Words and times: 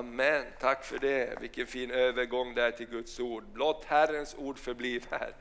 Amen, 0.00 0.44
tack 0.60 0.84
för 0.84 0.98
det. 0.98 1.40
Vilken 1.40 1.66
fin 1.66 1.90
övergång 1.90 2.54
där 2.54 2.70
till 2.70 2.86
Guds 2.86 3.20
ord. 3.20 3.44
Blott 3.52 3.84
Herrens 3.86 4.34
ord 4.38 4.58
förbliv 4.58 5.06
här. 5.10 5.34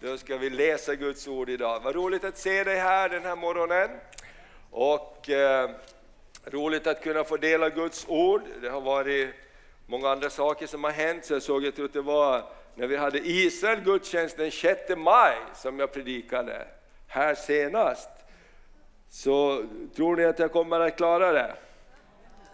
Då 0.00 0.18
ska 0.18 0.36
vi 0.36 0.50
läsa 0.50 0.94
Guds 0.94 1.28
ord 1.28 1.50
idag. 1.50 1.80
Vad 1.80 1.94
roligt 1.94 2.24
att 2.24 2.38
se 2.38 2.64
dig 2.64 2.76
här 2.76 3.08
den 3.08 3.22
här 3.22 3.36
morgonen. 3.36 3.90
Och 4.70 5.30
eh, 5.30 5.70
roligt 6.44 6.86
att 6.86 7.02
kunna 7.02 7.24
få 7.24 7.36
dela 7.36 7.70
Guds 7.70 8.04
ord. 8.08 8.42
Det 8.62 8.68
har 8.68 8.80
varit 8.80 9.34
många 9.86 10.08
andra 10.08 10.30
saker 10.30 10.66
som 10.66 10.84
har 10.84 10.90
hänt. 10.90 11.24
Så 11.24 11.32
jag 11.32 11.42
såg, 11.42 11.74
tror 11.74 11.86
att 11.86 11.92
det 11.92 12.02
var 12.02 12.44
när 12.74 12.86
vi 12.86 12.96
hade 12.96 13.18
Israel 13.18 13.80
gudstjänst 13.80 14.36
den 14.36 14.50
6 14.50 14.80
maj 14.96 15.36
som 15.54 15.78
jag 15.78 15.92
predikade 15.92 16.66
här 17.06 17.34
senast. 17.34 18.10
Så 19.08 19.64
tror 19.96 20.16
ni 20.16 20.24
att 20.24 20.38
jag 20.38 20.52
kommer 20.52 20.80
att 20.80 20.96
klara 20.96 21.32
det? 21.32 21.54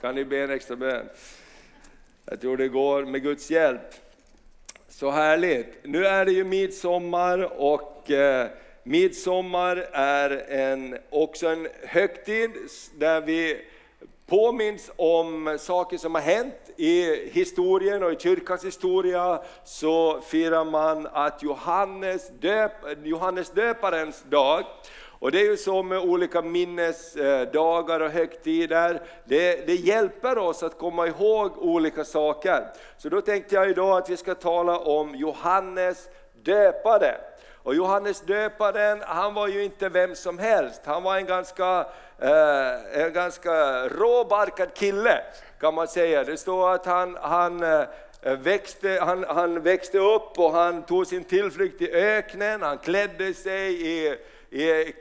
Kan 0.00 0.14
ni 0.14 0.24
be 0.24 0.38
en 0.38 0.50
extra 0.50 0.76
bön? 0.76 1.08
Jag 2.30 2.40
tror 2.40 2.56
det 2.56 2.68
går 2.68 3.04
med 3.04 3.22
Guds 3.22 3.50
hjälp. 3.50 3.94
Så 4.88 5.10
härligt! 5.10 5.66
Nu 5.82 6.06
är 6.06 6.24
det 6.24 6.32
ju 6.32 6.44
midsommar 6.44 7.60
och 7.60 8.10
eh, 8.10 8.48
midsommar 8.82 9.76
är 9.92 10.30
en, 10.48 10.98
också 11.10 11.46
en 11.46 11.68
högtid 11.82 12.50
där 12.98 13.20
vi 13.20 13.60
påminns 14.26 14.90
om 14.96 15.58
saker 15.60 15.98
som 15.98 16.14
har 16.14 16.22
hänt 16.22 16.70
i 16.76 17.28
historien 17.30 18.02
och 18.02 18.12
i 18.12 18.16
kyrkans 18.18 18.64
historia 18.64 19.42
så 19.64 20.20
firar 20.20 20.64
man 20.64 21.06
att 21.12 21.42
Johannes, 21.42 22.30
döp, 22.40 22.72
Johannes 23.04 23.50
döparens 23.50 24.24
dag 24.28 24.64
och 25.26 25.32
det 25.32 25.40
är 25.40 25.44
ju 25.44 25.56
så 25.56 25.82
med 25.82 25.98
olika 25.98 26.42
minnesdagar 26.42 28.00
och 28.00 28.10
högtider, 28.10 29.02
det, 29.24 29.66
det 29.66 29.74
hjälper 29.74 30.38
oss 30.38 30.62
att 30.62 30.78
komma 30.78 31.06
ihåg 31.06 31.58
olika 31.58 32.04
saker. 32.04 32.66
Så 32.98 33.08
då 33.08 33.20
tänkte 33.20 33.54
jag 33.54 33.70
idag 33.70 33.98
att 33.98 34.10
vi 34.10 34.16
ska 34.16 34.34
tala 34.34 34.78
om 34.78 35.14
Johannes 35.14 36.08
döpare. 36.42 37.16
Och 37.62 37.74
Johannes 37.74 38.20
döparen, 38.20 39.02
han 39.06 39.34
var 39.34 39.48
ju 39.48 39.64
inte 39.64 39.88
vem 39.88 40.14
som 40.14 40.38
helst, 40.38 40.80
han 40.84 41.02
var 41.02 41.16
en 41.16 41.26
ganska, 41.26 41.86
eh, 42.18 43.02
en 43.02 43.12
ganska 43.12 43.88
råbarkad 43.88 44.74
kille 44.74 45.18
kan 45.60 45.74
man 45.74 45.88
säga. 45.88 46.24
Det 46.24 46.36
står 46.36 46.74
att 46.74 46.86
han, 46.86 47.18
han 47.20 47.62
eh, 47.62 47.82
Växte, 48.38 48.98
han, 49.02 49.24
han 49.28 49.62
växte 49.62 49.98
upp 49.98 50.38
och 50.38 50.52
han 50.52 50.82
tog 50.82 51.06
sin 51.06 51.24
tillflykt 51.24 51.82
i 51.82 51.92
öknen, 51.92 52.62
han 52.62 52.78
klädde 52.78 53.34
sig 53.34 53.86
i 53.86 54.16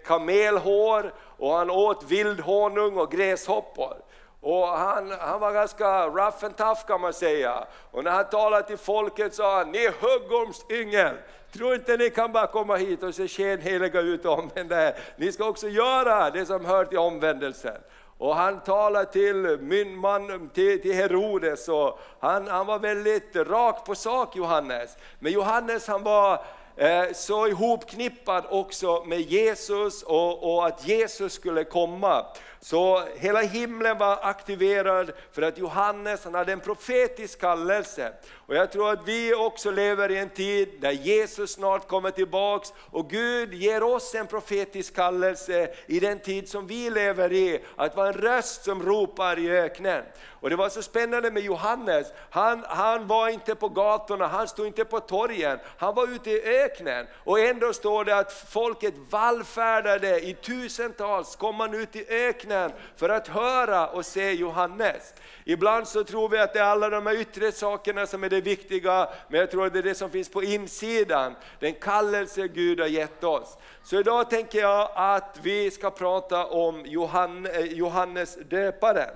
kamelhår 0.06 1.14
och 1.38 1.52
han 1.54 1.70
åt 1.70 2.04
vildhonung 2.04 2.98
och 2.98 3.12
gräshoppor. 3.12 3.98
Och 4.42 4.68
han, 4.68 5.12
han 5.20 5.40
var 5.40 5.52
ganska 5.52 6.08
rough 6.08 6.46
and 6.46 6.58
tough 6.58 6.86
kan 6.88 7.02
man 7.02 7.14
säga. 7.14 7.68
Och 7.92 8.04
när 8.04 8.12
han 8.12 8.30
talade 8.30 8.68
till 8.68 8.78
folket 8.78 9.36
sa 9.36 9.58
han, 9.58 9.72
ni 9.72 9.88
huggorms 9.88 10.66
yngel. 10.70 11.16
Tror 11.54 11.76
inte 11.76 11.98
ni 11.98 12.10
kan 12.10 12.32
bara 12.32 12.48
komma 12.48 12.76
hit 12.76 13.04
och 13.04 13.16
se 13.16 13.28
skenheliga 13.28 14.02
ut 14.02 14.26
och 14.26 14.40
omvända 14.40 14.88
er, 14.88 14.96
Ni 15.16 15.32
ska 15.32 15.46
också 15.48 15.68
göra 15.68 16.30
det 16.30 16.46
som 16.46 16.66
hör 16.66 16.86
till 16.86 16.98
omvändelsen. 16.98 17.78
Och 18.18 18.36
han 18.36 18.59
talade 18.59 19.12
till 19.12 19.58
mynman, 19.62 20.50
till, 20.50 20.82
till 20.82 20.94
Herodes 20.94 21.70
och 21.70 22.00
han, 22.20 22.48
han 22.48 22.66
var 22.66 22.80
väldigt 22.80 23.36
rak 23.36 23.86
på 23.86 23.96
sak 23.96 24.36
Johannes. 24.36 24.98
Men 25.20 25.32
Johannes 25.32 25.88
han 25.88 26.04
var 26.04 26.46
Eh, 26.78 27.14
så 27.14 27.48
ihopknippad 27.48 28.45
också 28.50 29.04
med 29.06 29.22
Jesus 29.22 30.04
och, 30.04 30.56
och, 30.56 30.68
att 30.68 30.88
Jesus 30.88 31.34
skulle 31.34 31.64
komma. 31.64 32.25
Så 32.59 33.03
hela 33.18 33.41
himlen 33.41 33.97
var 33.97 34.19
aktiverad 34.22 35.12
för 35.31 35.41
att 35.41 35.58
Johannes 35.58 36.24
han 36.24 36.34
hade 36.34 36.53
en 36.53 36.59
profetisk 36.59 37.40
kallelse. 37.40 38.13
Och 38.47 38.56
jag 38.56 38.72
tror 38.72 38.91
att 38.91 39.07
vi 39.07 39.33
också 39.33 39.72
lever 39.72 40.11
i 40.11 40.17
en 40.17 40.29
tid 40.29 40.69
där 40.79 40.91
Jesus 40.91 41.51
snart 41.51 41.88
kommer 41.88 42.11
tillbaks 42.11 42.73
och 42.91 43.09
Gud 43.09 43.53
ger 43.53 43.83
oss 43.83 44.16
en 44.16 44.28
profetisk 44.28 44.95
kallelse 44.95 45.69
i 45.85 46.00
den 46.00 46.19
tid 46.19 46.50
som 46.50 46.67
vi 46.67 46.89
lever 46.89 47.33
i, 47.33 47.59
att 47.75 47.95
vara 47.95 48.07
en 48.07 48.13
röst 48.13 48.63
som 48.63 48.83
ropar 48.83 49.39
i 49.39 49.50
öknen. 49.51 50.03
Och 50.45 50.50
det 50.50 50.56
var 50.56 50.69
så 50.69 50.81
spännande 50.81 51.31
med 51.31 51.44
Johannes, 51.44 52.07
han, 52.29 52.63
han 52.67 53.07
var 53.07 53.29
inte 53.29 53.56
på 53.56 53.69
gatorna, 53.69 54.28
han 54.28 54.47
stod 54.47 54.67
inte 54.67 54.85
på 54.85 55.00
torgen, 55.00 55.59
han 55.77 55.95
var 55.95 56.07
ute 56.07 56.31
i 56.31 56.63
öknen. 56.63 57.07
Och 57.23 57.39
ändå 57.39 57.73
står 57.73 58.06
det 58.06 58.17
att 58.17 58.33
folket 58.33 58.94
vallfärdade 59.09 60.19
i 60.19 60.33
tusentals, 60.33 61.35
kom 61.35 61.56
man 61.56 61.73
ut 61.73 61.95
i 61.95 62.06
öknen 62.09 62.72
för 62.95 63.09
att 63.09 63.27
höra 63.27 63.88
och 63.88 64.06
se 64.06 64.31
Johannes. 64.31 65.13
Ibland 65.44 65.88
så 65.88 66.03
tror 66.03 66.29
vi 66.29 66.38
att 66.38 66.53
det 66.53 66.59
är 66.59 66.63
alla 66.63 66.89
de 66.89 67.06
här 67.07 67.19
yttre 67.22 67.51
sakerna 67.51 68.07
som 68.07 68.23
är 68.23 68.29
det 68.35 68.41
viktiga, 68.41 69.09
men 69.28 69.40
jag 69.40 69.51
tror 69.51 69.66
att 69.66 69.73
det 69.73 69.79
är 69.79 69.84
det 69.84 69.96
som 69.96 70.09
finns 70.09 70.29
på 70.29 70.44
insidan, 70.44 71.35
den 71.59 71.73
kallelse 71.73 72.47
Gud 72.47 72.79
har 72.79 72.88
gett 72.88 73.23
oss. 73.23 73.57
Så 73.84 74.00
idag 74.00 74.29
tänker 74.29 74.59
jag 74.59 74.90
att 74.96 75.40
vi 75.41 75.72
ska 75.72 75.91
prata 75.91 76.45
om 76.45 76.85
eh, 76.85 77.59
Johannes 77.59 78.38
döparen. 78.50 79.09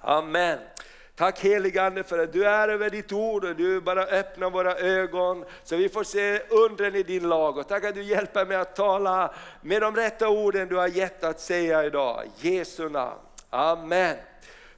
Amen. 0.00 0.58
Tack 1.16 1.40
heligande 1.40 2.02
för 2.02 2.18
att 2.18 2.32
du 2.32 2.44
är 2.44 2.68
över 2.68 2.90
ditt 2.90 3.12
ord 3.12 3.44
och 3.44 3.56
du 3.56 3.80
bara 3.80 4.02
öppnar 4.02 4.50
våra 4.50 4.76
ögon 4.76 5.44
så 5.64 5.76
vi 5.76 5.88
får 5.88 6.04
se 6.04 6.38
undren 6.38 6.94
i 6.94 7.02
din 7.02 7.28
lag. 7.28 7.58
Och 7.58 7.68
tack 7.68 7.84
att 7.84 7.94
du 7.94 8.02
hjälper 8.02 8.46
mig 8.46 8.56
att 8.56 8.76
tala 8.76 9.34
med 9.60 9.82
de 9.82 9.96
rätta 9.96 10.28
orden 10.28 10.68
du 10.68 10.76
har 10.76 10.88
gett 10.88 11.24
att 11.24 11.40
säga 11.40 11.84
idag. 11.84 12.22
Jesu 12.36 12.88
namn. 12.88 13.18
Amen. 13.50 14.16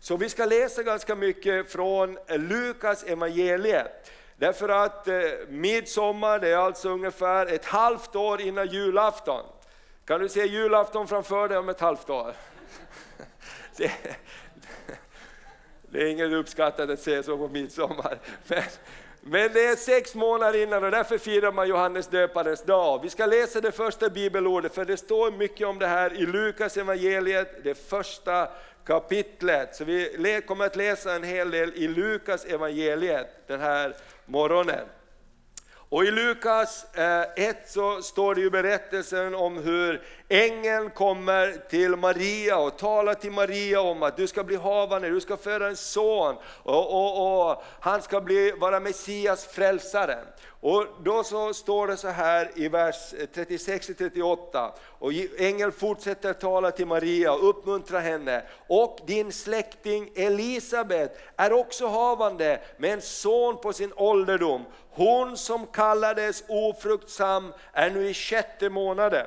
Så 0.07 0.17
vi 0.17 0.29
ska 0.29 0.45
läsa 0.45 0.83
ganska 0.83 1.15
mycket 1.15 1.73
från 1.73 2.19
Lukas 2.29 3.05
evangeliet. 3.05 4.11
Därför 4.37 4.69
att 4.69 5.09
eh, 5.09 5.15
midsommar, 5.49 6.39
det 6.39 6.49
är 6.49 6.57
alltså 6.57 6.89
ungefär 6.89 7.47
ett 7.47 7.65
halvt 7.65 8.17
år 8.17 8.41
innan 8.41 8.69
julafton. 8.69 9.45
Kan 10.05 10.21
du 10.21 10.29
se 10.29 10.45
julafton 10.47 11.09
framför 11.09 11.49
dig 11.49 11.59
om 11.59 11.69
ett 11.69 11.81
halvt 11.81 12.11
år? 12.11 12.33
Det, 13.77 13.93
det 15.83 16.03
är 16.03 16.07
inget 16.07 16.33
uppskattat 16.33 16.91
att 16.91 17.01
se 17.01 17.23
så 17.23 17.39
på 17.39 17.49
midsommar. 17.49 18.19
Men, 18.47 18.63
men 19.21 19.53
det 19.53 19.67
är 19.67 19.77
sex 19.77 20.15
månader 20.15 20.63
innan 20.63 20.85
och 20.85 20.91
därför 20.91 21.19
firar 21.19 21.53
man 21.53 21.69
Johannes 21.69 22.07
döparens 22.07 22.63
dag. 22.63 23.03
Vi 23.03 23.11
ska 23.11 23.27
läsa 23.27 23.61
det 23.61 23.73
första 23.73 24.11
bibelordet 24.11 24.75
för 24.75 24.85
det 24.85 24.97
står 24.97 25.31
mycket 25.31 25.67
om 25.67 25.79
det 25.79 25.87
här 25.87 26.13
i 26.13 26.27
Lukas 26.27 26.77
evangeliet, 26.77 27.65
det 27.65 27.75
första 27.75 28.49
kapitlet. 28.87 29.77
Så 29.77 29.85
vi 29.85 30.43
kommer 30.47 30.67
att 30.67 30.77
läsa 30.77 31.15
en 31.15 31.23
hel 31.23 31.51
del 31.51 31.73
i 31.75 31.89
Lukas 31.89 32.45
evangeliet 32.45 33.29
den 33.47 33.61
här 33.61 33.95
morgonen. 34.27 34.87
Och 35.89 36.05
i 36.05 36.11
Lukas 36.11 36.95
eh, 36.95 37.25
1 37.37 37.71
så 37.71 38.03
står 38.03 38.35
det 38.35 38.41
ju 38.41 38.51
berättelsen 38.51 39.35
om 39.35 39.59
hur 39.59 40.03
ängeln 40.29 40.91
kommer 40.91 41.69
till 41.69 41.97
Maria 41.97 42.59
och 42.59 42.79
talar 42.79 43.15
till 43.15 43.33
Maria 43.33 43.81
om 43.81 44.03
att 44.03 44.17
du 44.17 44.27
ska 44.27 44.45
bli 44.45 44.57
havande, 44.57 45.09
du 45.09 45.21
ska 45.21 45.37
föda 45.37 45.69
en 45.69 45.77
son 45.77 46.37
och, 46.63 46.93
och, 46.93 47.51
och 47.51 47.63
han 47.81 48.03
ska 48.03 48.21
bli, 48.21 48.53
vara 48.53 48.81
Messias 48.81 49.47
frälsare. 49.47 50.19
Och 50.61 50.87
då 51.05 51.25
så 51.25 51.55
står 51.55 51.87
det 51.87 51.97
så 51.97 52.09
här 52.09 52.51
i 52.55 52.69
vers 52.69 53.15
36-38, 53.35 54.71
och 54.99 55.13
ängeln 55.39 55.73
fortsätter 55.73 56.33
tala 56.33 56.71
till 56.71 56.87
Maria 56.87 57.33
och 57.33 57.49
uppmuntra 57.49 58.01
henne. 58.01 58.43
Och 58.67 58.99
din 59.07 59.33
släkting 59.33 60.11
Elisabet 60.15 61.19
är 61.37 61.53
också 61.53 61.87
havande 61.87 62.61
med 62.77 62.93
en 62.93 63.03
son 63.03 63.61
på 63.61 63.73
sin 63.73 63.93
ålderdom. 63.97 64.65
Hon 64.91 65.37
som 65.37 65.67
kallades 65.67 66.45
ofruktsam 66.49 67.53
är 67.73 67.91
nu 67.91 68.09
i 68.09 68.15
sjätte 68.15 68.71
månaden. 68.71 69.27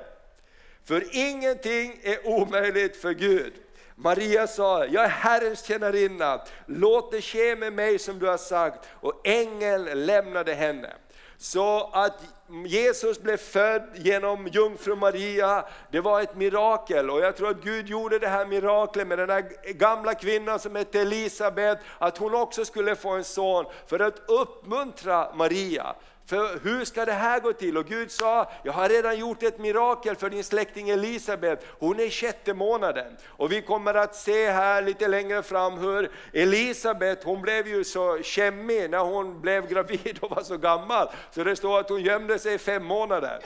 För 0.85 1.03
ingenting 1.11 1.99
är 2.03 2.27
omöjligt 2.27 2.97
för 2.97 3.11
Gud. 3.11 3.53
Maria 3.95 4.47
sa, 4.47 4.85
jag 4.85 5.03
är 5.03 5.09
Herrens 5.09 5.65
tjänarinna, 5.65 6.41
låt 6.65 7.11
det 7.11 7.21
ske 7.21 7.55
med 7.55 7.73
mig 7.73 7.99
som 7.99 8.19
du 8.19 8.27
har 8.27 8.37
sagt. 8.37 8.87
Och 8.91 9.27
ängeln 9.27 10.05
lämnade 10.05 10.53
henne. 10.53 10.93
Så 11.37 11.89
att 11.93 12.23
Jesus 12.65 13.21
blev 13.21 13.37
född 13.37 13.89
genom 13.95 14.47
jungfru 14.47 14.95
Maria, 14.95 15.65
det 15.91 16.01
var 16.01 16.21
ett 16.21 16.35
mirakel. 16.35 17.09
Och 17.09 17.19
jag 17.19 17.37
tror 17.37 17.49
att 17.49 17.63
Gud 17.63 17.87
gjorde 17.87 18.19
det 18.19 18.27
här 18.27 18.45
miraklet 18.45 19.07
med 19.07 19.17
den 19.17 19.29
här 19.29 19.73
gamla 19.73 20.13
kvinnan 20.13 20.59
som 20.59 20.75
hette 20.75 21.01
Elisabet, 21.01 21.79
att 21.97 22.17
hon 22.17 22.35
också 22.35 22.65
skulle 22.65 22.95
få 22.95 23.09
en 23.09 23.23
son, 23.23 23.65
för 23.87 23.99
att 23.99 24.21
uppmuntra 24.27 25.35
Maria. 25.35 25.95
För 26.29 26.59
hur 26.63 26.85
ska 26.85 27.05
det 27.05 27.11
här 27.11 27.39
gå 27.39 27.53
till? 27.53 27.77
Och 27.77 27.85
Gud 27.85 28.11
sa, 28.11 28.51
jag 28.63 28.73
har 28.73 28.89
redan 28.89 29.19
gjort 29.19 29.43
ett 29.43 29.57
mirakel 29.57 30.15
för 30.15 30.29
din 30.29 30.43
släkting 30.43 30.89
Elisabet, 30.89 31.65
hon 31.79 31.99
är 31.99 32.03
i 32.03 32.09
sjätte 32.09 32.53
månaden. 32.53 33.17
Och 33.27 33.51
vi 33.51 33.61
kommer 33.61 33.93
att 33.93 34.15
se 34.15 34.49
här 34.49 34.81
lite 34.81 35.07
längre 35.07 35.43
fram 35.43 35.77
hur 35.77 36.11
Elisabet, 36.33 37.23
hon 37.23 37.41
blev 37.41 37.67
ju 37.67 37.83
så 37.83 38.21
kämmig 38.21 38.89
när 38.89 38.99
hon 38.99 39.41
blev 39.41 39.67
gravid 39.67 40.19
och 40.21 40.29
var 40.29 40.43
så 40.43 40.57
gammal, 40.57 41.09
så 41.31 41.43
det 41.43 41.55
står 41.55 41.79
att 41.79 41.89
hon 41.89 42.01
gömde 42.01 42.39
sig 42.39 42.53
i 42.53 42.57
fem 42.57 42.85
månader. 42.85 43.39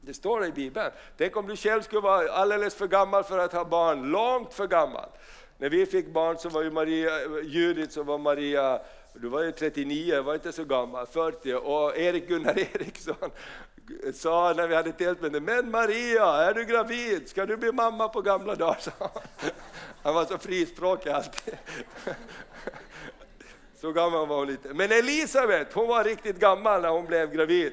Det 0.00 0.14
står 0.14 0.44
i 0.44 0.52
Bibeln. 0.52 0.90
Tänk 1.18 1.36
om 1.36 1.46
du 1.46 1.56
själv 1.56 1.82
skulle 1.82 2.00
vara 2.00 2.32
alldeles 2.32 2.74
för 2.74 2.86
gammal 2.86 3.24
för 3.24 3.38
att 3.38 3.52
ha 3.52 3.64
barn, 3.64 4.10
långt 4.10 4.54
för 4.54 4.66
gammal. 4.66 5.08
När 5.58 5.70
vi 5.70 5.86
fick 5.86 6.12
barn 6.12 6.38
så 6.38 6.48
var 6.48 6.62
ju 6.62 6.70
Maria, 6.70 7.10
Judit 7.42 7.92
så 7.92 8.02
var 8.02 8.18
Maria, 8.18 8.80
du 9.20 9.28
var 9.28 9.42
ju 9.42 9.52
39, 9.52 10.22
var 10.22 10.34
inte 10.34 10.52
så 10.52 10.64
gammal, 10.64 11.06
40, 11.06 11.54
och 11.54 11.96
Erik 11.96 12.28
Gunnar 12.28 12.58
Eriksson 12.76 13.30
sa 14.14 14.54
när 14.56 14.68
vi 14.68 14.74
hade 14.74 14.92
tältmöte, 14.92 15.40
men 15.40 15.70
Maria, 15.70 16.26
är 16.26 16.54
du 16.54 16.64
gravid? 16.64 17.28
Ska 17.28 17.46
du 17.46 17.56
bli 17.56 17.72
mamma 17.72 18.08
på 18.08 18.20
gamla 18.20 18.54
dagar? 18.54 18.78
Han 20.02 20.14
var 20.14 20.24
så 20.24 20.38
frispråkig 20.38 21.10
alltid. 21.10 21.54
Så 23.80 23.92
gammal 23.92 24.26
var 24.26 24.38
hon 24.38 24.50
inte. 24.50 24.74
Men 24.74 24.92
Elisabet, 24.92 25.72
hon 25.72 25.88
var 25.88 26.04
riktigt 26.04 26.38
gammal 26.38 26.82
när 26.82 26.88
hon 26.88 27.06
blev 27.06 27.32
gravid. 27.32 27.72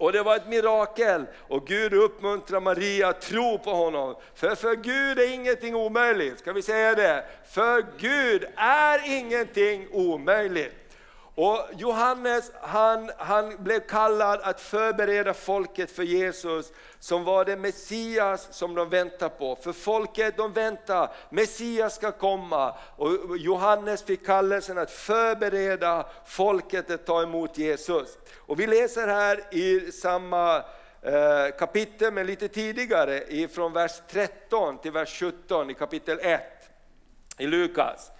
Och 0.00 0.12
det 0.12 0.22
var 0.22 0.36
ett 0.36 0.48
mirakel 0.48 1.26
och 1.48 1.66
Gud 1.66 1.92
uppmuntrar 1.92 2.60
Maria 2.60 3.08
att 3.08 3.20
tro 3.20 3.58
på 3.58 3.70
honom. 3.70 4.16
För 4.34 4.54
för 4.54 4.74
Gud 4.74 5.18
är 5.18 5.34
ingenting 5.34 5.74
omöjligt, 5.74 6.38
ska 6.38 6.52
vi 6.52 6.62
säga 6.62 6.94
det? 6.94 7.24
För 7.50 7.86
Gud 7.98 8.44
är 8.56 9.18
ingenting 9.18 9.88
omöjligt. 9.92 10.89
Och 11.42 11.66
Johannes 11.76 12.52
han, 12.60 13.10
han 13.16 13.56
blev 13.58 13.80
kallad 13.80 14.40
att 14.42 14.60
förbereda 14.60 15.34
folket 15.34 15.90
för 15.90 16.02
Jesus 16.02 16.72
som 16.98 17.24
var 17.24 17.44
det 17.44 17.56
Messias 17.56 18.48
som 18.50 18.74
de 18.74 18.88
väntade 18.88 19.34
på. 19.38 19.56
För 19.56 19.72
folket 19.72 20.36
de 20.36 20.52
väntar, 20.52 21.12
Messias 21.30 21.94
ska 21.94 22.12
komma. 22.12 22.74
Och 22.96 23.38
Johannes 23.38 24.02
fick 24.02 24.26
kallelsen 24.26 24.78
att 24.78 24.90
förbereda 24.90 26.06
folket 26.26 26.90
att 26.90 27.06
ta 27.06 27.22
emot 27.22 27.58
Jesus. 27.58 28.18
Och 28.36 28.60
vi 28.60 28.66
läser 28.66 29.08
här 29.08 29.54
i 29.54 29.92
samma 29.92 30.56
eh, 31.02 31.56
kapitel, 31.58 32.12
men 32.12 32.26
lite 32.26 32.48
tidigare, 32.48 33.48
från 33.48 33.72
vers 33.72 33.92
13 34.10 34.78
till 34.78 34.92
vers 34.92 35.18
17 35.20 35.70
i 35.70 35.74
kapitel 35.74 36.18
1 36.22 36.42
i 37.38 37.46
Lukas. 37.46 38.10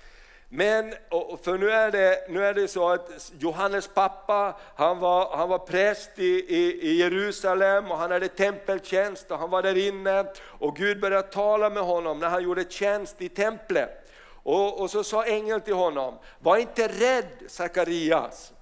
Men, 0.53 0.95
för 1.43 1.59
nu 1.59 1.71
är, 1.71 1.91
det, 1.91 2.27
nu 2.29 2.45
är 2.45 2.55
det 2.55 2.69
så 2.69 2.89
att 2.89 3.33
Johannes 3.39 3.89
pappa, 3.89 4.57
han 4.75 4.99
var, 4.99 5.37
han 5.37 5.49
var 5.49 5.59
präst 5.59 6.11
i, 6.19 6.45
i, 6.49 6.89
i 6.89 6.99
Jerusalem 6.99 7.91
och 7.91 7.99
han 7.99 8.11
hade 8.11 8.29
tempeltjänst 8.29 9.31
och 9.31 9.39
han 9.39 9.51
var 9.51 9.63
där 9.63 9.89
inne 9.89 10.25
och 10.43 10.77
Gud 10.77 11.01
började 11.01 11.29
tala 11.29 11.71
med 11.71 11.83
honom 11.83 12.19
när 12.19 12.29
han 12.29 12.43
gjorde 12.43 12.65
tjänst 12.71 13.23
i 13.23 13.29
templet. 13.29 14.11
Och, 14.43 14.81
och 14.81 14.91
så 14.91 15.05
sa 15.05 15.25
ängeln 15.25 15.61
till 15.61 15.75
honom, 15.75 16.19
var 16.39 16.57
inte 16.57 16.89
rädd 16.89 17.29
Sakarias. 17.49 18.53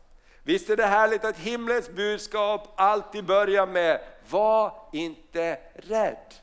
Visst 0.43 0.71
är 0.71 0.77
det 0.77 0.87
härligt 0.87 1.25
att 1.25 1.39
himlens 1.39 1.91
budskap 1.91 2.73
alltid 2.77 3.25
börjar 3.25 3.67
med, 3.67 4.01
var 4.31 4.73
inte 4.93 5.59
rädd. 5.75 6.35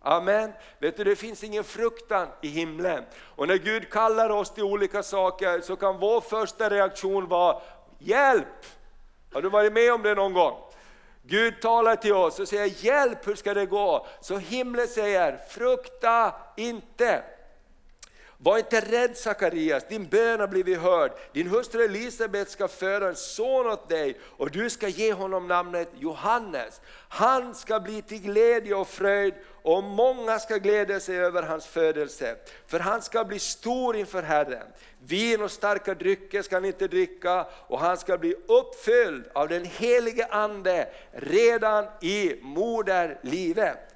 Amen. 0.00 0.52
Vet 0.78 0.96
du, 0.96 1.04
det 1.04 1.16
finns 1.16 1.44
ingen 1.44 1.64
fruktan 1.64 2.28
i 2.42 2.48
himlen. 2.48 3.04
Och 3.20 3.48
när 3.48 3.56
Gud 3.56 3.90
kallar 3.90 4.30
oss 4.30 4.54
till 4.54 4.64
olika 4.64 5.02
saker 5.02 5.60
så 5.60 5.76
kan 5.76 5.98
vår 5.98 6.20
första 6.20 6.70
reaktion 6.70 7.28
vara 7.28 7.60
hjälp. 7.98 8.66
Har 9.32 9.42
du 9.42 9.48
varit 9.48 9.72
med 9.72 9.92
om 9.92 10.02
det 10.02 10.14
någon 10.14 10.32
gång? 10.32 10.54
Gud 11.22 11.60
talar 11.60 11.96
till 11.96 12.14
oss 12.14 12.40
och 12.40 12.48
säger 12.48 12.84
hjälp, 12.84 13.26
hur 13.26 13.34
ska 13.34 13.54
det 13.54 13.66
gå? 13.66 14.06
Så 14.20 14.38
himlen 14.38 14.88
säger 14.88 15.36
frukta 15.48 16.34
inte. 16.56 17.22
Var 18.40 18.58
inte 18.58 18.80
rädd 18.80 19.16
Sakarias, 19.16 19.88
din 19.88 20.06
bön 20.06 20.40
har 20.40 20.48
blivit 20.48 20.78
hörd. 20.78 21.12
Din 21.32 21.46
hustru 21.46 21.84
Elisabet 21.84 22.50
ska 22.50 22.68
föda 22.68 23.08
en 23.08 23.16
son 23.16 23.66
åt 23.66 23.88
dig 23.88 24.18
och 24.22 24.50
du 24.50 24.70
ska 24.70 24.88
ge 24.88 25.12
honom 25.12 25.48
namnet 25.48 25.90
Johannes. 25.98 26.80
Han 27.08 27.54
ska 27.54 27.80
bli 27.80 28.02
till 28.02 28.22
glädje 28.22 28.74
och 28.74 28.88
fröjd 28.88 29.34
och 29.62 29.84
många 29.84 30.38
ska 30.38 30.56
glädja 30.56 31.00
sig 31.00 31.16
över 31.16 31.42
hans 31.42 31.66
födelse. 31.66 32.36
För 32.66 32.78
han 32.78 33.02
ska 33.02 33.24
bli 33.24 33.38
stor 33.38 33.96
inför 33.96 34.22
Herren. 34.22 34.66
Vin 34.98 35.42
och 35.42 35.50
starka 35.50 35.94
drycker 35.94 36.42
ska 36.42 36.56
han 36.56 36.64
inte 36.64 36.88
dricka 36.88 37.46
och 37.66 37.80
han 37.80 37.96
ska 37.96 38.18
bli 38.18 38.34
uppfylld 38.48 39.24
av 39.32 39.48
den 39.48 39.64
helige 39.64 40.26
Ande 40.30 40.88
redan 41.12 41.84
i 42.00 42.38
moderlivet. 42.42 43.87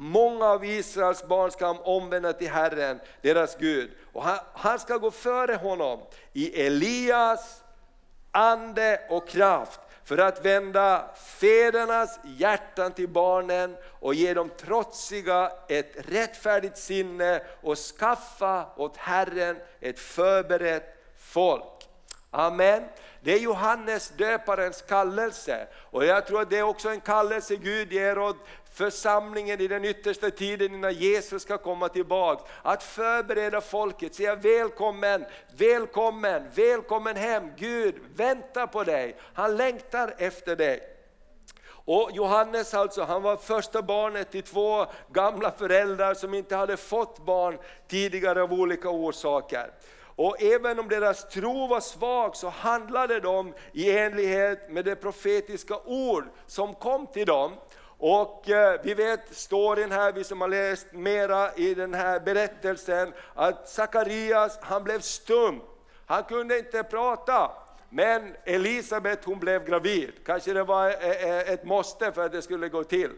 Många 0.00 0.44
av 0.44 0.64
Israels 0.64 1.26
barn 1.26 1.50
ska 1.50 1.70
omvända 1.70 2.32
till 2.32 2.50
Herren, 2.50 3.00
deras 3.22 3.56
Gud. 3.56 3.90
Och 4.12 4.22
han, 4.22 4.38
han 4.52 4.78
ska 4.78 4.96
gå 4.96 5.10
före 5.10 5.54
honom 5.54 6.00
i 6.32 6.66
Elias 6.66 7.62
ande 8.30 9.00
och 9.08 9.28
kraft 9.28 9.80
för 10.04 10.18
att 10.18 10.44
vända 10.44 11.10
fädernas 11.14 12.20
hjärtan 12.24 12.92
till 12.92 13.08
barnen 13.08 13.76
och 14.00 14.14
ge 14.14 14.34
dem 14.34 14.50
trotsiga 14.56 15.52
ett 15.68 15.92
rättfärdigt 15.94 16.78
sinne 16.78 17.42
och 17.60 17.78
skaffa 17.78 18.66
åt 18.76 18.96
Herren 18.96 19.56
ett 19.80 19.98
förberett 19.98 21.04
folk. 21.16 21.77
Amen. 22.30 22.84
Det 23.20 23.32
är 23.32 23.38
Johannes 23.38 24.12
döparens 24.16 24.82
kallelse 24.82 25.66
och 25.74 26.04
jag 26.04 26.26
tror 26.26 26.42
att 26.42 26.50
det 26.50 26.58
är 26.58 26.62
också 26.62 26.88
en 26.88 27.00
kallelse 27.00 27.56
Gud 27.56 27.92
ger 27.92 28.18
åt 28.18 28.36
församlingen 28.72 29.60
i 29.60 29.68
den 29.68 29.84
yttersta 29.84 30.30
tiden 30.30 30.74
innan 30.74 30.92
Jesus 30.92 31.42
ska 31.42 31.58
komma 31.58 31.88
tillbaka. 31.88 32.44
Att 32.62 32.82
förbereda 32.82 33.60
folket, 33.60 34.14
säga 34.14 34.34
välkommen, 34.34 35.24
välkommen, 35.56 36.42
välkommen 36.54 37.16
hem. 37.16 37.50
Gud 37.56 37.94
väntar 38.16 38.66
på 38.66 38.84
dig, 38.84 39.16
han 39.34 39.56
längtar 39.56 40.14
efter 40.18 40.56
dig. 40.56 40.80
Och 41.70 42.10
Johannes 42.12 42.74
alltså, 42.74 43.02
han 43.02 43.22
var 43.22 43.36
första 43.36 43.82
barnet 43.82 44.30
till 44.30 44.42
två 44.42 44.86
gamla 45.12 45.50
föräldrar 45.50 46.14
som 46.14 46.34
inte 46.34 46.56
hade 46.56 46.76
fått 46.76 47.18
barn 47.18 47.58
tidigare 47.86 48.42
av 48.42 48.52
olika 48.52 48.88
orsaker. 48.90 49.70
Och 50.18 50.42
även 50.42 50.78
om 50.78 50.88
deras 50.88 51.28
tro 51.28 51.66
var 51.66 51.80
svag 51.80 52.36
så 52.36 52.48
handlade 52.48 53.20
de 53.20 53.54
i 53.72 53.98
enlighet 53.98 54.70
med 54.70 54.84
det 54.84 54.96
profetiska 54.96 55.76
ord 55.84 56.24
som 56.46 56.74
kom 56.74 57.06
till 57.06 57.26
dem. 57.26 57.52
Och 57.98 58.50
eh, 58.50 58.80
vi 58.82 58.94
vet 58.94 59.36
storyn 59.36 59.92
här, 59.92 60.12
vi 60.12 60.24
som 60.24 60.40
har 60.40 60.48
läst 60.48 60.92
mera 60.92 61.54
i 61.54 61.74
den 61.74 61.94
här 61.94 62.20
berättelsen, 62.20 63.12
att 63.34 63.68
Sakarias 63.68 64.58
han 64.62 64.84
blev 64.84 65.00
stum. 65.00 65.60
Han 66.06 66.24
kunde 66.24 66.58
inte 66.58 66.82
prata. 66.82 67.50
Men 67.88 68.34
Elisabet 68.44 69.24
hon 69.24 69.38
blev 69.38 69.64
gravid, 69.64 70.12
kanske 70.24 70.52
det 70.52 70.64
var 70.64 70.88
eh, 70.88 71.28
eh, 71.28 71.52
ett 71.52 71.64
måste 71.64 72.12
för 72.12 72.26
att 72.26 72.32
det 72.32 72.42
skulle 72.42 72.68
gå 72.68 72.84
till. 72.84 73.10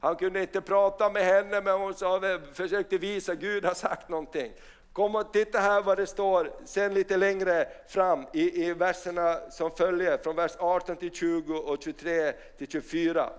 Han 0.00 0.16
kunde 0.16 0.40
inte 0.40 0.60
prata 0.60 1.10
med 1.10 1.24
henne 1.24 1.60
men 1.60 1.80
hon 1.80 1.94
sa, 1.94 2.20
försökte 2.52 2.98
visa 2.98 3.32
att 3.32 3.38
Gud 3.38 3.64
har 3.64 3.74
sagt 3.74 4.08
någonting. 4.08 4.52
Kom 4.96 5.14
och 5.14 5.32
titta 5.32 5.58
här 5.58 5.82
vad 5.82 5.98
det 5.98 6.06
står 6.06 6.52
sen 6.64 6.94
lite 6.94 7.16
längre 7.16 7.68
fram 7.88 8.26
i, 8.32 8.64
i 8.66 8.72
verserna 8.72 9.50
som 9.50 9.70
följer, 9.70 10.18
från 10.18 10.36
vers 10.36 10.52
18 10.58 10.96
till 10.96 11.10
20 11.12 11.54
och 11.54 11.82
23 11.82 12.32
till 12.32 12.68
24. 12.68 13.30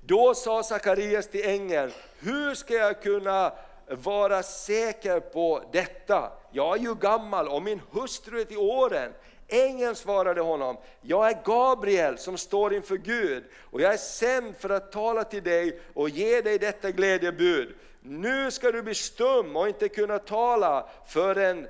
Då 0.00 0.34
sa 0.34 0.62
Sakarias 0.62 1.26
till 1.26 1.48
ängeln, 1.48 1.92
hur 2.18 2.54
ska 2.54 2.74
jag 2.74 3.02
kunna 3.02 3.52
vara 3.86 4.42
säker 4.42 5.20
på 5.20 5.62
detta? 5.72 6.32
Jag 6.50 6.76
är 6.76 6.80
ju 6.80 6.94
gammal 6.94 7.48
och 7.48 7.62
min 7.62 7.80
hustru 7.90 8.40
är 8.40 8.44
till 8.44 8.58
åren. 8.58 9.12
Ängeln 9.48 9.94
svarade 9.94 10.40
honom, 10.40 10.76
jag 11.00 11.28
är 11.28 11.42
Gabriel 11.44 12.18
som 12.18 12.38
står 12.38 12.74
inför 12.74 12.96
Gud 12.96 13.44
och 13.60 13.80
jag 13.80 13.92
är 13.92 13.98
sänd 13.98 14.56
för 14.56 14.70
att 14.70 14.92
tala 14.92 15.24
till 15.24 15.42
dig 15.42 15.80
och 15.94 16.08
ge 16.08 16.40
dig 16.40 16.58
detta 16.58 16.90
glädjebud. 16.90 17.74
Nu 18.00 18.50
ska 18.50 18.72
du 18.72 18.82
bli 18.82 18.94
stum 18.94 19.56
och 19.56 19.68
inte 19.68 19.88
kunna 19.88 20.18
tala 20.18 20.88
förrän 21.06 21.68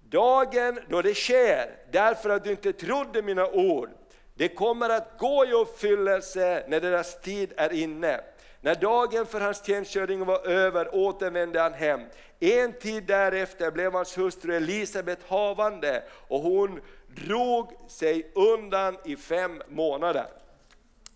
dagen 0.00 0.80
då 0.88 1.02
det 1.02 1.14
sker, 1.14 1.76
därför 1.90 2.30
att 2.30 2.44
du 2.44 2.50
inte 2.50 2.72
trodde 2.72 3.22
mina 3.22 3.46
ord. 3.46 3.90
Det 4.34 4.48
kommer 4.48 4.90
att 4.90 5.18
gå 5.18 5.46
i 5.46 5.52
uppfyllelse 5.52 6.64
när 6.68 6.80
deras 6.80 7.20
tid 7.20 7.52
är 7.56 7.72
inne. 7.72 8.20
När 8.60 8.74
dagen 8.74 9.26
för 9.26 9.40
hans 9.40 9.66
tjänstgöring 9.66 10.24
var 10.24 10.46
över 10.46 10.94
återvände 10.94 11.60
han 11.60 11.72
hem. 11.72 12.00
En 12.40 12.72
tid 12.72 13.04
därefter 13.04 13.70
blev 13.70 13.92
hans 13.92 14.18
hustru 14.18 14.56
Elisabet 14.56 15.18
havande 15.26 16.02
och 16.28 16.40
hon 16.40 16.80
drog 17.06 17.72
sig 17.88 18.32
undan 18.34 18.96
i 19.04 19.16
fem 19.16 19.62
månader. 19.68 20.26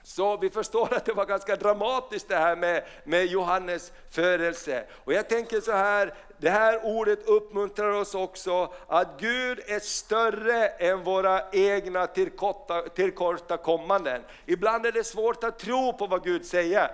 Så 0.06 0.36
vi 0.36 0.50
förstår 0.50 0.94
att 0.94 1.04
det 1.04 1.12
var 1.12 1.26
ganska 1.26 1.56
dramatiskt 1.56 2.28
det 2.28 2.36
här 2.36 2.56
med, 2.56 2.84
med 3.04 3.26
Johannes 3.26 3.92
födelse. 4.10 4.84
Och 5.04 5.12
jag 5.12 5.28
tänker 5.28 5.60
så 5.60 5.72
här, 5.72 6.14
det 6.38 6.50
här 6.50 6.80
ordet 6.84 7.28
uppmuntrar 7.28 7.90
oss 7.90 8.14
också 8.14 8.72
att 8.86 9.08
Gud 9.20 9.60
är 9.66 9.80
större 9.80 10.68
än 10.68 11.04
våra 11.04 11.42
egna 11.52 12.06
tillkortakommanden. 12.94 14.22
Ibland 14.44 14.86
är 14.86 14.92
det 14.92 15.04
svårt 15.04 15.44
att 15.44 15.58
tro 15.58 15.92
på 15.92 16.06
vad 16.06 16.24
Gud 16.24 16.44
säger. 16.44 16.90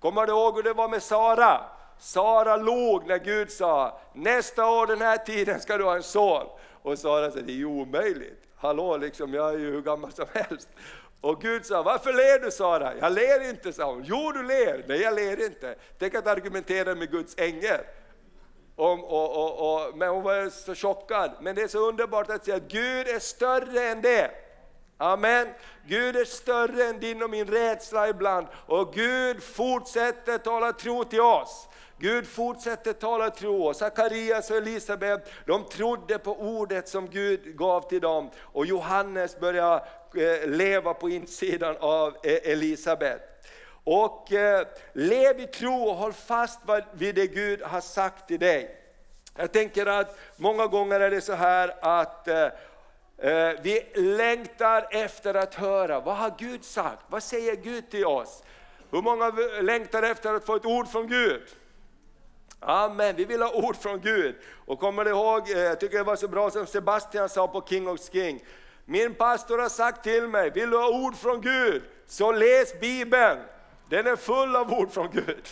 Kommer 0.00 0.26
du 0.26 0.32
ihåg 0.32 0.56
hur 0.56 0.62
det 0.62 0.72
var 0.72 0.88
med 0.88 1.02
Sara? 1.02 1.60
Sara 1.98 2.56
log 2.56 3.06
när 3.06 3.18
Gud 3.18 3.50
sa, 3.50 4.00
nästa 4.12 4.66
år 4.66 4.86
den 4.86 5.00
här 5.00 5.16
tiden 5.16 5.60
ska 5.60 5.78
du 5.78 5.84
ha 5.84 5.96
en 5.96 6.02
son. 6.02 6.46
Och 6.82 6.98
Sara 6.98 7.30
sa, 7.30 7.40
det 7.40 7.52
är 7.52 7.56
ju 7.56 7.66
omöjligt. 7.66 8.42
Hallå, 8.56 8.96
liksom, 8.96 9.34
jag 9.34 9.54
är 9.54 9.58
ju 9.58 9.70
hur 9.70 9.82
gammal 9.82 10.12
som 10.12 10.26
helst. 10.32 10.68
Och 11.20 11.40
Gud 11.40 11.66
sa, 11.66 11.82
varför 11.82 12.12
ler 12.12 12.44
du 12.44 12.50
Sara? 12.50 12.96
Jag 12.96 13.12
ler 13.12 13.50
inte, 13.50 13.72
sa 13.72 13.92
hon. 13.92 14.02
Jo, 14.04 14.32
du 14.32 14.42
ler. 14.42 14.84
Nej, 14.88 15.00
jag 15.00 15.14
ler 15.14 15.46
inte. 15.46 15.74
Tänk 15.98 16.14
att 16.14 16.26
argumentera 16.26 16.94
med 16.94 17.10
Guds 17.10 17.34
ängel. 17.38 17.80
Om, 18.76 19.04
och, 19.04 19.36
och, 19.36 19.74
och, 19.74 19.98
men 19.98 20.08
hon 20.08 20.22
var 20.22 20.48
så 20.48 20.74
chockad. 20.74 21.30
Men 21.40 21.54
det 21.54 21.62
är 21.62 21.68
så 21.68 21.88
underbart 21.88 22.30
att 22.30 22.44
säga 22.44 22.56
att 22.56 22.68
Gud 22.68 23.08
är 23.08 23.18
större 23.18 23.82
än 23.82 24.02
det. 24.02 24.30
Amen. 24.96 25.48
Gud 25.86 26.16
är 26.16 26.24
större 26.24 26.84
än 26.84 27.00
din 27.00 27.22
och 27.22 27.30
min 27.30 27.46
rädsla 27.46 28.08
ibland 28.08 28.46
och 28.66 28.94
Gud 28.94 29.42
fortsätter 29.42 30.38
tala 30.38 30.72
tro 30.72 31.04
till 31.04 31.20
oss. 31.20 31.68
Gud 31.98 32.26
fortsätter 32.26 32.92
tala 32.92 33.30
tro 33.30 33.74
Sakarias 33.74 34.50
och 34.50 34.56
Elisabet 34.56 35.32
de 35.46 35.64
trodde 35.64 36.18
på 36.18 36.40
ordet 36.40 36.88
som 36.88 37.06
Gud 37.06 37.56
gav 37.56 37.88
till 37.88 38.00
dem 38.00 38.30
och 38.38 38.66
Johannes 38.66 39.40
började 39.40 39.84
Eh, 40.16 40.48
leva 40.48 40.94
på 40.94 41.08
insidan 41.10 41.76
av 41.80 42.16
eh, 42.22 42.50
Elisabet. 42.52 43.22
Och 43.84 44.32
eh, 44.32 44.66
lev 44.92 45.40
i 45.40 45.46
tro 45.46 45.82
och 45.82 45.96
håll 45.96 46.12
fast 46.12 46.60
vid 46.92 47.14
det 47.14 47.26
Gud 47.26 47.62
har 47.62 47.80
sagt 47.80 48.28
till 48.28 48.40
dig. 48.40 48.76
Jag 49.36 49.52
tänker 49.52 49.86
att 49.86 50.18
många 50.36 50.66
gånger 50.66 51.00
är 51.00 51.10
det 51.10 51.20
så 51.20 51.32
här 51.32 51.74
att 51.80 52.28
eh, 52.28 52.48
vi 53.62 53.86
längtar 53.94 54.88
efter 54.90 55.34
att 55.34 55.54
höra, 55.54 56.00
vad 56.00 56.16
har 56.16 56.34
Gud 56.38 56.64
sagt? 56.64 57.02
Vad 57.08 57.22
säger 57.22 57.56
Gud 57.56 57.90
till 57.90 58.06
oss? 58.06 58.42
Hur 58.90 59.02
många 59.02 59.32
längtar 59.62 60.02
efter 60.02 60.34
att 60.34 60.46
få 60.46 60.56
ett 60.56 60.66
ord 60.66 60.88
från 60.88 61.06
Gud? 61.06 61.42
Amen, 62.60 63.16
vi 63.16 63.24
vill 63.24 63.42
ha 63.42 63.52
ord 63.52 63.76
från 63.76 64.00
Gud. 64.00 64.34
Och 64.66 64.80
kommer 64.80 65.04
du 65.04 65.10
ihåg, 65.10 65.48
jag 65.48 65.80
tycker 65.80 65.98
det 65.98 66.04
var 66.04 66.16
så 66.16 66.28
bra 66.28 66.50
som 66.50 66.66
Sebastian 66.66 67.28
sa 67.28 67.48
på 67.48 67.66
King 67.68 67.88
of 67.88 68.12
King. 68.12 68.44
Min 68.90 69.14
pastor 69.14 69.58
har 69.58 69.68
sagt 69.68 70.02
till 70.04 70.28
mig, 70.28 70.50
vill 70.50 70.70
du 70.70 70.76
ha 70.76 70.88
ord 70.88 71.16
från 71.16 71.40
Gud, 71.40 71.82
så 72.06 72.32
läs 72.32 72.80
Bibeln. 72.80 73.38
Den 73.88 74.06
är 74.06 74.16
full 74.16 74.56
av 74.56 74.72
ord 74.72 74.90
från 74.92 75.10
Gud. 75.12 75.48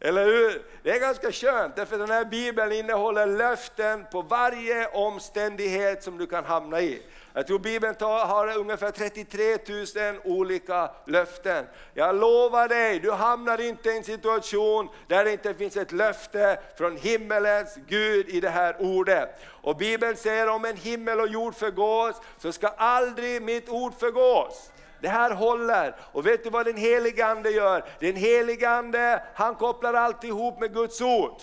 Eller 0.00 0.24
hur? 0.24 0.62
Det 0.82 0.90
är 0.90 1.00
ganska 1.00 1.32
skönt, 1.32 1.76
därför 1.76 1.98
den 1.98 2.10
här 2.10 2.24
Bibeln 2.24 2.72
innehåller 2.72 3.26
löften 3.26 4.06
på 4.12 4.22
varje 4.22 4.88
omständighet 4.88 6.02
som 6.02 6.18
du 6.18 6.26
kan 6.26 6.44
hamna 6.44 6.80
i. 6.80 7.02
Jag 7.34 7.46
tror 7.46 7.58
Bibeln 7.58 7.94
har 8.00 8.56
ungefär 8.58 8.90
33 8.90 10.12
000 10.12 10.20
olika 10.24 10.90
löften. 11.06 11.66
Jag 11.94 12.16
lovar 12.16 12.68
dig, 12.68 12.98
du 13.00 13.10
hamnar 13.10 13.60
inte 13.60 13.88
i 13.88 13.96
en 13.96 14.04
situation 14.04 14.88
där 15.08 15.24
det 15.24 15.32
inte 15.32 15.54
finns 15.54 15.76
ett 15.76 15.92
löfte 15.92 16.60
från 16.78 16.96
himmelens 16.96 17.78
Gud 17.86 18.28
i 18.28 18.40
det 18.40 18.48
här 18.48 18.76
ordet. 18.78 19.28
Och 19.62 19.76
Bibeln 19.76 20.16
säger 20.16 20.48
om 20.48 20.64
en 20.64 20.76
himmel 20.76 21.20
och 21.20 21.28
jord 21.28 21.54
förgås, 21.54 22.16
så 22.38 22.52
ska 22.52 22.68
aldrig 22.68 23.42
mitt 23.42 23.68
ord 23.68 23.92
förgås. 23.98 24.70
Det 25.00 25.08
här 25.08 25.30
håller. 25.30 25.96
Och 26.12 26.26
vet 26.26 26.44
du 26.44 26.50
vad 26.50 26.66
den 26.66 26.76
helige 26.76 27.26
Ande 27.26 27.50
gör? 27.50 27.84
Den 27.98 28.16
helige 28.16 28.70
Ande, 28.70 29.22
han 29.34 29.54
kopplar 29.54 29.94
alltid 29.94 30.30
ihop 30.30 30.60
med 30.60 30.74
Guds 30.74 31.00
ord. 31.00 31.40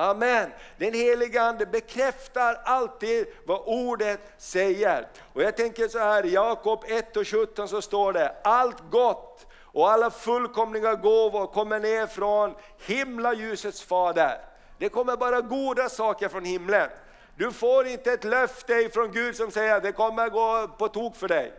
Amen. 0.00 0.50
Den 0.76 0.94
helige 0.94 1.42
Ande 1.42 1.66
bekräftar 1.66 2.60
alltid 2.64 3.26
vad 3.46 3.62
ordet 3.66 4.20
säger. 4.38 5.08
Och 5.32 5.42
jag 5.42 5.56
tänker 5.56 5.88
så 5.88 5.98
här, 5.98 6.26
i 6.26 6.32
Jakob 6.32 6.84
1 6.88 7.16
och 7.16 7.26
17 7.26 7.68
så 7.68 7.82
står 7.82 8.12
det, 8.12 8.34
allt 8.44 8.90
gott 8.90 9.46
och 9.62 9.90
alla 9.90 10.10
fullkomliga 10.10 10.94
gåvor 10.94 11.46
kommer 11.46 11.80
ner 11.80 12.06
från 12.06 12.54
himlaljusets 12.86 13.82
fader. 13.82 14.38
Det 14.78 14.88
kommer 14.88 15.16
bara 15.16 15.40
goda 15.40 15.88
saker 15.88 16.28
från 16.28 16.44
himlen. 16.44 16.90
Du 17.36 17.52
får 17.52 17.86
inte 17.86 18.12
ett 18.12 18.24
löfte 18.24 18.88
från 18.92 19.12
Gud 19.12 19.36
som 19.36 19.50
säger 19.50 19.74
att 19.74 19.82
det 19.82 19.92
kommer 19.92 20.28
gå 20.28 20.68
på 20.78 20.88
tok 20.88 21.16
för 21.16 21.28
dig. 21.28 21.52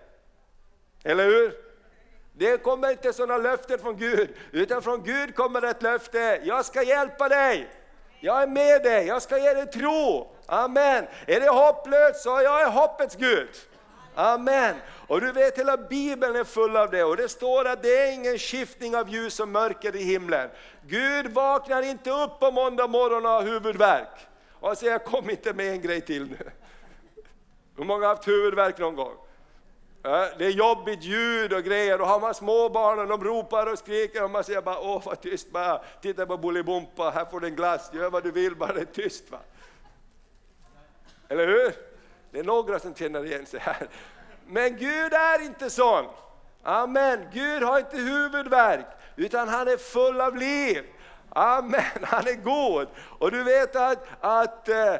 Eller 1.04 1.26
hur? 1.26 1.54
Det 2.34 2.58
kommer 2.58 2.92
inte 2.92 3.14
sådana 3.14 3.38
löften 3.38 3.80
från 3.80 3.98
Gud, 3.98 4.30
utan 4.52 4.82
från 4.82 5.04
Gud 5.04 5.36
kommer 5.36 5.62
ett 5.62 5.82
löfte, 5.82 6.42
jag 6.44 6.66
ska 6.66 6.84
hjälpa 6.84 7.30
dig. 7.30 7.70
Jag 8.24 8.42
är 8.42 8.48
med 8.48 8.84
dig, 8.84 9.08
jag 9.08 9.22
ska 9.22 9.38
ge 9.38 9.54
dig 9.54 9.68
tro. 9.68 10.28
Amen. 10.46 11.08
Är 11.28 11.40
det 11.40 11.50
hopplöst 11.50 12.22
så 12.22 12.30
jag 12.30 12.62
är 12.62 12.70
hoppets 12.70 13.16
Gud. 13.16 13.50
Amen. 14.16 14.76
Och 15.08 15.22
du 15.22 15.32
vet 15.32 15.58
hela 15.58 15.78
bibeln 15.78 16.36
är 16.36 16.44
full 16.44 16.78
av 16.78 16.92
det 16.92 17.04
och 17.04 17.18
det 17.18 17.30
står 17.30 17.68
att 17.68 17.84
det 17.84 17.98
är 17.98 18.12
ingen 18.12 18.38
skiftning 18.38 18.96
av 18.96 19.10
ljus 19.10 19.40
och 19.40 19.48
mörker 19.48 19.96
i 19.96 20.04
himlen. 20.04 20.50
Gud 20.88 21.28
vaknar 21.28 21.82
inte 21.82 22.12
upp 22.12 22.40
på 22.40 22.52
måndag 22.52 22.88
morgon 22.88 23.26
och 23.26 23.32
har 23.32 23.44
huvudvärk. 23.44 24.28
Och 24.60 24.78
säger 24.78 24.92
jag 24.92 25.06
kom 25.06 25.30
inte 25.30 25.54
med 25.54 25.68
en 25.68 25.82
grej 25.82 26.02
till 26.02 26.28
nu. 26.28 26.52
Hur 27.78 27.84
många 27.84 28.08
har 28.08 28.16
haft 28.16 28.28
huvudvärk 28.28 28.78
någon 28.78 28.96
gång? 28.96 29.16
Det 30.02 30.46
är 30.46 30.50
jobbigt 30.50 31.04
ljud 31.04 31.54
och 31.54 31.64
grejer 31.64 32.02
och 32.02 32.08
har 32.08 32.20
man 32.20 32.34
småbarn 32.34 33.00
och 33.00 33.08
de 33.08 33.24
ropar 33.24 33.72
och 33.72 33.80
skriker 33.80 34.24
och 34.24 34.32
man 34.32 34.44
säger 34.44 34.62
bara 34.62 34.80
åh 34.80 35.02
vad 35.06 35.22
tyst 35.22 35.52
bara, 35.52 35.82
titta 36.02 36.26
på 36.26 36.38
Bolibompa, 36.38 37.10
här 37.10 37.26
får 37.26 37.40
du 37.40 37.48
en 37.48 37.56
glass, 37.56 37.92
gör 37.94 38.10
vad 38.10 38.24
du 38.24 38.32
vill 38.32 38.56
bara 38.56 38.74
det 38.74 38.82
är 38.82 38.86
tyst. 38.86 39.32
Va? 39.32 39.40
Eller 41.28 41.48
hur? 41.48 41.74
Det 42.32 42.40
är 42.40 42.44
några 42.44 42.80
som 42.80 42.96
känner 42.96 43.26
igen 43.26 43.46
sig 43.46 43.60
här. 43.60 43.88
Men 44.48 44.78
Gud 44.78 45.14
är 45.14 45.42
inte 45.46 45.70
sån. 45.70 46.06
Amen, 46.64 47.28
Gud 47.34 47.64
har 47.64 47.80
inte 47.80 47.98
huvudvärk 47.98 48.86
utan 49.16 49.50
han 49.50 49.68
är 49.68 49.78
full 49.78 50.22
av 50.22 50.36
liv. 50.36 50.84
Amen, 51.36 51.84
han 52.02 52.28
är 52.28 52.44
god. 52.44 52.88
Och 53.20 53.32
du 53.32 53.44
vet 53.44 53.76
att, 53.76 54.04
att, 54.20 54.70
eh, 54.70 54.96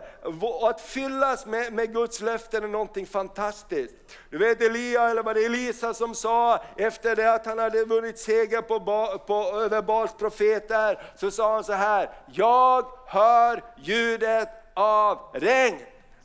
att 0.64 0.82
fyllas 0.82 1.46
med, 1.46 1.74
med 1.74 1.94
Guds 1.94 2.22
löften 2.22 2.64
är 2.64 2.68
någonting 2.68 3.06
fantastiskt. 3.06 3.96
Du 4.30 4.38
vet 4.38 4.62
Elia, 4.62 5.10
eller 5.10 5.24
var 5.24 5.34
det 5.34 5.46
Elisa 5.46 5.94
som 5.94 6.16
sa 6.16 6.64
efter 6.78 7.16
det 7.16 7.34
att 7.34 7.46
han 7.46 7.60
hade 7.60 7.86
vunnit 7.86 8.20
seger 8.20 8.62
på, 8.62 8.80
på, 9.28 9.60
över 9.60 9.82
Bals 9.82 10.14
profeter, 10.14 11.02
så 11.16 11.32
sa 11.32 11.54
han 11.54 11.64
så 11.64 11.74
här, 11.74 12.10
jag 12.26 12.86
hör 13.08 13.64
ljudet 13.78 14.50
av 14.74 15.20
regn. 15.34 15.80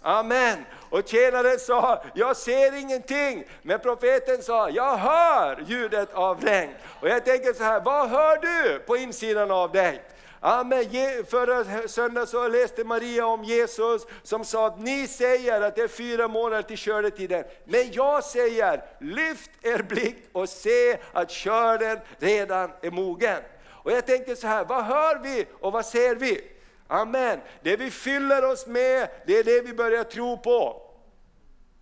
Amen. 0.07 0.65
Och 0.91 1.09
tjänaren 1.09 1.59
sa, 1.59 2.03
jag 2.15 2.37
ser 2.37 2.81
ingenting. 2.81 3.45
Men 3.63 3.81
profeten 3.81 4.43
sa, 4.43 4.71
jag 4.71 4.97
hör 4.97 5.65
ljudet 5.67 6.15
av 6.15 6.41
regn. 6.41 6.75
Och 7.01 7.09
jag 7.09 7.25
tänker 7.25 7.53
så 7.53 7.65
här, 7.65 7.81
vad 7.81 8.09
hör 8.09 8.37
du 8.37 8.79
på 8.79 8.97
insidan 8.97 9.51
av 9.51 9.73
dig? 9.73 10.03
Amen. 10.41 10.85
Förra 11.31 11.89
söndagen 11.89 12.27
så 12.27 12.49
läste 12.49 12.85
Maria 12.85 13.27
om 13.27 13.45
Jesus 13.45 14.07
som 14.23 14.45
sa 14.45 14.67
att 14.67 14.81
ni 14.81 15.07
säger 15.07 15.61
att 15.61 15.77
det 15.77 15.83
är 15.83 15.89
fyra 15.89 16.29
månader 16.29 16.63
till 16.63 16.79
skördetiden. 16.79 17.45
Men 17.65 17.93
jag 17.93 18.25
säger, 18.25 18.85
lyft 19.01 19.51
er 19.63 19.83
blick 19.83 20.29
och 20.33 20.49
se 20.49 20.99
att 21.13 21.33
skörden 21.33 21.99
redan 22.19 22.71
är 22.83 22.91
mogen. 22.91 23.43
Och 23.69 23.93
jag 23.93 24.07
tänker 24.07 24.35
så 24.35 24.47
här, 24.47 24.65
vad 24.65 24.85
hör 24.85 25.19
vi 25.19 25.47
och 25.61 25.73
vad 25.73 25.87
ser 25.87 26.15
vi? 26.15 26.56
Amen. 26.89 27.41
Det 27.63 27.77
vi 27.77 27.91
fyller 27.91 28.45
oss 28.45 28.67
med, 28.67 29.09
det 29.27 29.39
är 29.39 29.45
det 29.45 29.61
vi 29.61 29.75
börjar 29.75 30.05
tro 30.05 30.39
på. 30.39 30.83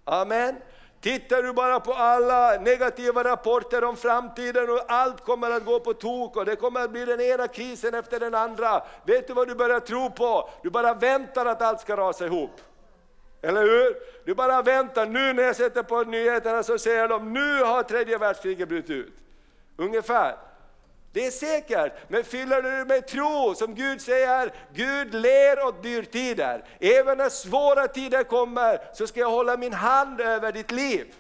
Amen. 0.05 0.57
Tittar 1.01 1.43
du 1.43 1.53
bara 1.53 1.81
på 1.81 1.93
alla 1.95 2.61
negativa 2.61 3.25
rapporter 3.25 3.85
om 3.85 3.97
framtiden 3.97 4.71
och 4.71 4.81
allt 4.89 5.21
kommer 5.21 5.51
att 5.51 5.65
gå 5.65 5.81
på 5.81 5.95
tok 5.95 6.37
och 6.37 6.45
det 6.45 6.57
kommer 6.57 6.81
att 6.81 6.91
bli 6.91 7.05
den 7.05 7.21
ena 7.21 7.49
krisen 7.49 7.95
efter 7.95 8.21
den 8.21 8.35
andra. 8.35 8.83
Vet 9.07 9.27
du 9.27 9.35
vad 9.35 9.49
du 9.49 9.55
börjar 9.55 9.81
tro 9.81 10.11
på? 10.11 10.51
Du 10.63 10.71
bara 10.71 10.95
väntar 10.95 11.47
att 11.47 11.63
allt 11.63 11.81
ska 11.81 11.97
rasa 11.97 12.27
ihop. 12.27 12.61
Eller 13.43 13.63
hur? 13.63 13.97
Du 14.25 14.35
bara 14.35 14.63
väntar, 14.63 15.07
nu 15.07 15.33
när 15.33 15.43
jag 15.43 15.57
sätter 15.57 15.83
på 15.83 16.03
nyheterna 16.03 16.63
så 16.63 16.79
säger 16.79 17.09
de, 17.09 17.33
nu 17.33 17.63
har 17.63 17.83
tredje 17.83 18.19
världskriget 18.19 18.69
brutit 18.69 18.91
ut. 18.91 19.13
Ungefär. 19.77 20.37
Det 21.15 21.27
är 21.27 21.31
säkert, 21.31 21.93
men 22.09 22.25
fyller 22.25 22.63
du 22.63 22.71
det 22.71 22.85
med 22.85 23.07
tro 23.07 23.55
som 23.55 23.75
Gud 23.75 24.01
säger, 24.01 24.53
Gud 24.73 25.15
ler 25.15 25.67
åt 25.67 25.83
dyrtider. 25.83 26.65
Även 26.81 27.19
när 27.19 27.29
svåra 27.29 27.89
tider 27.89 28.23
kommer 28.23 28.81
så 28.95 29.07
ska 29.07 29.21
jag 29.21 29.31
hålla 29.31 29.57
min 29.57 29.73
hand 29.73 30.21
över 30.21 30.53
ditt 30.53 30.71
liv. 30.71 31.15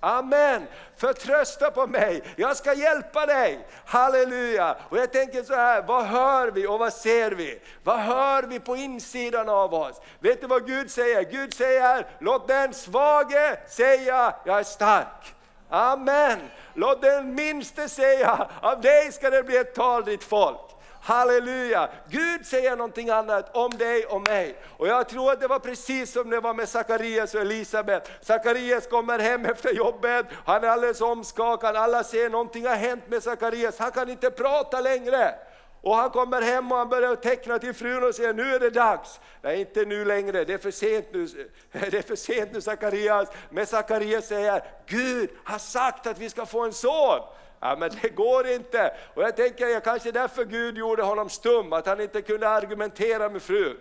Amen! 0.00 0.66
Förtrösta 0.96 1.70
på 1.70 1.86
mig, 1.86 2.22
jag 2.36 2.56
ska 2.56 2.74
hjälpa 2.74 3.26
dig. 3.26 3.66
Halleluja! 3.84 4.76
Och 4.88 4.98
jag 4.98 5.12
tänker 5.12 5.42
så 5.42 5.54
här, 5.54 5.82
vad 5.82 6.04
hör 6.04 6.50
vi 6.50 6.66
och 6.66 6.78
vad 6.78 6.92
ser 6.92 7.30
vi? 7.30 7.60
Vad 7.84 7.98
hör 7.98 8.42
vi 8.42 8.60
på 8.60 8.76
insidan 8.76 9.48
av 9.48 9.74
oss? 9.74 10.00
Vet 10.18 10.40
du 10.40 10.46
vad 10.46 10.66
Gud 10.66 10.90
säger? 10.90 11.22
Gud 11.22 11.54
säger, 11.54 12.06
låt 12.18 12.48
den 12.48 12.74
svage 12.74 13.58
säga, 13.68 14.34
jag 14.44 14.58
är 14.58 14.64
stark. 14.64 15.34
Amen! 15.70 16.38
Låt 16.74 17.02
den 17.02 17.34
minste 17.34 17.88
säga, 17.88 18.48
av 18.60 18.80
dig 18.80 19.12
ska 19.12 19.30
det 19.30 19.42
bli 19.42 19.56
ett 19.56 19.74
talrikt 19.74 20.24
folk. 20.24 20.60
Halleluja! 21.02 21.88
Gud 22.08 22.46
säger 22.46 22.76
någonting 22.76 23.10
annat 23.10 23.56
om 23.56 23.70
dig 23.70 24.06
och 24.06 24.28
mig. 24.28 24.56
Och 24.76 24.88
jag 24.88 25.08
tror 25.08 25.32
att 25.32 25.40
det 25.40 25.48
var 25.48 25.58
precis 25.58 26.12
som 26.12 26.30
det 26.30 26.40
var 26.40 26.54
med 26.54 26.68
Sakarias 26.68 27.34
och 27.34 27.40
Elisabet. 27.40 28.10
Sakarias 28.20 28.86
kommer 28.86 29.18
hem 29.18 29.44
efter 29.46 29.72
jobbet, 29.72 30.26
han 30.44 30.64
är 30.64 30.68
alldeles 30.68 31.00
omskakad, 31.00 31.76
alla 31.76 32.04
ser 32.04 32.30
någonting 32.30 32.66
har 32.66 32.76
hänt 32.76 33.08
med 33.08 33.22
Sakarias, 33.22 33.78
han 33.78 33.90
kan 33.90 34.10
inte 34.10 34.30
prata 34.30 34.80
längre. 34.80 35.34
Och 35.82 35.96
han 35.96 36.10
kommer 36.10 36.42
hem 36.42 36.72
och 36.72 36.78
han 36.78 36.88
börjar 36.88 37.16
teckna 37.16 37.58
till 37.58 37.74
frun 37.74 38.04
och 38.04 38.14
säger 38.14 38.34
nu 38.34 38.54
är 38.54 38.60
det 38.60 38.70
dags. 38.70 39.20
Nej 39.42 39.60
inte 39.60 39.84
nu 39.84 40.04
längre, 40.04 40.44
det 40.44 40.52
är 40.52 40.58
för 40.58 40.70
sent 40.70 41.06
nu, 41.12 41.26
det 41.72 41.94
är 41.94 42.02
för 42.02 42.16
sent 42.16 42.52
nu 42.52 42.60
Sakarias. 42.60 43.28
Men 43.50 43.66
Sakarias 43.66 44.26
säger, 44.26 44.64
Gud 44.86 45.30
har 45.44 45.58
sagt 45.58 46.06
att 46.06 46.18
vi 46.18 46.30
ska 46.30 46.46
få 46.46 46.60
en 46.60 46.72
son. 46.72 47.20
Ja, 47.60 47.76
men 47.78 47.90
det 48.02 48.08
går 48.08 48.46
inte. 48.46 48.94
Och 49.14 49.22
jag 49.22 49.36
tänker, 49.36 49.66
jag 49.66 49.84
kanske 49.84 50.12
därför 50.12 50.44
Gud 50.44 50.78
gjorde 50.78 51.02
honom 51.02 51.28
stum, 51.28 51.72
att 51.72 51.86
han 51.86 52.00
inte 52.00 52.22
kunde 52.22 52.48
argumentera 52.48 53.28
med 53.28 53.42
frun. 53.42 53.76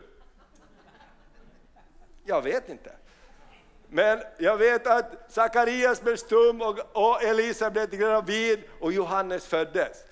Jag 2.25 2.41
vet 2.41 2.69
inte. 2.69 2.91
Men 3.87 4.21
jag 4.37 4.57
vet 4.57 4.87
att 4.87 5.11
Sakarias 5.27 6.01
blev 6.01 6.15
stum 6.15 6.61
och, 6.61 6.79
och 6.93 7.23
Elisabet 7.23 7.91
gravid 7.91 8.63
och 8.79 8.91
Johannes 8.91 9.45
föddes. 9.45 10.03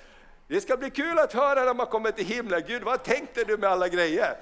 Det 0.47 0.61
ska 0.61 0.77
bli 0.77 0.89
kul 0.89 1.19
att 1.19 1.33
höra 1.33 1.63
när 1.63 1.73
man 1.73 1.87
kommer 1.87 2.11
till 2.11 2.25
himlen. 2.25 2.63
Gud, 2.67 2.83
vad 2.83 3.03
tänkte 3.03 3.43
du 3.43 3.57
med 3.57 3.69
alla 3.69 3.87
grejer? 3.87 4.37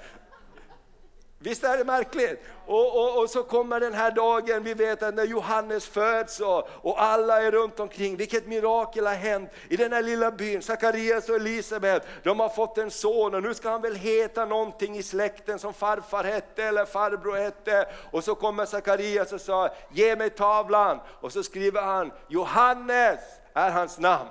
Visst 1.38 1.64
är 1.64 1.78
det 1.78 1.84
märkligt? 1.84 2.42
Och, 2.66 2.96
och, 2.96 3.22
och, 3.22 3.30
så 3.30 3.42
kommer 3.42 3.80
den 3.80 3.94
här 3.94 4.10
dagen, 4.10 4.62
vi 4.62 4.74
vet 4.74 5.02
att 5.02 5.14
när 5.14 5.24
Johannes 5.24 5.86
föds 5.86 6.40
och, 6.40 6.68
och 6.70 7.02
alla 7.02 7.42
är 7.42 7.50
runt 7.50 7.80
omkring, 7.80 8.16
vilket 8.16 8.46
mirakel 8.46 9.06
har 9.06 9.14
hänt 9.14 9.50
i 9.68 9.76
den 9.76 9.92
här 9.92 10.02
lilla 10.02 10.30
byn. 10.30 10.62
Sakarias 10.62 11.28
och 11.28 11.36
Elisabet, 11.36 12.06
de 12.22 12.40
har 12.40 12.48
fått 12.48 12.78
en 12.78 12.90
son 12.90 13.34
och 13.34 13.42
nu 13.42 13.54
ska 13.54 13.70
han 13.70 13.82
väl 13.82 13.94
heta 13.94 14.44
någonting 14.44 14.96
i 14.96 15.02
släkten 15.02 15.58
som 15.58 15.74
farfar 15.74 16.24
hette 16.24 16.64
eller 16.64 16.84
farbror 16.84 17.36
hette. 17.36 17.88
Och 18.10 18.24
så 18.24 18.34
kommer 18.34 18.64
Sakarias 18.64 19.32
och 19.32 19.40
sa, 19.40 19.68
ge 19.92 20.16
mig 20.16 20.30
tavlan. 20.30 21.00
Och 21.20 21.32
så 21.32 21.42
skriver 21.42 21.82
han, 21.82 22.12
Johannes 22.28 23.20
är 23.54 23.70
hans 23.70 23.98
namn. 23.98 24.28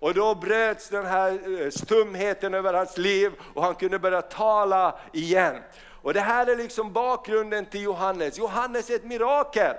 Och 0.00 0.14
då 0.14 0.34
bröts 0.34 0.88
den 0.88 1.06
här 1.06 1.62
eh, 1.62 1.70
stumheten 1.70 2.54
över 2.54 2.74
hans 2.74 2.98
liv 2.98 3.32
och 3.54 3.62
han 3.62 3.74
kunde 3.74 3.98
börja 3.98 4.22
tala 4.22 4.98
igen. 5.12 5.56
Och 6.02 6.14
det 6.14 6.20
här 6.20 6.46
är 6.46 6.56
liksom 6.56 6.92
bakgrunden 6.92 7.66
till 7.66 7.82
Johannes. 7.82 8.38
Johannes 8.38 8.90
är 8.90 8.94
ett 8.94 9.04
mirakel. 9.04 9.74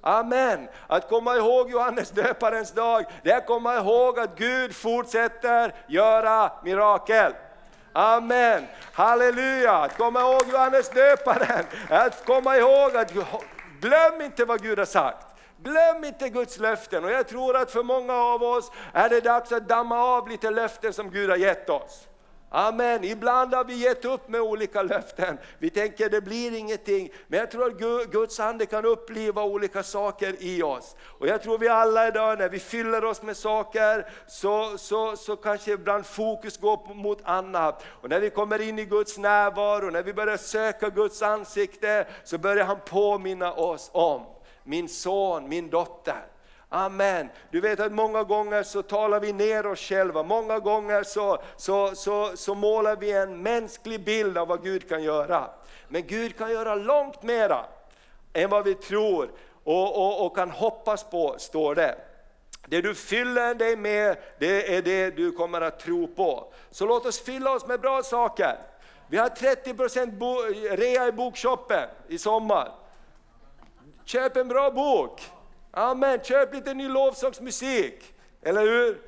Amen. 0.00 0.68
Att 0.86 1.08
komma 1.08 1.36
ihåg 1.36 1.70
Johannes 1.70 2.10
döparens 2.10 2.72
dag, 2.72 3.04
det 3.22 3.30
är 3.30 3.36
att 3.36 3.46
komma 3.46 3.76
ihåg 3.76 4.18
att 4.18 4.38
Gud 4.38 4.74
fortsätter 4.74 5.74
göra 5.88 6.52
mirakel. 6.64 7.32
Amen. 7.92 8.66
Halleluja. 8.92 9.72
Att 9.72 9.96
komma 9.96 10.20
ihåg 10.20 10.42
Johannes 10.52 10.90
döparen, 10.90 11.64
att 11.88 12.26
komma 12.26 12.56
ihåg 12.56 12.96
att 12.96 13.12
glöm 13.80 14.20
inte 14.20 14.44
vad 14.44 14.62
Gud 14.62 14.78
har 14.78 14.86
sagt. 14.86 15.29
Glöm 15.62 16.04
inte 16.04 16.28
Guds 16.28 16.58
löften 16.58 17.04
och 17.04 17.10
jag 17.10 17.28
tror 17.28 17.56
att 17.56 17.70
för 17.70 17.82
många 17.82 18.14
av 18.14 18.42
oss 18.42 18.70
är 18.92 19.08
det 19.08 19.20
dags 19.20 19.52
att 19.52 19.68
damma 19.68 20.02
av 20.02 20.28
lite 20.28 20.50
löften 20.50 20.92
som 20.92 21.10
Gud 21.10 21.30
har 21.30 21.36
gett 21.36 21.70
oss. 21.70 22.08
Amen. 22.52 23.04
Ibland 23.04 23.54
har 23.54 23.64
vi 23.64 23.74
gett 23.74 24.04
upp 24.04 24.28
med 24.28 24.40
olika 24.40 24.82
löften. 24.82 25.38
Vi 25.58 25.70
tänker 25.70 26.08
det 26.08 26.20
blir 26.20 26.58
ingenting. 26.58 27.12
Men 27.26 27.38
jag 27.38 27.50
tror 27.50 27.66
att 27.66 28.10
Guds 28.10 28.40
ande 28.40 28.66
kan 28.66 28.84
uppliva 28.84 29.44
olika 29.44 29.82
saker 29.82 30.36
i 30.38 30.62
oss. 30.62 30.96
Och 31.02 31.26
jag 31.28 31.42
tror 31.42 31.58
vi 31.58 31.68
alla 31.68 32.08
idag 32.08 32.38
när 32.38 32.48
vi 32.48 32.58
fyller 32.58 33.04
oss 33.04 33.22
med 33.22 33.36
saker 33.36 34.10
så, 34.26 34.78
så, 34.78 35.16
så 35.16 35.36
kanske 35.36 35.72
ibland 35.72 36.06
fokus 36.06 36.56
går 36.56 36.94
mot 36.94 37.18
annat. 37.24 37.84
Och 37.86 38.08
när 38.08 38.20
vi 38.20 38.30
kommer 38.30 38.60
in 38.60 38.78
i 38.78 38.84
Guds 38.84 39.18
närvaro, 39.18 39.90
när 39.90 40.02
vi 40.02 40.12
börjar 40.12 40.36
söka 40.36 40.88
Guds 40.88 41.22
ansikte 41.22 42.06
så 42.24 42.38
börjar 42.38 42.64
han 42.64 42.78
påminna 42.86 43.52
oss 43.52 43.90
om 43.92 44.26
min 44.64 44.88
son, 44.88 45.48
min 45.48 45.70
dotter. 45.70 46.26
Amen. 46.72 47.28
Du 47.50 47.60
vet 47.60 47.80
att 47.80 47.92
många 47.92 48.22
gånger 48.22 48.62
så 48.62 48.82
talar 48.82 49.20
vi 49.20 49.32
ner 49.32 49.66
oss 49.66 49.80
själva, 49.80 50.22
många 50.22 50.58
gånger 50.58 51.02
så, 51.02 51.38
så, 51.56 51.94
så, 51.94 52.36
så 52.36 52.54
målar 52.54 52.96
vi 52.96 53.12
en 53.12 53.42
mänsklig 53.42 54.04
bild 54.04 54.38
av 54.38 54.48
vad 54.48 54.62
Gud 54.62 54.88
kan 54.88 55.02
göra. 55.02 55.50
Men 55.88 56.06
Gud 56.06 56.38
kan 56.38 56.50
göra 56.50 56.74
långt 56.74 57.22
mera 57.22 57.64
än 58.32 58.50
vad 58.50 58.64
vi 58.64 58.74
tror 58.74 59.30
och, 59.64 59.96
och, 59.96 60.26
och 60.26 60.36
kan 60.36 60.50
hoppas 60.50 61.04
på, 61.04 61.34
står 61.38 61.74
det. 61.74 61.98
Det 62.66 62.80
du 62.80 62.94
fyller 62.94 63.54
dig 63.54 63.76
med, 63.76 64.16
det 64.38 64.76
är 64.76 64.82
det 64.82 65.10
du 65.10 65.32
kommer 65.32 65.60
att 65.60 65.80
tro 65.80 66.06
på. 66.06 66.52
Så 66.70 66.86
låt 66.86 67.06
oss 67.06 67.20
fylla 67.20 67.52
oss 67.52 67.66
med 67.66 67.80
bra 67.80 68.02
saker. 68.02 68.58
Vi 69.08 69.16
har 69.16 69.28
30% 69.28 70.76
rea 70.76 71.06
i 71.06 71.12
bokshoppen 71.12 71.88
i 72.08 72.18
sommar. 72.18 72.72
Köp 74.10 74.36
en 74.36 74.48
bra 74.48 74.70
bok! 74.70 75.22
Amen, 75.70 76.20
köp 76.22 76.54
lite 76.54 76.74
ny 76.74 76.88
lovsångsmusik, 76.88 78.14
eller 78.42 78.60
hur? 78.60 79.00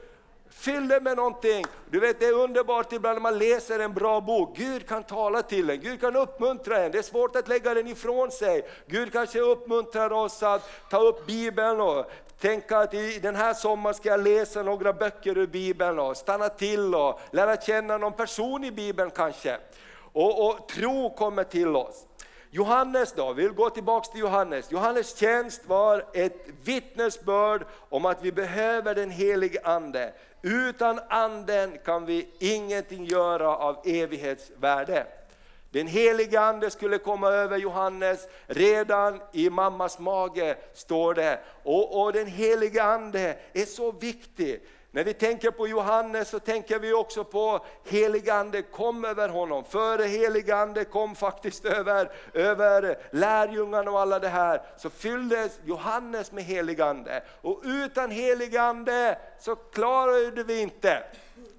Fyll 0.51 0.89
det 0.89 1.01
med 1.01 1.17
någonting. 1.17 1.65
Du 1.91 2.01
vet 2.01 2.21
det 2.21 2.27
är 2.27 2.33
underbart 2.33 2.93
ibland 2.93 3.15
när 3.15 3.21
man 3.21 3.39
läser 3.39 3.79
en 3.79 3.95
bra 3.95 4.21
bok. 4.21 4.57
Gud 4.57 4.89
kan 4.89 5.03
tala 5.03 5.43
till 5.43 5.71
en, 5.71 5.81
Gud 5.81 6.01
kan 6.01 6.17
uppmuntra 6.17 6.79
en. 6.79 6.93
Det 6.93 6.99
är 6.99 7.03
svårt 7.03 7.37
att 7.37 7.49
lägga 7.49 7.75
den 7.75 7.87
ifrån 7.87 8.31
sig. 8.31 8.69
Gud 8.87 9.13
kanske 9.13 9.41
uppmuntrar 9.41 10.13
oss 10.13 10.43
att 10.43 10.71
ta 10.91 10.99
upp 10.99 11.27
Bibeln 11.27 11.81
och 11.81 12.11
tänka 12.41 12.79
att 12.79 12.95
i 12.95 13.19
den 13.19 13.37
här 13.37 13.55
sommaren 13.55 13.95
ska 13.95 14.09
jag 14.09 14.25
läsa 14.25 14.63
några 14.63 14.93
böcker 14.93 15.39
ur 15.39 15.47
Bibeln 15.47 15.99
och 15.99 16.17
stanna 16.17 16.49
till 16.49 16.95
och 16.95 17.21
lära 17.31 17.57
känna 17.57 17.99
någon 17.99 18.13
person 18.13 18.65
i 18.65 18.71
Bibeln 18.71 19.11
kanske. 19.11 19.57
Och, 20.13 20.49
och 20.49 20.69
tro 20.69 21.11
kommer 21.11 21.45
till 21.45 21.77
oss. 21.77 22.07
Johannes 22.55 23.13
då, 23.13 23.33
vi 23.33 23.43
vill 23.43 23.53
gå 23.53 23.71
tillbaks 23.71 24.09
till 24.09 24.21
Johannes. 24.21 24.73
Johannes 24.73 25.17
tjänst 25.17 25.67
var 25.67 26.05
ett 26.15 26.47
vittnesbörd 26.65 27.65
om 27.89 28.07
att 28.07 28.25
vi 28.25 28.33
behöver 28.33 28.95
den 28.95 29.11
helige 29.11 29.61
Ande. 29.65 30.13
Utan 30.43 31.01
Anden 31.09 31.79
kan 31.85 32.07
vi 32.07 32.29
ingenting 32.39 33.05
göra 33.05 33.57
av 33.57 33.77
evighetsvärde. 33.85 35.07
Den 35.71 35.87
helige 35.87 36.41
Ande 36.41 36.71
skulle 36.71 36.99
komma 36.99 37.29
över 37.29 37.59
Johannes 37.59 38.29
redan 38.47 39.21
i 39.33 39.51
mammas 39.51 39.99
mage, 39.99 40.57
står 40.75 41.15
det. 41.15 41.41
Och, 41.63 42.03
och 42.03 42.13
den 42.13 42.27
helige 42.27 42.83
Ande 42.83 43.37
är 43.53 43.65
så 43.65 43.93
viktig. 43.93 44.61
När 44.95 45.05
vi 45.05 45.15
tänker 45.15 45.51
på 45.51 45.69
Johannes 45.69 46.29
så 46.29 46.39
tänker 46.39 46.79
vi 46.79 46.93
också 46.93 47.25
på 47.25 47.65
heligande 47.85 48.63
kom 48.63 49.05
över 49.05 49.29
honom. 49.29 49.65
Före 49.65 50.05
heligande 50.05 50.85
kom 50.85 51.15
faktiskt 51.15 51.65
över, 51.79 52.11
över 52.33 52.99
lärjungarna 53.11 53.91
och 53.91 54.01
alla 54.01 54.19
det 54.19 54.29
här, 54.29 54.63
så 54.77 54.91
fylldes 54.91 55.61
Johannes 55.65 56.33
med 56.33 56.45
heligande. 56.45 57.23
Och 57.41 57.61
utan 57.65 58.11
heligande 58.11 59.19
så 59.41 59.57
klarade 59.57 60.45
vi 60.45 60.61
inte. 60.61 61.03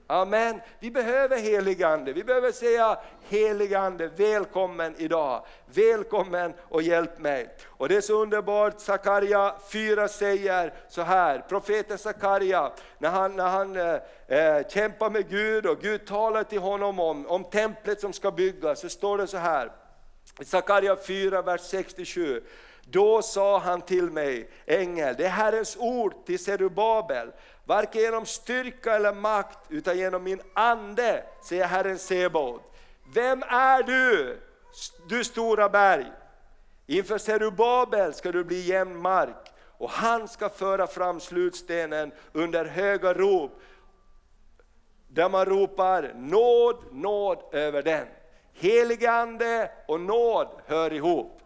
Amen. 0.08 0.62
Vi 0.80 0.92
behöver 0.92 1.38
heligande. 1.38 2.14
Vi 2.14 2.24
behöver 2.24 2.52
säga 2.52 3.00
heligande, 3.28 4.08
välkommen 4.08 4.96
idag. 4.98 5.46
Välkommen 5.66 6.54
och 6.62 6.82
hjälp 6.82 7.20
mig. 7.20 7.50
Och 7.66 7.90
det 7.90 7.96
är 7.96 8.02
så 8.02 8.22
underbart, 8.22 8.80
Sakarja 8.80 9.56
4 9.70 10.08
säger 10.08 10.74
så 10.90 11.02
här, 11.02 11.40
profeten 11.50 11.98
Sakarja, 11.98 12.72
när 12.98 13.10
han, 13.10 13.36
när 13.36 13.50
han 13.50 13.76
eh, 13.76 14.00
eh, 14.28 14.68
kämpar 14.68 15.10
med 15.10 15.30
Gud 15.30 15.66
och 15.66 15.80
Gud 15.80 16.06
talar 16.06 16.44
till 16.44 16.60
honom 16.60 17.00
om, 17.00 17.28
om 17.28 17.44
templet 17.44 18.00
som 18.00 18.14
ska 18.14 18.32
byggas, 18.32 18.80
så 18.80 18.90
står 18.90 19.18
det 19.18 19.28
så 19.28 19.38
här, 19.38 19.72
Sakarja 20.46 20.96
4, 20.96 21.42
vers 21.42 21.62
67. 21.62 22.44
Då 22.86 23.22
sa 23.22 23.58
han 23.58 23.82
till 23.82 24.12
mig, 24.12 24.50
ängel, 24.66 25.16
det 25.18 25.26
är 25.26 25.30
Herrens 25.30 25.78
ord 25.80 26.26
till 26.26 26.44
Serubabel, 26.44 27.32
varken 27.66 28.02
genom 28.02 28.26
styrka 28.26 28.96
eller 28.96 29.14
makt, 29.14 29.60
utan 29.70 29.98
genom 29.98 30.24
min 30.24 30.42
ande, 30.54 31.24
säger 31.44 31.66
Herren 31.66 32.00
Sebod. 32.00 32.62
Vem 33.14 33.44
är 33.44 33.84
du, 33.84 34.40
du 35.10 35.24
stora 35.24 35.70
berg? 35.70 36.12
Inför 36.86 37.18
Serubabel 37.18 38.14
ska 38.14 38.32
du 38.32 38.44
bli 38.44 38.62
jämn 38.62 38.98
mark 38.98 39.54
och 39.78 39.90
han 39.90 40.28
ska 40.28 40.50
föra 40.50 40.88
fram 40.88 41.20
slutstenen 41.20 42.12
under 42.32 42.66
höga 42.66 43.14
rop, 43.14 43.52
där 45.08 45.30
man 45.30 45.46
ropar 45.46 46.14
nåd, 46.16 46.84
nåd 46.92 47.44
över 47.52 47.84
den. 47.84 48.08
Helige 48.54 49.12
Ande 49.12 49.72
och 49.88 50.00
nåd 50.00 50.48
hör 50.66 50.94
ihop. 50.94 51.43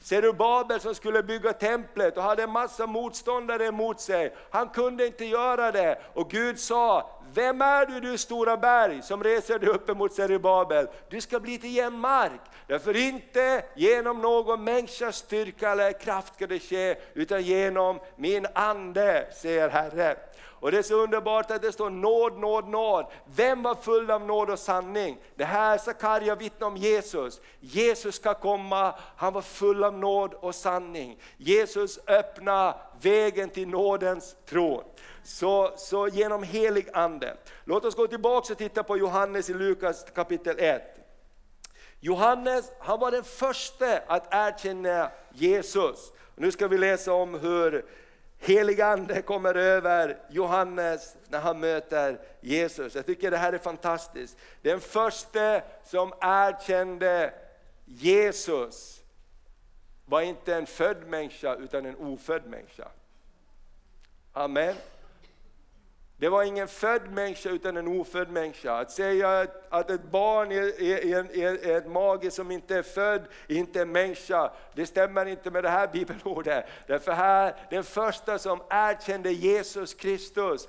Zerubabel 0.00 0.80
som 0.80 0.94
skulle 0.94 1.22
bygga 1.22 1.52
templet 1.52 2.16
och 2.16 2.22
hade 2.22 2.42
en 2.42 2.50
massa 2.50 2.86
motståndare 2.86 3.66
emot 3.66 4.00
sig, 4.00 4.34
han 4.50 4.68
kunde 4.68 5.06
inte 5.06 5.24
göra 5.24 5.72
det. 5.72 5.98
Och 6.14 6.30
Gud 6.30 6.58
sa, 6.58 7.10
vem 7.34 7.62
är 7.62 7.86
du 7.86 8.00
du 8.00 8.18
stora 8.18 8.56
berg 8.56 9.02
som 9.02 9.24
reser 9.24 9.58
dig 9.58 9.68
upp 9.68 9.90
emot 9.90 10.12
Zerubabel? 10.14 10.88
Du 11.08 11.20
ska 11.20 11.40
bli 11.40 11.58
till 11.58 11.76
jämn 11.76 11.98
mark. 11.98 12.40
Därför 12.66 12.96
inte 12.96 13.64
genom 13.76 14.20
någon 14.20 14.64
människas 14.64 15.16
styrka 15.16 15.70
eller 15.70 15.92
kraft 15.92 16.34
ska 16.34 16.46
det 16.46 16.58
ske, 16.58 16.96
utan 17.14 17.42
genom 17.42 18.00
min 18.16 18.46
ande, 18.54 19.28
säger 19.32 19.68
Herren. 19.68 20.16
Och 20.60 20.70
det 20.70 20.78
är 20.78 20.82
så 20.82 20.94
underbart 20.94 21.50
att 21.50 21.62
det 21.62 21.72
står 21.72 21.90
nåd, 21.90 22.38
nåd, 22.38 22.68
nåd. 22.68 23.06
Vem 23.24 23.62
var 23.62 23.74
full 23.74 24.10
av 24.10 24.26
nåd 24.26 24.50
och 24.50 24.58
sanning? 24.58 25.18
Det 25.34 25.44
här 25.44 25.78
Sakarja 25.78 26.34
vittnar 26.34 26.66
om 26.66 26.76
Jesus. 26.76 27.40
Jesus 27.60 28.14
ska 28.14 28.34
komma, 28.34 28.94
han 29.16 29.32
var 29.32 29.42
full 29.42 29.84
av 29.84 29.94
nåd 29.94 30.34
och 30.34 30.54
sanning. 30.54 31.20
Jesus 31.36 31.98
öppna 32.06 32.74
vägen 33.00 33.50
till 33.50 33.68
nådens 33.68 34.36
tron. 34.46 34.84
Så, 35.24 35.72
så 35.76 36.08
genom 36.08 36.42
helig 36.42 36.88
ande. 36.92 37.36
Låt 37.64 37.84
oss 37.84 37.94
gå 37.94 38.06
tillbaka 38.06 38.52
och 38.52 38.58
titta 38.58 38.82
på 38.82 38.96
Johannes 38.96 39.50
i 39.50 39.54
Lukas 39.54 40.06
kapitel 40.14 40.56
1. 40.58 40.82
Johannes 42.00 42.72
han 42.78 43.00
var 43.00 43.10
den 43.10 43.24
första 43.24 43.98
att 44.06 44.28
erkänna 44.30 45.10
Jesus. 45.32 46.12
Nu 46.34 46.52
ska 46.52 46.68
vi 46.68 46.78
läsa 46.78 47.12
om 47.12 47.34
hur 47.34 47.84
helig 48.38 48.80
ande 48.80 49.22
kommer 49.22 49.54
över 49.54 50.18
Johannes 50.28 51.16
när 51.28 51.40
han 51.40 51.60
möter 51.60 52.20
Jesus. 52.40 52.94
Jag 52.94 53.06
tycker 53.06 53.30
det 53.30 53.36
här 53.36 53.52
är 53.52 53.58
fantastiskt. 53.58 54.38
Den 54.62 54.80
första 54.80 55.60
som 55.84 56.12
erkände 56.20 57.34
Jesus 57.84 59.02
var 60.06 60.20
inte 60.20 60.54
en 60.54 60.66
född 60.66 61.06
människa 61.06 61.54
utan 61.54 61.86
en 61.86 61.96
ofödd 61.96 62.46
människa. 62.46 62.88
Amen. 64.32 64.74
Det 66.20 66.28
var 66.28 66.42
ingen 66.42 66.68
född 66.68 67.10
människa 67.10 67.50
utan 67.50 67.76
en 67.76 67.88
ofödd 67.88 68.30
människa. 68.30 68.72
Att 68.72 68.90
säga 68.90 69.46
att 69.68 69.90
ett 69.90 70.10
barn 70.10 70.52
är 70.52 71.76
ett 71.76 71.86
mage 71.86 72.30
som 72.30 72.50
inte 72.50 72.76
är 72.76 72.82
född, 72.82 73.22
inte 73.48 73.82
en 73.82 73.92
människa, 73.92 74.52
det 74.74 74.86
stämmer 74.86 75.26
inte 75.26 75.50
med 75.50 75.64
det 75.64 75.68
här 75.68 75.86
bibelordet. 75.86 76.64
Därför 76.86 77.12
här, 77.12 77.54
den 77.70 77.84
första 77.84 78.38
som 78.38 78.62
erkände 78.70 79.32
Jesus 79.32 79.94
Kristus 79.94 80.68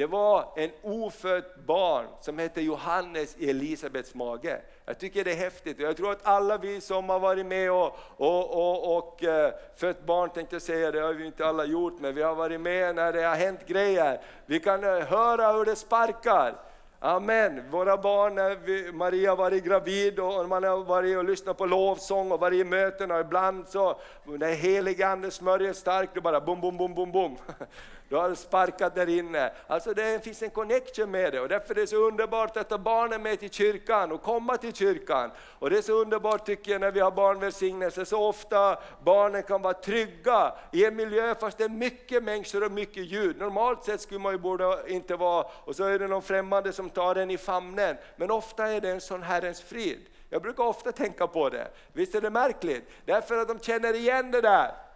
det 0.00 0.06
var 0.06 0.52
en 0.56 0.70
ofött 0.82 1.66
barn 1.66 2.06
som 2.20 2.38
hette 2.38 2.62
Johannes 2.62 3.36
i 3.38 3.50
Elisabets 3.50 4.14
mage. 4.14 4.60
Jag 4.90 4.98
tycker 4.98 5.24
det 5.24 5.32
är 5.32 5.36
häftigt 5.36 5.76
och 5.76 5.84
jag 5.84 5.96
tror 5.96 6.12
att 6.12 6.26
alla 6.26 6.58
vi 6.58 6.80
som 6.80 7.08
har 7.08 7.20
varit 7.20 7.46
med 7.46 7.72
och, 7.72 7.96
och, 8.16 8.50
och, 8.50 8.96
och 8.96 9.24
eh, 9.24 9.52
fött 9.76 10.06
barn, 10.06 10.30
tänkte 10.30 10.54
jag 10.54 10.62
säga, 10.62 10.90
det 10.90 11.00
har 11.00 11.12
vi 11.12 11.26
inte 11.26 11.46
alla 11.46 11.64
gjort, 11.64 12.00
men 12.00 12.14
vi 12.14 12.22
har 12.22 12.34
varit 12.34 12.60
med 12.60 12.94
när 12.94 13.12
det 13.12 13.22
har 13.22 13.36
hänt 13.36 13.66
grejer. 13.66 14.20
Vi 14.46 14.60
kan 14.60 14.84
eh, 14.84 14.90
höra 14.90 15.52
hur 15.52 15.64
det 15.64 15.76
sparkar. 15.76 16.54
Amen. 16.98 17.70
Våra 17.70 17.96
barn, 17.96 18.38
eh, 18.38 18.58
vi, 18.64 18.92
Maria 18.92 19.30
har 19.30 19.36
varit 19.36 19.64
gravid 19.64 20.18
och 20.18 20.48
man 20.48 20.64
har 20.64 20.84
varit 20.84 21.16
och 21.16 21.24
lyssnat 21.24 21.58
på 21.58 21.66
lovsång 21.66 22.32
och 22.32 22.40
varit 22.40 22.60
i 22.60 22.64
möten 22.64 23.10
och 23.10 23.20
ibland 23.20 23.68
så, 23.68 24.00
när 24.24 24.54
helige 24.54 25.08
Ande 25.08 25.30
smörjer 25.30 25.72
starkt, 25.72 26.14
då 26.14 26.20
bara 26.20 26.40
bom, 26.40 26.60
bom, 26.60 26.76
bom, 26.76 26.94
bom, 26.94 27.12
bom. 27.12 27.36
Du 28.10 28.16
har 28.16 28.34
sparkat 28.34 28.94
där 28.94 29.08
inne. 29.08 29.52
Alltså 29.66 29.94
det 29.94 30.24
finns 30.24 30.42
en 30.42 30.50
connection 30.50 31.10
med 31.10 31.32
det 31.32 31.40
och 31.40 31.48
därför 31.48 31.74
är 31.74 31.80
det 31.80 31.86
så 31.86 31.96
underbart 31.96 32.56
att 32.56 32.68
ta 32.68 32.78
barnen 32.78 33.22
med 33.22 33.40
till 33.40 33.50
kyrkan 33.50 34.12
och 34.12 34.22
komma 34.22 34.56
till 34.56 34.74
kyrkan. 34.74 35.30
Och 35.58 35.70
det 35.70 35.78
är 35.78 35.82
så 35.82 35.92
underbart 35.92 36.46
tycker 36.46 36.72
jag 36.72 36.80
när 36.80 36.90
vi 36.90 37.00
har 37.00 37.10
barnvälsignelse, 37.10 38.04
så 38.04 38.28
ofta 38.28 38.78
barnen 39.04 39.42
kan 39.42 39.62
vara 39.62 39.74
trygga 39.74 40.52
i 40.72 40.84
en 40.84 40.96
miljö 40.96 41.34
fast 41.34 41.58
det 41.58 41.64
är 41.64 41.68
mycket 41.68 42.22
människor 42.22 42.64
och 42.64 42.72
mycket 42.72 43.04
ljud. 43.04 43.38
Normalt 43.38 43.84
sett 43.84 44.00
skulle 44.00 44.20
man 44.20 44.32
ju 44.32 44.38
borde 44.38 44.82
inte 44.86 45.16
vara, 45.16 45.46
och 45.64 45.76
så 45.76 45.84
är 45.84 45.98
det 45.98 46.08
någon 46.08 46.22
främmande 46.22 46.72
som 46.72 46.90
tar 46.90 47.14
en 47.14 47.30
i 47.30 47.38
famnen. 47.38 47.96
Men 48.16 48.30
ofta 48.30 48.68
är 48.68 48.80
det 48.80 48.90
en 48.90 49.00
sån 49.00 49.22
Herrens 49.22 49.62
frid. 49.62 50.06
Jag 50.30 50.42
brukar 50.42 50.64
ofta 50.64 50.92
tänka 50.92 51.26
på 51.26 51.48
det. 51.48 51.68
Visst 51.92 52.14
är 52.14 52.20
det 52.20 52.30
märkligt? 52.30 52.90
Därför 53.04 53.38
att 53.38 53.48
de 53.48 53.58
känner 53.58 53.94
igen 53.94 54.30
det 54.30 54.40
där. 54.40 54.89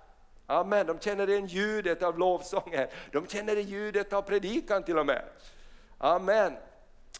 Amen, 0.46 0.86
de 0.86 0.98
känner 0.98 1.30
igen 1.30 1.46
ljudet 1.46 2.02
av 2.02 2.18
lovsången, 2.18 2.88
de 3.12 3.26
känner 3.26 3.56
ljudet 3.56 4.12
av 4.12 4.22
predikan 4.22 4.82
till 4.82 4.98
och 4.98 5.06
med. 5.06 5.22
Amen. 5.98 6.52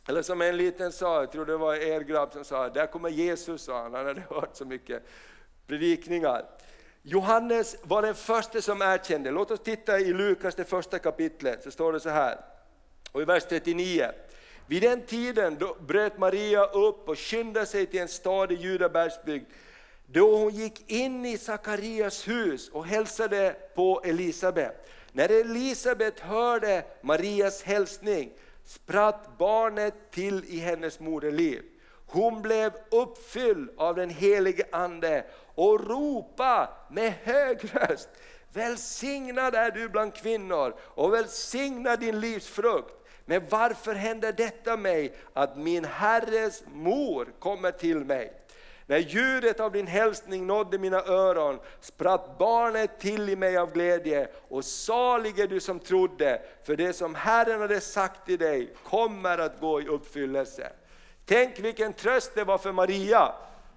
Eller 0.08 0.22
som 0.22 0.42
en 0.42 0.56
liten 0.56 0.92
sa, 0.92 1.20
jag 1.20 1.32
tror 1.32 1.46
det 1.46 1.56
var 1.56 1.74
er 1.74 2.00
grabb 2.00 2.32
som 2.32 2.44
sa, 2.44 2.68
där 2.68 2.86
kommer 2.86 3.08
Jesus, 3.08 3.62
sa 3.62 3.82
han, 3.82 3.94
han 3.94 4.06
hade 4.06 4.20
hört 4.30 4.56
så 4.56 4.64
mycket 4.64 5.02
predikningar. 5.66 6.44
Johannes 7.02 7.76
var 7.82 8.02
den 8.02 8.14
första 8.14 8.60
som 8.60 8.82
erkände, 8.82 9.30
låt 9.30 9.50
oss 9.50 9.60
titta 9.60 9.98
i 9.98 10.12
Lukas 10.12 10.54
det 10.54 10.64
första 10.64 10.98
kapitlet, 10.98 11.62
så 11.62 11.70
står 11.70 11.92
det 11.92 12.00
så 12.00 12.08
här, 12.08 12.38
och 13.12 13.22
i 13.22 13.24
vers 13.24 13.44
39. 13.44 14.10
Vid 14.66 14.82
den 14.82 15.02
tiden 15.02 15.58
bröt 15.80 16.18
Maria 16.18 16.64
upp 16.64 17.08
och 17.08 17.18
skyndade 17.18 17.66
sig 17.66 17.86
till 17.86 18.00
en 18.00 18.08
stad 18.08 18.52
i 18.52 18.54
Judabergsbygd 18.54 19.46
då 20.06 20.36
hon 20.36 20.54
gick 20.54 20.90
in 20.90 21.24
i 21.24 21.38
Sakarias 21.38 22.28
hus 22.28 22.68
och 22.68 22.86
hälsade 22.86 23.56
på 23.74 24.02
Elisabet. 24.04 24.88
När 25.12 25.40
Elisabet 25.40 26.20
hörde 26.20 26.84
Marias 27.00 27.62
hälsning 27.62 28.32
spratt 28.64 29.38
barnet 29.38 29.94
till 30.10 30.44
i 30.44 30.58
hennes 30.58 31.00
moderliv. 31.00 31.62
Hon 32.06 32.42
blev 32.42 32.72
uppfylld 32.90 33.70
av 33.76 33.94
den 33.94 34.10
helige 34.10 34.64
Ande 34.72 35.24
och 35.54 35.88
ropa 35.88 36.68
med 36.90 37.12
hög 37.22 37.58
röst, 37.74 38.08
välsignad 38.52 39.54
är 39.54 39.70
du 39.70 39.88
bland 39.88 40.14
kvinnor 40.14 40.74
och 40.80 41.14
välsignad 41.14 42.00
din 42.00 42.20
livsfrukt. 42.20 42.94
Men 43.24 43.42
varför 43.48 43.94
händer 43.94 44.32
detta 44.32 44.76
mig 44.76 45.14
att 45.32 45.56
min 45.56 45.84
Herres 45.84 46.62
mor 46.66 47.32
kommer 47.38 47.70
till 47.70 48.04
mig? 48.04 48.32
När 48.86 48.98
ljudet 48.98 49.60
av 49.60 49.72
din 49.72 49.86
hälsning 49.86 50.46
nådde 50.46 50.78
mina 50.78 51.02
öron 51.04 51.58
spratt 51.80 52.38
barnet 52.38 53.00
till 53.00 53.28
i 53.28 53.36
mig 53.36 53.56
av 53.56 53.72
glädje 53.72 54.28
och 54.48 54.64
salig 54.64 55.38
är 55.38 55.46
du 55.46 55.60
som 55.60 55.78
trodde, 55.78 56.42
för 56.64 56.76
det 56.76 56.92
som 56.92 57.14
Herren 57.14 57.60
hade 57.60 57.80
sagt 57.80 58.26
till 58.26 58.38
dig 58.38 58.74
kommer 58.84 59.38
att 59.38 59.60
gå 59.60 59.80
i 59.80 59.86
uppfyllelse. 59.88 60.72
Tänk 61.26 61.58
vilken 61.58 61.92
tröst 61.92 62.34
det 62.34 62.44
var 62.44 62.58
för 62.58 62.72
Maria, 62.72 63.32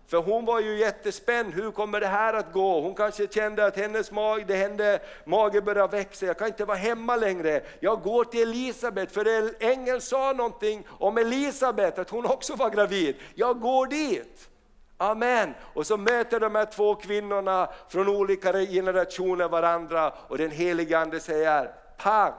för 0.08 0.18
hon 0.18 0.46
var 0.46 0.60
ju 0.60 0.78
jättespänd, 0.78 1.54
hur 1.54 1.72
kommer 1.72 2.00
det 2.00 2.08
här 2.08 2.34
att 2.34 2.54
gå? 2.54 2.82
Hon 2.82 2.96
kanske 2.96 3.28
kände 3.28 3.66
att 3.66 3.78
hennes 3.78 4.12
mage, 4.12 4.46
det 4.48 4.56
hände, 4.56 5.00
mage 5.26 5.62
började 5.62 5.98
växa, 5.98 6.26
jag 6.26 6.38
kan 6.38 6.48
inte 6.48 6.66
vara 6.66 6.78
hemma 6.78 7.16
längre. 7.16 7.62
Jag 7.80 8.02
går 8.02 8.24
till 8.24 8.42
Elisabet, 8.42 9.12
för 9.12 9.54
ängeln 9.64 10.02
sa 10.02 10.34
någonting 10.34 10.88
om 10.90 11.18
Elisabet, 11.18 12.00
att 12.00 12.10
hon 12.10 12.26
också 12.26 12.56
var 12.56 12.70
gravid. 12.70 13.16
Jag 13.36 13.60
går 13.60 13.88
dit. 13.88 14.50
Amen! 14.98 15.54
Och 15.74 15.88
så 15.88 15.98
möter 15.98 16.40
de 16.40 16.56
här 16.56 16.66
två 16.66 16.96
kvinnorna 16.96 17.70
från 17.90 18.08
olika 18.08 18.54
generationer 18.54 19.50
varandra 19.50 20.14
och 20.28 20.38
den 20.38 20.52
helige 20.52 21.00
Ande 21.00 21.20
säger 21.20 21.72
pang! 21.98 22.34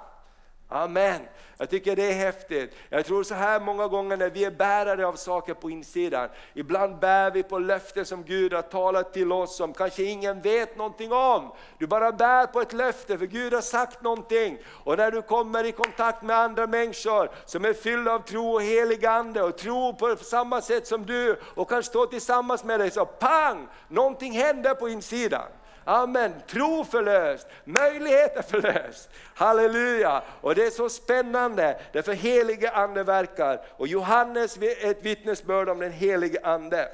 Amen! 0.68 1.20
Jag 1.60 1.70
tycker 1.70 1.96
det 1.96 2.10
är 2.10 2.14
häftigt. 2.14 2.74
Jag 2.88 3.06
tror 3.06 3.22
så 3.22 3.34
här 3.34 3.60
många 3.60 3.88
gånger 3.88 4.16
när 4.16 4.30
vi 4.30 4.44
är 4.44 4.50
bärare 4.50 5.06
av 5.06 5.12
saker 5.12 5.54
på 5.54 5.70
insidan, 5.70 6.28
ibland 6.54 6.98
bär 6.98 7.30
vi 7.30 7.42
på 7.42 7.58
löften 7.58 8.04
som 8.04 8.24
Gud 8.24 8.52
har 8.52 8.62
talat 8.62 9.12
till 9.12 9.32
oss 9.32 9.56
som 9.56 9.74
kanske 9.74 10.02
ingen 10.02 10.40
vet 10.40 10.76
någonting 10.76 11.12
om. 11.12 11.52
Du 11.78 11.86
bara 11.86 12.12
bär 12.12 12.46
på 12.46 12.60
ett 12.60 12.72
löfte 12.72 13.18
för 13.18 13.26
Gud 13.26 13.54
har 13.54 13.60
sagt 13.60 14.02
någonting. 14.02 14.58
Och 14.66 14.96
när 14.96 15.10
du 15.10 15.22
kommer 15.22 15.64
i 15.64 15.72
kontakt 15.72 16.22
med 16.22 16.36
andra 16.36 16.66
människor 16.66 17.30
som 17.44 17.64
är 17.64 17.72
fyllda 17.72 18.12
av 18.12 18.18
tro 18.18 18.54
och 18.54 18.62
helig 18.62 19.06
ande 19.06 19.42
och 19.42 19.56
tror 19.56 19.92
på 19.92 20.16
samma 20.16 20.60
sätt 20.60 20.86
som 20.86 21.06
du 21.06 21.40
och 21.54 21.68
kan 21.68 21.82
stå 21.82 22.06
tillsammans 22.06 22.64
med 22.64 22.80
dig 22.80 22.90
så 22.90 23.06
pang! 23.06 23.68
Någonting 23.88 24.32
händer 24.32 24.74
på 24.74 24.88
insidan. 24.88 25.48
Amen. 25.88 26.32
Tro 26.46 26.84
förlöst, 26.84 27.46
möjligheter 27.64 28.42
förlöst. 28.42 29.10
Halleluja! 29.34 30.22
Och 30.40 30.54
det 30.54 30.66
är 30.66 30.70
så 30.70 30.88
spännande, 30.88 31.80
därför 31.92 32.12
helige 32.12 32.70
Ande 32.70 33.04
verkar. 33.04 33.64
Och 33.76 33.88
Johannes 33.88 34.56
är 34.56 34.90
ett 34.90 35.02
vittnesbörd 35.02 35.68
om 35.68 35.78
den 35.78 35.92
helige 35.92 36.40
Ande. 36.42 36.88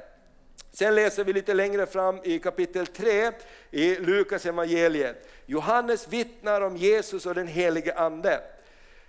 Sen 0.71 0.95
läser 0.95 1.23
vi 1.23 1.33
lite 1.33 1.53
längre 1.53 1.85
fram 1.85 2.19
i 2.23 2.39
kapitel 2.39 2.87
3 2.87 3.31
i 3.71 3.95
Lukas 3.95 4.45
evangeliet. 4.45 5.29
Johannes 5.45 6.07
vittnar 6.07 6.61
om 6.61 6.77
Jesus 6.77 7.25
och 7.25 7.35
den 7.35 7.47
helige 7.47 7.93
Ande. 7.95 8.41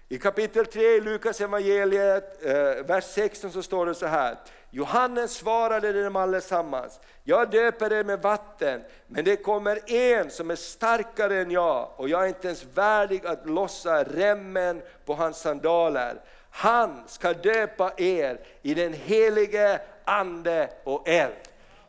I 0.08 0.18
kapitel 0.18 0.66
3 0.66 0.96
i 0.96 1.00
Lukas 1.00 1.40
evangeliet, 1.40 2.44
eh, 2.44 2.86
vers 2.86 3.04
16 3.04 3.52
så 3.52 3.62
står 3.62 3.86
det 3.86 3.94
så 3.94 4.06
här. 4.06 4.36
Johannes 4.70 5.32
svarade 5.32 6.02
dem 6.02 6.16
allesammans, 6.16 7.00
jag 7.24 7.50
döper 7.50 7.92
er 7.92 8.04
med 8.04 8.22
vatten, 8.22 8.82
men 9.06 9.24
det 9.24 9.36
kommer 9.36 9.92
en 9.92 10.30
som 10.30 10.50
är 10.50 10.56
starkare 10.56 11.40
än 11.40 11.50
jag 11.50 11.90
och 11.96 12.08
jag 12.08 12.24
är 12.24 12.28
inte 12.28 12.46
ens 12.46 12.64
värdig 12.74 13.26
att 13.26 13.48
lossa 13.48 14.04
remmen 14.04 14.82
på 15.04 15.14
hans 15.14 15.38
sandaler. 15.38 16.20
Han 16.50 17.02
ska 17.06 17.32
döpa 17.32 17.92
er 17.96 18.40
i 18.62 18.74
den 18.74 18.92
helige 18.92 19.80
Ande 20.04 20.70
och 20.84 21.08
eld. 21.08 21.32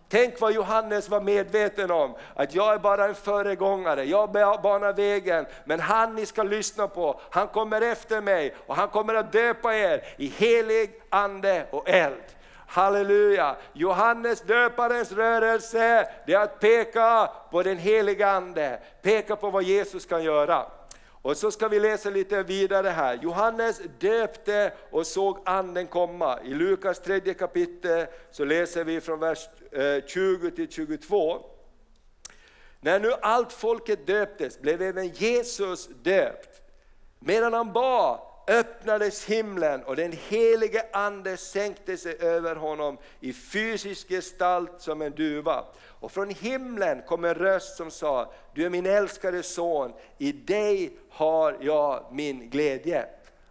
Tänk 0.10 0.42
vad 0.42 0.54
Johannes 0.54 1.10
var 1.10 1.22
medveten 1.22 1.92
om, 1.92 2.16
att 2.34 2.56
jag 2.56 2.74
är 2.74 2.80
bara 2.80 3.06
en 3.06 3.16
föregångare, 3.16 4.04
jag 4.04 4.32
banar 4.32 4.94
vägen, 4.94 5.46
men 5.66 5.80
han 5.80 6.16
ni 6.16 6.26
ska 6.26 6.44
lyssna 6.44 6.88
på, 6.88 7.20
han 7.30 7.48
kommer 7.48 7.82
efter 7.82 8.22
mig 8.22 8.56
och 8.68 8.76
han 8.76 8.88
kommer 8.88 9.14
att 9.16 9.32
döpa 9.32 9.76
er 9.76 10.04
i 10.18 10.28
helig 10.28 11.02
ande 11.10 11.66
och 11.72 11.90
eld. 11.90 12.24
Halleluja! 12.68 13.56
Johannes 13.74 14.42
döparens 14.42 15.12
rörelse, 15.12 16.08
det 16.26 16.34
är 16.34 16.40
att 16.40 16.60
peka 16.60 17.30
på 17.52 17.64
den 17.64 17.78
heliga 17.78 18.30
Ande, 18.30 18.80
peka 19.02 19.36
på 19.36 19.50
vad 19.50 19.64
Jesus 19.64 20.06
kan 20.06 20.24
göra. 20.24 20.66
Och 21.28 21.38
så 21.38 21.52
ska 21.52 21.68
vi 21.68 21.80
läsa 21.80 22.10
lite 22.10 22.44
vidare 22.44 22.88
här. 22.88 23.20
Johannes 23.22 23.82
döpte 24.00 24.74
och 24.92 25.08
såg 25.08 25.40
anden 25.46 25.88
komma. 25.88 26.40
I 26.44 26.54
Lukas 26.54 27.00
tredje 27.00 27.34
kapitel 27.34 28.08
så 28.32 28.46
läser 28.46 28.84
vi 28.84 29.02
från 29.02 29.20
vers 29.20 29.50
eh, 29.72 30.06
20 30.06 30.52
till 30.52 30.72
22. 30.72 31.46
När 32.80 33.00
nu 33.00 33.12
allt 33.22 33.54
folket 33.54 34.08
döptes 34.08 34.60
blev 34.60 34.82
även 34.82 35.08
Jesus 35.08 35.88
döpt. 35.88 36.62
Medan 37.20 37.54
han 37.54 37.74
bad 37.74 38.20
öppnades 38.48 39.26
himlen 39.26 39.84
och 39.84 39.96
den 39.96 40.12
helige 40.12 40.86
ande 40.94 41.38
sänkte 41.38 41.98
sig 41.98 42.18
över 42.20 42.56
honom 42.56 42.98
i 43.20 43.34
fysisk 43.34 44.08
gestalt 44.10 44.72
som 44.78 45.02
en 45.02 45.12
duva. 45.12 45.64
Och 46.00 46.12
från 46.12 46.30
himlen 46.30 47.02
kom 47.08 47.26
en 47.26 47.34
röst 47.34 47.78
som 47.78 47.92
sa, 47.92 48.32
du 48.54 48.66
är 48.66 48.70
min 48.70 48.86
älskade 48.86 49.44
son, 49.44 49.94
i 50.18 50.32
dig 50.32 50.92
har 51.10 51.58
jag 51.62 52.06
min 52.12 52.50
glädje. 52.50 53.06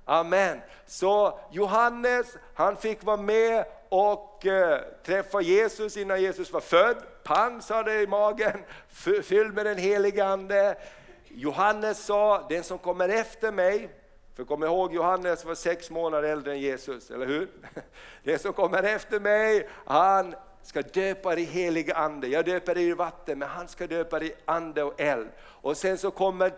Amen. 0.05 0.61
Så 0.87 1.39
Johannes, 1.51 2.37
han 2.55 2.77
fick 2.77 3.05
vara 3.05 3.17
med 3.17 3.65
och 3.89 4.47
eh, 4.47 4.81
träffa 5.05 5.41
Jesus 5.41 5.97
innan 5.97 6.23
Jesus 6.23 6.53
var 6.53 6.61
född. 6.61 6.97
Pang 7.25 7.63
sa 7.63 7.83
det 7.83 8.03
i 8.03 8.07
magen, 8.07 8.65
fylld 9.23 9.55
med 9.55 9.67
den 9.67 9.79
helige 9.79 10.25
Ande. 10.25 10.77
Johannes 11.29 12.05
sa, 12.05 12.47
den 12.49 12.65
som 12.65 12.79
kommer 12.79 13.09
efter 13.09 13.53
mig, 13.53 13.89
för 14.37 14.45
kom 14.45 14.65
ihåg 14.65 14.95
Johannes 14.95 15.45
var 15.45 15.55
sex 15.55 15.91
månader 15.91 16.29
äldre 16.29 16.53
än 16.53 16.61
Jesus, 16.61 17.11
eller 17.11 17.27
hur? 17.27 17.49
Det 18.23 18.39
som 18.39 18.53
kommer 18.53 18.83
efter 18.83 19.21
mig, 19.21 19.69
han 19.87 20.35
ska 20.63 20.83
döpa 20.83 21.35
dig 21.35 21.45
i 21.45 21.47
helig 21.47 21.91
ande. 21.91 22.29
Jag 22.29 22.45
döper 22.45 22.75
dig 22.75 22.89
i 22.89 22.93
vatten, 22.93 23.39
men 23.39 23.49
han 23.49 23.69
ska 23.69 23.87
döpa 23.87 24.19
dig 24.19 24.29
i 24.29 24.35
ande 24.45 24.83
och 24.83 25.01
eld. 25.01 25.29
Och 25.39 25.77
sen 25.77 25.99
så 25.99 26.11
kommer 26.11 26.53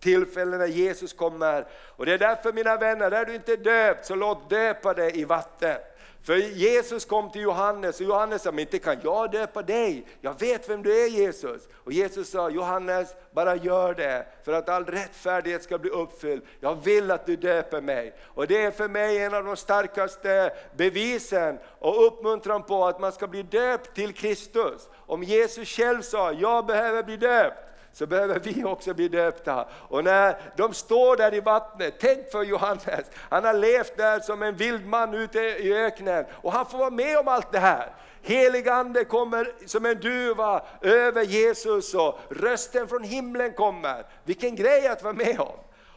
tillfällen 0.00 0.58
när 0.58 0.66
Jesus 0.66 1.12
kommer. 1.12 1.66
Och 1.96 2.06
det 2.06 2.12
är 2.12 2.18
därför 2.18 2.52
mina 2.52 2.76
vänner, 2.76 3.10
är 3.10 3.24
du 3.24 3.34
inte 3.34 3.56
döpt 3.56 4.06
så 4.06 4.14
låt 4.14 4.50
döpa 4.50 4.94
dig 4.94 5.20
i 5.20 5.24
vatten. 5.24 5.76
För 6.22 6.36
Jesus 6.36 7.04
kom 7.04 7.30
till 7.30 7.40
Johannes 7.40 8.00
och 8.00 8.06
Johannes 8.06 8.42
sa, 8.42 8.52
men 8.52 8.60
inte 8.60 8.78
kan 8.78 8.96
jag 9.02 9.30
döpa 9.30 9.62
dig, 9.62 10.06
jag 10.20 10.40
vet 10.40 10.68
vem 10.68 10.82
du 10.82 11.04
är 11.04 11.08
Jesus. 11.08 11.68
Och 11.72 11.92
Jesus 11.92 12.30
sa, 12.30 12.50
Johannes 12.50 13.14
bara 13.30 13.56
gör 13.56 13.94
det 13.94 14.26
för 14.44 14.52
att 14.52 14.68
all 14.68 14.84
rättfärdighet 14.84 15.62
ska 15.62 15.78
bli 15.78 15.90
uppfylld. 15.90 16.42
Jag 16.60 16.84
vill 16.84 17.10
att 17.10 17.26
du 17.26 17.36
döper 17.36 17.80
mig. 17.80 18.14
Och 18.22 18.46
det 18.46 18.62
är 18.62 18.70
för 18.70 18.88
mig 18.88 19.18
en 19.18 19.34
av 19.34 19.44
de 19.44 19.56
starkaste 19.56 20.52
bevisen 20.76 21.58
och 21.78 22.06
uppmuntran 22.06 22.62
på 22.62 22.86
att 22.86 23.00
man 23.00 23.12
ska 23.12 23.26
bli 23.26 23.42
döpt 23.42 23.94
till 23.94 24.12
Kristus. 24.12 24.88
Om 24.94 25.22
Jesus 25.22 25.68
själv 25.68 26.02
sa, 26.02 26.32
jag 26.32 26.66
behöver 26.66 27.02
bli 27.02 27.16
döpt, 27.16 27.69
så 27.92 28.06
behöver 28.06 28.38
vi 28.38 28.64
också 28.64 28.94
bli 28.94 29.08
döpta. 29.08 29.68
Och 29.72 30.04
när 30.04 30.36
de 30.56 30.74
står 30.74 31.16
där 31.16 31.34
i 31.34 31.40
vattnet, 31.40 31.94
tänk 32.00 32.30
för 32.30 32.42
Johannes, 32.42 33.06
han 33.14 33.44
har 33.44 33.54
levt 33.54 33.96
där 33.96 34.20
som 34.20 34.42
en 34.42 34.56
vild 34.56 34.86
man 34.86 35.14
ute 35.14 35.38
i 35.38 35.74
öknen 35.74 36.24
och 36.32 36.52
han 36.52 36.66
får 36.66 36.78
vara 36.78 36.90
med 36.90 37.18
om 37.18 37.28
allt 37.28 37.52
det 37.52 37.58
här. 37.58 37.92
Helig 38.22 38.68
ande 38.68 39.04
kommer 39.04 39.52
som 39.66 39.86
en 39.86 40.00
duva 40.00 40.62
över 40.80 41.22
Jesus 41.22 41.94
och 41.94 42.18
rösten 42.30 42.88
från 42.88 43.02
himlen 43.02 43.52
kommer. 43.52 44.06
Vilken 44.24 44.56
grej 44.56 44.88
att 44.88 45.02
vara 45.02 45.14
med 45.14 45.40
om! 45.40 45.56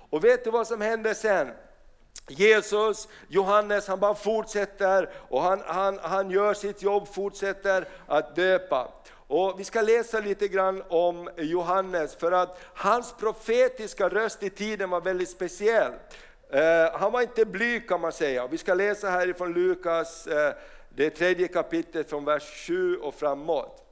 Och 0.10 0.23
vet 0.23 0.43
du 0.43 0.51
vad 0.51 0.67
som 0.67 0.82
händer 0.82 1.13
sen? 1.13 1.51
Jesus, 2.27 3.08
Johannes, 3.27 3.88
han 3.88 3.99
bara 3.99 4.15
fortsätter 4.15 5.10
och 5.29 5.41
han, 5.41 5.62
han, 5.65 5.99
han 6.01 6.32
gör 6.32 6.53
sitt 6.53 6.82
jobb, 6.82 7.08
fortsätter 7.08 7.88
att 8.08 8.36
döpa. 8.36 8.88
Och 9.35 9.59
vi 9.59 9.63
ska 9.63 9.81
läsa 9.81 10.19
lite 10.19 10.47
grann 10.47 10.83
om 10.87 11.29
Johannes 11.37 12.15
för 12.15 12.31
att 12.31 12.59
hans 12.73 13.13
profetiska 13.13 14.09
röst 14.09 14.43
i 14.43 14.49
tiden 14.49 14.89
var 14.89 15.01
väldigt 15.01 15.29
speciell. 15.29 15.91
Eh, 16.49 16.99
han 16.99 17.11
var 17.11 17.21
inte 17.21 17.45
blyg 17.45 17.89
kan 17.89 18.01
man 18.01 18.11
säga. 18.11 18.47
Vi 18.47 18.57
ska 18.57 18.73
läsa 18.73 19.09
härifrån 19.09 19.53
Lukas, 19.53 20.27
eh, 20.27 20.53
det 20.89 21.09
tredje 21.09 21.47
kapitlet 21.47 22.09
från 22.09 22.25
vers 22.25 22.43
7 22.67 22.97
och 22.97 23.15
framåt. 23.15 23.83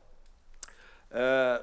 Eh, 1.11 1.55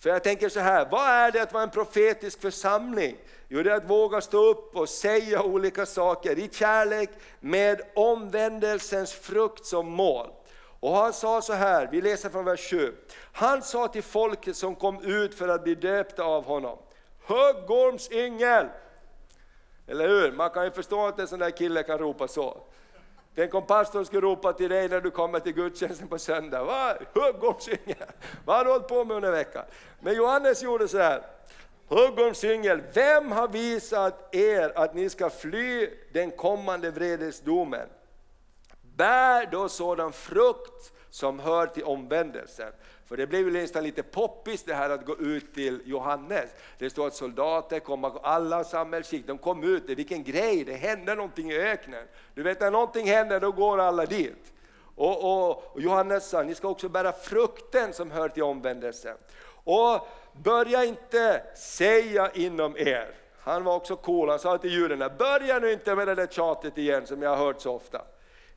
för 0.00 0.10
jag 0.10 0.22
tänker 0.22 0.48
så 0.48 0.60
här, 0.60 0.88
vad 0.90 1.08
är 1.08 1.30
det 1.32 1.42
att 1.42 1.52
vara 1.52 1.62
en 1.62 1.70
profetisk 1.70 2.40
församling? 2.40 3.16
Jo, 3.48 3.62
det 3.62 3.72
är 3.72 3.76
att 3.76 3.90
våga 3.90 4.20
stå 4.20 4.50
upp 4.50 4.76
och 4.76 4.88
säga 4.88 5.42
olika 5.42 5.86
saker 5.86 6.38
i 6.38 6.48
kärlek 6.52 7.10
med 7.40 7.80
omvändelsens 7.94 9.12
frukt 9.12 9.66
som 9.66 9.88
mål. 9.88 10.30
Och 10.82 10.96
han 10.96 11.12
sa 11.12 11.42
så 11.42 11.52
här, 11.52 11.88
vi 11.92 12.00
läser 12.00 12.30
från 12.30 12.44
vers 12.44 12.70
7. 12.70 12.94
Han 13.32 13.62
sa 13.62 13.88
till 13.88 14.02
folket 14.02 14.56
som 14.56 14.74
kom 14.74 15.04
ut 15.04 15.34
för 15.34 15.48
att 15.48 15.64
bli 15.64 15.74
döpta 15.74 16.24
av 16.24 16.44
honom, 16.44 16.78
Höggormsyngel! 17.24 18.66
Eller 19.86 20.08
hur? 20.08 20.32
Man 20.32 20.50
kan 20.50 20.64
ju 20.64 20.70
förstå 20.70 21.06
att 21.06 21.18
en 21.18 21.28
sån 21.28 21.38
där 21.38 21.50
kille 21.50 21.82
kan 21.82 21.98
ropa 21.98 22.28
så. 22.28 22.60
Tänk 23.34 23.54
om 23.54 23.66
pastorn 23.66 24.04
skulle 24.04 24.26
ropa 24.26 24.52
till 24.52 24.70
dig 24.70 24.88
när 24.88 25.00
du 25.00 25.10
kommer 25.10 25.40
till 25.40 25.52
gudstjänsten 25.52 26.08
på 26.08 26.18
söndag. 26.18 26.64
Va? 26.64 26.94
Höggormsyngel! 27.14 27.96
Vad 28.44 28.56
har 28.56 28.64
du 28.64 28.70
hållit 28.70 28.88
på 28.88 29.04
med 29.04 29.16
under 29.16 29.30
veckan? 29.30 29.64
Men 30.00 30.14
Johannes 30.14 30.62
gjorde 30.62 30.88
så 30.88 30.98
här. 30.98 31.22
Höggormsyngel, 31.88 32.82
vem 32.94 33.32
har 33.32 33.48
visat 33.48 34.34
er 34.34 34.72
att 34.74 34.94
ni 34.94 35.10
ska 35.10 35.30
fly 35.30 35.90
den 36.12 36.30
kommande 36.30 36.90
vredesdomen? 36.90 37.88
Bär 39.02 39.46
då 39.46 39.68
sådan 39.68 40.12
frukt 40.12 40.92
som 41.10 41.38
hör 41.38 41.66
till 41.66 41.84
omvändelsen. 41.84 42.72
För 43.06 43.16
det 43.16 43.26
blev 43.26 43.40
ju 43.40 43.50
nästan 43.50 43.84
lite 43.84 44.02
poppis 44.02 44.62
det 44.62 44.74
här 44.74 44.90
att 44.90 45.06
gå 45.06 45.16
ut 45.18 45.54
till 45.54 45.82
Johannes. 45.84 46.50
Det 46.78 46.90
står 46.90 47.06
att 47.06 47.14
soldater 47.14 47.80
kom, 47.80 48.18
alla 48.22 48.64
samhällsskikt, 48.64 49.26
de 49.26 49.38
kom 49.38 49.64
ut, 49.64 49.86
det, 49.86 49.94
vilken 49.94 50.24
grej, 50.24 50.64
det 50.64 50.72
hände 50.72 51.14
någonting 51.14 51.50
i 51.50 51.58
öknen. 51.58 52.06
Du 52.34 52.42
vet 52.42 52.60
när 52.60 52.70
någonting 52.70 53.06
händer 53.06 53.40
då 53.40 53.52
går 53.52 53.80
alla 53.80 54.06
dit. 54.06 54.52
Och, 54.96 55.24
och, 55.24 55.74
och 55.74 55.80
Johannes 55.80 56.28
sa, 56.28 56.42
ni 56.42 56.54
ska 56.54 56.68
också 56.68 56.88
bära 56.88 57.12
frukten 57.12 57.92
som 57.92 58.10
hör 58.10 58.28
till 58.28 58.42
omvändelsen. 58.42 59.16
Och 59.64 60.08
börja 60.32 60.84
inte 60.84 61.42
säga 61.56 62.30
inom 62.34 62.76
er, 62.76 63.14
han 63.40 63.64
var 63.64 63.76
också 63.76 63.96
cool, 63.96 64.28
han 64.28 64.38
sa 64.38 64.58
till 64.58 64.72
judarna, 64.72 65.08
börja 65.08 65.58
nu 65.58 65.72
inte 65.72 65.94
med 65.94 66.08
det 66.08 66.14
där 66.14 66.26
tjatet 66.26 66.78
igen 66.78 67.06
som 67.06 67.22
jag 67.22 67.30
har 67.30 67.36
hört 67.36 67.60
så 67.60 67.74
ofta. 67.74 68.02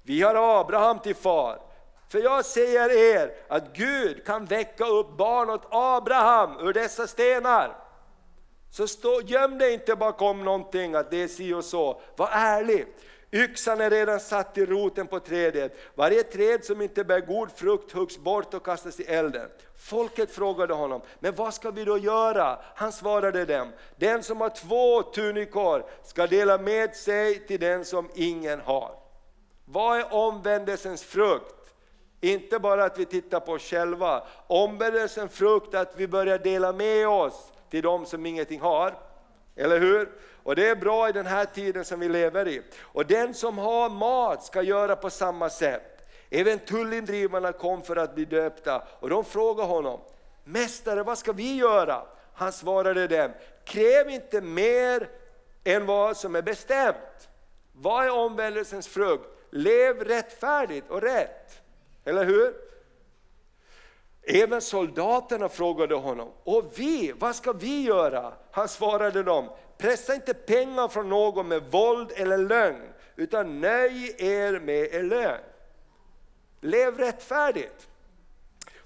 Vi 0.06 0.22
har 0.22 0.60
Abraham 0.60 1.00
till 1.00 1.16
far. 1.16 1.60
För 2.10 2.20
jag 2.20 2.46
säger 2.46 2.92
er 2.92 3.32
att 3.48 3.74
Gud 3.74 4.26
kan 4.26 4.46
väcka 4.46 4.86
upp 4.86 5.18
barn 5.18 5.50
åt 5.50 5.68
Abraham 5.72 6.68
ur 6.68 6.74
dessa 6.74 7.08
stenar. 7.08 7.78
Så 8.72 8.88
stå, 8.88 9.22
göm 9.22 9.58
dig 9.58 9.74
inte 9.74 9.96
bakom 9.96 10.44
någonting 10.44 10.96
att 10.96 11.12
det 11.12 11.24
är 11.24 11.28
si 11.28 11.54
och 11.54 11.66
så, 11.66 12.02
var 12.16 12.30
ärlig. 12.32 12.88
Yxan 13.32 13.82
är 13.82 13.90
redan 13.90 14.20
satt 14.20 14.58
i 14.58 14.66
roten 14.66 15.08
på 15.08 15.20
trädet. 15.20 15.78
Varje 15.96 16.24
träd 16.24 16.66
som 16.66 16.82
inte 16.82 17.04
bär 17.04 17.20
god 17.20 17.52
frukt 17.52 17.92
huggs 17.92 18.18
bort 18.18 18.54
och 18.54 18.66
kastas 18.66 19.00
i 19.00 19.04
elden. 19.04 19.50
Folket 19.78 20.32
frågade 20.32 20.74
honom, 20.74 21.02
men 21.20 21.36
vad 21.36 21.54
ska 21.54 21.72
vi 21.72 21.86
då 21.86 21.98
göra? 21.98 22.60
Han 22.76 22.92
svarade 22.92 23.46
dem, 23.46 23.72
den 23.96 24.24
som 24.24 24.42
har 24.42 24.50
två 24.50 25.02
tunikor 25.02 25.86
ska 26.04 26.28
dela 26.28 26.58
med 26.58 26.96
sig 26.96 27.48
till 27.48 27.60
den 27.60 27.86
som 27.86 28.10
ingen 28.16 28.60
har. 28.60 29.05
Vad 29.66 30.00
är 30.00 30.14
omvändelsens 30.14 31.04
frukt? 31.04 31.56
Inte 32.22 32.60
bara 32.60 32.86
att 32.86 33.00
vi 33.00 33.06
tittar 33.06 33.40
på 33.40 33.52
oss 33.52 33.62
själva. 33.62 34.24
Omvändelsens 34.48 35.32
frukt 35.32 35.74
är 35.74 35.82
att 35.82 35.94
vi 35.96 36.08
börjar 36.08 36.38
dela 36.38 36.74
med 36.74 37.08
oss 37.08 37.52
till 37.70 37.82
de 37.82 38.06
som 38.06 38.26
ingenting 38.26 38.62
har. 38.62 38.98
Eller 39.56 39.80
hur? 39.80 40.12
Och 40.44 40.56
det 40.56 40.70
är 40.70 40.76
bra 40.76 41.10
i 41.10 41.12
den 41.12 41.26
här 41.26 41.46
tiden 41.46 41.86
som 41.86 42.00
vi 42.00 42.10
lever 42.10 42.48
i. 42.48 42.62
Och 42.82 43.06
den 43.06 43.34
som 43.34 43.58
har 43.58 43.90
mat 43.90 44.44
ska 44.44 44.62
göra 44.62 44.96
på 44.96 45.10
samma 45.10 45.50
sätt. 45.50 46.08
Även 46.30 46.60
tullindrivarna 46.60 47.52
kom 47.52 47.82
för 47.82 47.96
att 47.96 48.16
bli 48.16 48.26
döpta 48.26 48.84
och 49.00 49.10
de 49.10 49.26
frågade 49.26 49.68
honom, 49.68 50.00
Mästare 50.44 51.04
vad 51.04 51.18
ska 51.18 51.32
vi 51.32 51.56
göra? 51.56 52.02
Han 52.34 52.52
svarade 52.52 53.08
dem, 53.08 53.32
kräv 53.66 54.10
inte 54.10 54.42
mer 54.42 55.10
än 55.64 55.86
vad 55.86 56.18
som 56.18 56.36
är 56.36 56.42
bestämt. 56.42 57.30
Vad 57.74 58.06
är 58.06 58.12
omvändelsens 58.12 58.88
frukt? 58.88 59.35
Lev 59.58 60.04
rättfärdigt 60.04 60.90
och 60.90 61.02
rätt. 61.02 61.62
Eller 62.06 62.26
hur? 62.26 62.54
Även 64.24 64.62
soldaterna 64.62 65.50
frågade 65.50 65.96
honom, 65.96 66.32
och 66.44 66.74
vi, 66.76 67.14
vad 67.20 67.36
ska 67.36 67.52
vi 67.52 67.82
göra? 67.84 68.34
Han 68.52 68.68
svarade 68.68 69.24
dem, 69.24 69.50
pressa 69.78 70.16
inte 70.16 70.34
pengar 70.34 70.88
från 70.88 71.10
någon 71.10 71.48
med 71.48 71.64
våld 71.72 72.12
eller 72.16 72.38
lögn, 72.38 72.94
utan 73.16 73.62
nöj 73.62 74.16
er 74.18 74.60
med 74.60 74.94
er 74.94 75.04
lön. 75.04 75.42
Lev 76.62 76.98
rättfärdigt. 76.98 77.88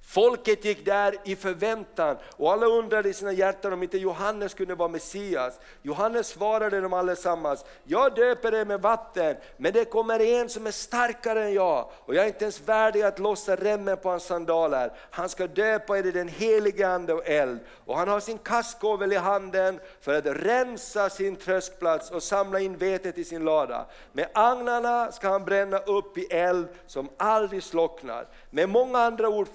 Folket 0.10 0.65
gick 0.65 0.86
där 0.86 1.15
i 1.24 1.36
förväntan 1.36 2.17
och 2.38 2.52
alla 2.52 2.65
undrade 2.65 3.10
i 3.10 3.13
sina 3.13 3.32
hjärtan 3.32 3.74
om 3.74 3.84
inte 3.84 3.98
Johannes 3.98 4.54
kunde 4.54 4.76
vara 4.76 4.89
Messias. 4.89 5.60
Johannes 5.82 6.28
svarade 6.28 6.82
dem 6.82 6.93
allesammans, 6.93 7.65
jag 7.84 8.15
döper 8.15 8.54
er 8.54 8.65
med 8.65 8.82
vatten, 8.82 9.36
men 9.58 9.74
det 9.74 9.86
kommer 9.86 10.19
en 10.19 10.50
som 10.50 10.67
är 10.67 10.72
starkare 10.72 11.43
än 11.43 11.54
jag 11.54 11.89
och 12.06 12.15
jag 12.15 12.24
är 12.24 12.28
inte 12.28 12.45
ens 12.45 12.62
värdig 12.62 13.02
att 13.02 13.19
lossa 13.19 13.56
remmen 13.56 13.98
på 13.98 14.10
hans 14.10 14.24
sandaler. 14.24 14.91
Han 15.10 15.30
ska 15.30 15.48
döpa 15.48 15.98
er 15.98 16.06
i 16.06 16.12
den 16.12 16.28
helige 16.28 16.88
Ande 16.88 17.13
och 17.13 17.28
eld 17.28 17.60
och 17.86 17.98
han 17.98 18.08
har 18.08 18.19
sin 18.19 18.38
kastkovel 18.38 19.13
i 19.13 19.17
handen 19.17 19.80
för 20.02 20.13
att 20.13 20.26
rensa 20.26 21.10
sin 21.10 21.36
tröskplats 21.36 22.12
och 22.12 22.24
samla 22.24 22.60
in 22.60 22.78
vetet 22.78 23.17
i 23.17 23.24
sin 23.24 23.45
lada. 23.45 23.86
Med 24.12 24.28
agnarna 24.34 25.12
ska 25.12 25.30
han 25.30 25.45
bränna 25.45 25.78
upp 25.78 26.17
i 26.17 26.26
eld 26.26 26.67
som 26.88 27.10
aldrig 27.17 27.63
slocknar. 27.63 28.28
Med 28.50 28.69
många 28.69 29.00
andra 29.00 29.30
ord 29.30 29.48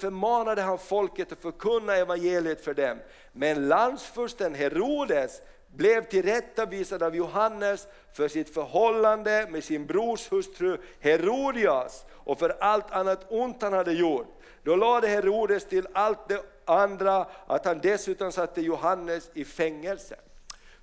uppmanade 0.45 0.63
han 0.63 0.79
folket 0.79 1.33
att 1.33 1.39
förkunna 1.39 1.97
evangeliet 1.97 2.65
för 2.65 2.75
dem. 2.75 2.99
Men 3.33 3.69
landsfursten 3.69 4.55
Herodes 4.55 5.43
blev 5.75 6.05
tillrättavisad 6.05 7.03
av 7.03 7.17
Johannes 7.17 7.89
för 8.13 8.29
sitt 8.29 8.55
förhållande 8.55 9.47
med 9.51 9.65
sin 9.65 9.87
brors 9.87 10.33
hustru 10.33 10.79
Herodias 11.01 12.05
och 12.25 12.39
för 12.39 12.57
allt 12.61 12.91
annat 12.91 13.27
ont 13.29 13.63
han 13.63 13.73
hade 13.73 13.93
gjort. 13.93 14.27
Då 14.63 14.77
lade 14.77 15.09
Herodes 15.09 15.65
till 15.65 15.87
allt 15.93 16.29
det 16.29 16.43
andra 16.65 17.27
att 17.47 17.65
han 17.65 17.81
dessutom 17.83 18.33
satte 18.33 18.61
Johannes 18.61 19.31
i 19.35 19.45
fängelse. 19.45 20.17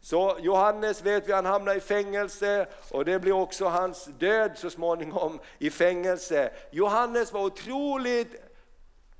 Så 0.02 0.38
Johannes 0.42 1.02
vet 1.02 1.28
vi, 1.28 1.34
han 1.34 1.46
hamnar 1.46 1.76
i 1.76 1.80
fängelse 1.80 2.68
och 2.92 3.06
det 3.06 3.20
blir 3.20 3.34
också 3.34 3.66
hans 3.66 4.06
död 4.06 4.52
så 4.56 4.70
småningom 4.70 5.40
i 5.60 5.70
fängelse. 5.70 6.52
Johannes 6.72 7.34
var 7.34 7.42
otroligt 7.42 8.51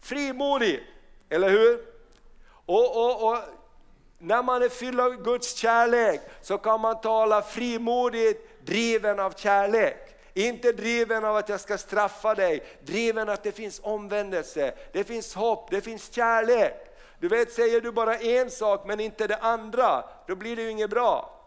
frimodig, 0.02 0.84
eller 1.30 1.50
hur? 1.50 1.80
Och, 2.66 2.98
och, 2.98 3.30
och 3.30 3.38
när 4.20 4.44
man 4.44 4.64
är 4.64 4.70
fylld 4.70 5.00
av 5.00 5.24
Guds 5.24 5.56
kärlek 5.56 6.22
så 6.42 6.58
kan 6.58 6.82
man 6.82 7.02
tala 7.02 7.42
frimodigt 7.42 8.66
driven 8.66 9.20
av 9.20 9.32
kärlek. 9.32 9.98
Inte 10.34 10.72
driven 10.72 11.26
av 11.26 11.36
att 11.36 11.50
jag 11.50 11.60
ska 11.60 11.78
straffa 11.78 12.36
dig, 12.36 12.64
driven 12.82 13.30
att 13.30 13.44
det 13.44 13.52
finns 13.52 13.82
omvändelse, 13.84 14.74
det 14.92 15.04
finns 15.04 15.36
hopp, 15.36 15.72
det 15.72 15.82
finns 15.82 16.14
kärlek. 16.14 16.74
Du 17.20 17.28
vet, 17.28 17.52
säger 17.52 17.82
du 17.82 17.92
bara 17.92 18.18
en 18.18 18.52
sak 18.52 18.86
men 18.86 19.00
inte 19.00 19.28
det 19.28 19.38
andra, 19.38 20.04
då 20.28 20.36
blir 20.36 20.56
det 20.56 20.62
ju 20.62 20.70
inget 20.70 20.90
bra. 20.90 21.38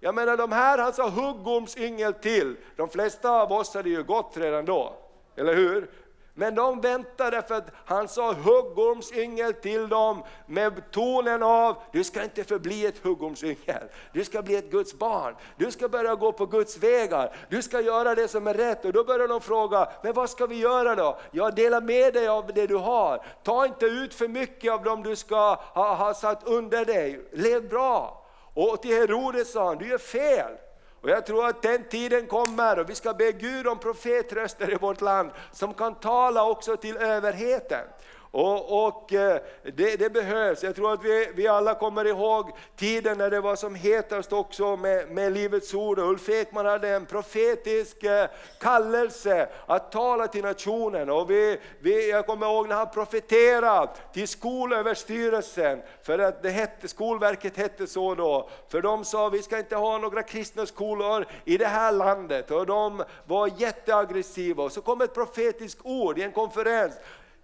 Jag 0.00 0.14
menar 0.14 0.36
de 0.36 0.52
här 0.52 0.78
han 0.78 0.92
sa 0.92 1.08
huggormsyngel 1.08 2.14
till, 2.14 2.56
de 2.76 2.88
flesta 2.88 3.30
av 3.30 3.52
oss 3.52 3.74
hade 3.74 3.88
ju 3.88 4.02
gått 4.02 4.36
redan 4.36 4.64
då, 4.64 4.96
eller 5.36 5.54
hur? 5.54 5.90
Men 6.34 6.54
de 6.54 6.80
väntade 6.80 7.42
för 7.42 7.54
att 7.54 7.68
han 7.84 8.08
sa 8.08 8.32
huggormsyngel 8.32 9.52
till 9.52 9.88
dem 9.88 10.22
med 10.46 10.90
tonen 10.90 11.42
av, 11.42 11.76
du 11.92 12.04
ska 12.04 12.22
inte 12.22 12.44
förbli 12.44 12.86
ett 12.86 12.98
huggormsyngel, 12.98 13.82
du 14.12 14.24
ska 14.24 14.42
bli 14.42 14.56
ett 14.56 14.70
Guds 14.70 14.94
barn, 14.94 15.34
du 15.56 15.70
ska 15.70 15.88
börja 15.88 16.14
gå 16.14 16.32
på 16.32 16.46
Guds 16.46 16.78
vägar, 16.78 17.36
du 17.48 17.62
ska 17.62 17.80
göra 17.80 18.14
det 18.14 18.28
som 18.28 18.46
är 18.46 18.54
rätt. 18.54 18.84
Och 18.84 18.92
då 18.92 19.04
börjar 19.04 19.28
de 19.28 19.40
fråga, 19.40 19.88
men 20.02 20.12
vad 20.12 20.30
ska 20.30 20.46
vi 20.46 20.58
göra 20.58 20.94
då? 20.94 21.18
Ja, 21.30 21.50
dela 21.50 21.80
med 21.80 22.14
dig 22.14 22.28
av 22.28 22.52
det 22.54 22.66
du 22.66 22.76
har, 22.76 23.26
ta 23.42 23.66
inte 23.66 23.86
ut 23.86 24.14
för 24.14 24.28
mycket 24.28 24.72
av 24.72 24.82
dem 24.82 25.02
du 25.02 25.16
ska 25.16 25.54
ha, 25.54 25.94
ha 25.94 26.14
satt 26.14 26.44
under 26.44 26.84
dig, 26.84 27.28
lev 27.32 27.68
bra. 27.68 28.26
Och 28.54 28.82
till 28.82 28.90
Herodes 28.90 29.52
sa 29.52 29.66
han, 29.66 29.78
du 29.78 29.88
gör 29.88 29.98
fel. 29.98 30.52
Och 31.02 31.10
jag 31.10 31.26
tror 31.26 31.46
att 31.46 31.62
den 31.62 31.84
tiden 31.84 32.26
kommer 32.26 32.78
och 32.78 32.90
vi 32.90 32.94
ska 32.94 33.14
be 33.14 33.32
Gud 33.32 33.66
om 33.66 33.78
profetröster 33.78 34.72
i 34.72 34.76
vårt 34.76 35.00
land 35.00 35.30
som 35.52 35.74
kan 35.74 35.94
tala 35.94 36.44
också 36.44 36.76
till 36.76 36.96
överheten. 36.96 37.84
Och, 38.32 38.86
och 38.86 39.12
eh, 39.12 39.40
det, 39.62 39.96
det, 39.96 40.10
behövs. 40.10 40.62
Jag 40.62 40.74
tror 40.74 40.92
att 40.92 41.04
vi, 41.04 41.28
vi 41.34 41.48
alla 41.48 41.74
kommer 41.74 42.04
ihåg 42.04 42.50
tiden 42.76 43.18
när 43.18 43.30
det 43.30 43.40
var 43.40 43.56
som 43.56 43.74
hetast 43.74 44.32
också 44.32 44.76
med, 44.76 45.10
med 45.10 45.32
Livets 45.32 45.74
Ord. 45.74 45.98
Ulf 45.98 46.28
Ekman 46.28 46.66
hade 46.66 46.88
en 46.88 47.06
profetisk 47.06 48.02
eh, 48.02 48.28
kallelse 48.60 49.48
att 49.66 49.92
tala 49.92 50.26
till 50.26 50.42
nationen. 50.42 51.10
Och 51.10 51.30
vi, 51.30 51.58
vi, 51.80 52.10
jag 52.10 52.26
kommer 52.26 52.46
ihåg 52.46 52.68
när 52.68 52.76
han 52.76 52.90
profeterade 52.90 53.92
till 54.12 54.28
Skolöverstyrelsen, 54.28 55.82
för 56.02 56.18
att 56.18 56.42
det 56.42 56.50
hette, 56.50 56.88
Skolverket 56.88 57.56
hette 57.56 57.86
så 57.86 58.14
då. 58.14 58.50
För 58.68 58.82
de 58.82 59.04
sa 59.04 59.28
vi 59.28 59.42
ska 59.42 59.58
inte 59.58 59.76
ha 59.76 59.98
några 59.98 60.22
kristna 60.22 60.66
skolor 60.66 61.26
i 61.44 61.56
det 61.56 61.66
här 61.66 61.92
landet. 61.92 62.50
Och 62.50 62.66
de 62.66 63.04
var 63.24 63.50
jätteaggressiva. 63.56 64.62
Och 64.62 64.72
så 64.72 64.82
kom 64.82 65.00
ett 65.00 65.14
profetiskt 65.14 65.80
ord 65.82 66.18
i 66.18 66.22
en 66.22 66.32
konferens 66.32 66.94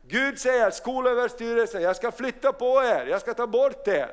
Gud 0.08 0.38
säger, 0.38 0.70
Skolöverstyrelsen, 0.70 1.82
jag 1.82 1.96
ska 1.96 2.12
flytta 2.12 2.52
på 2.52 2.82
er, 2.82 3.06
jag 3.06 3.20
ska 3.20 3.34
ta 3.34 3.46
bort 3.46 3.88
er. 3.88 4.12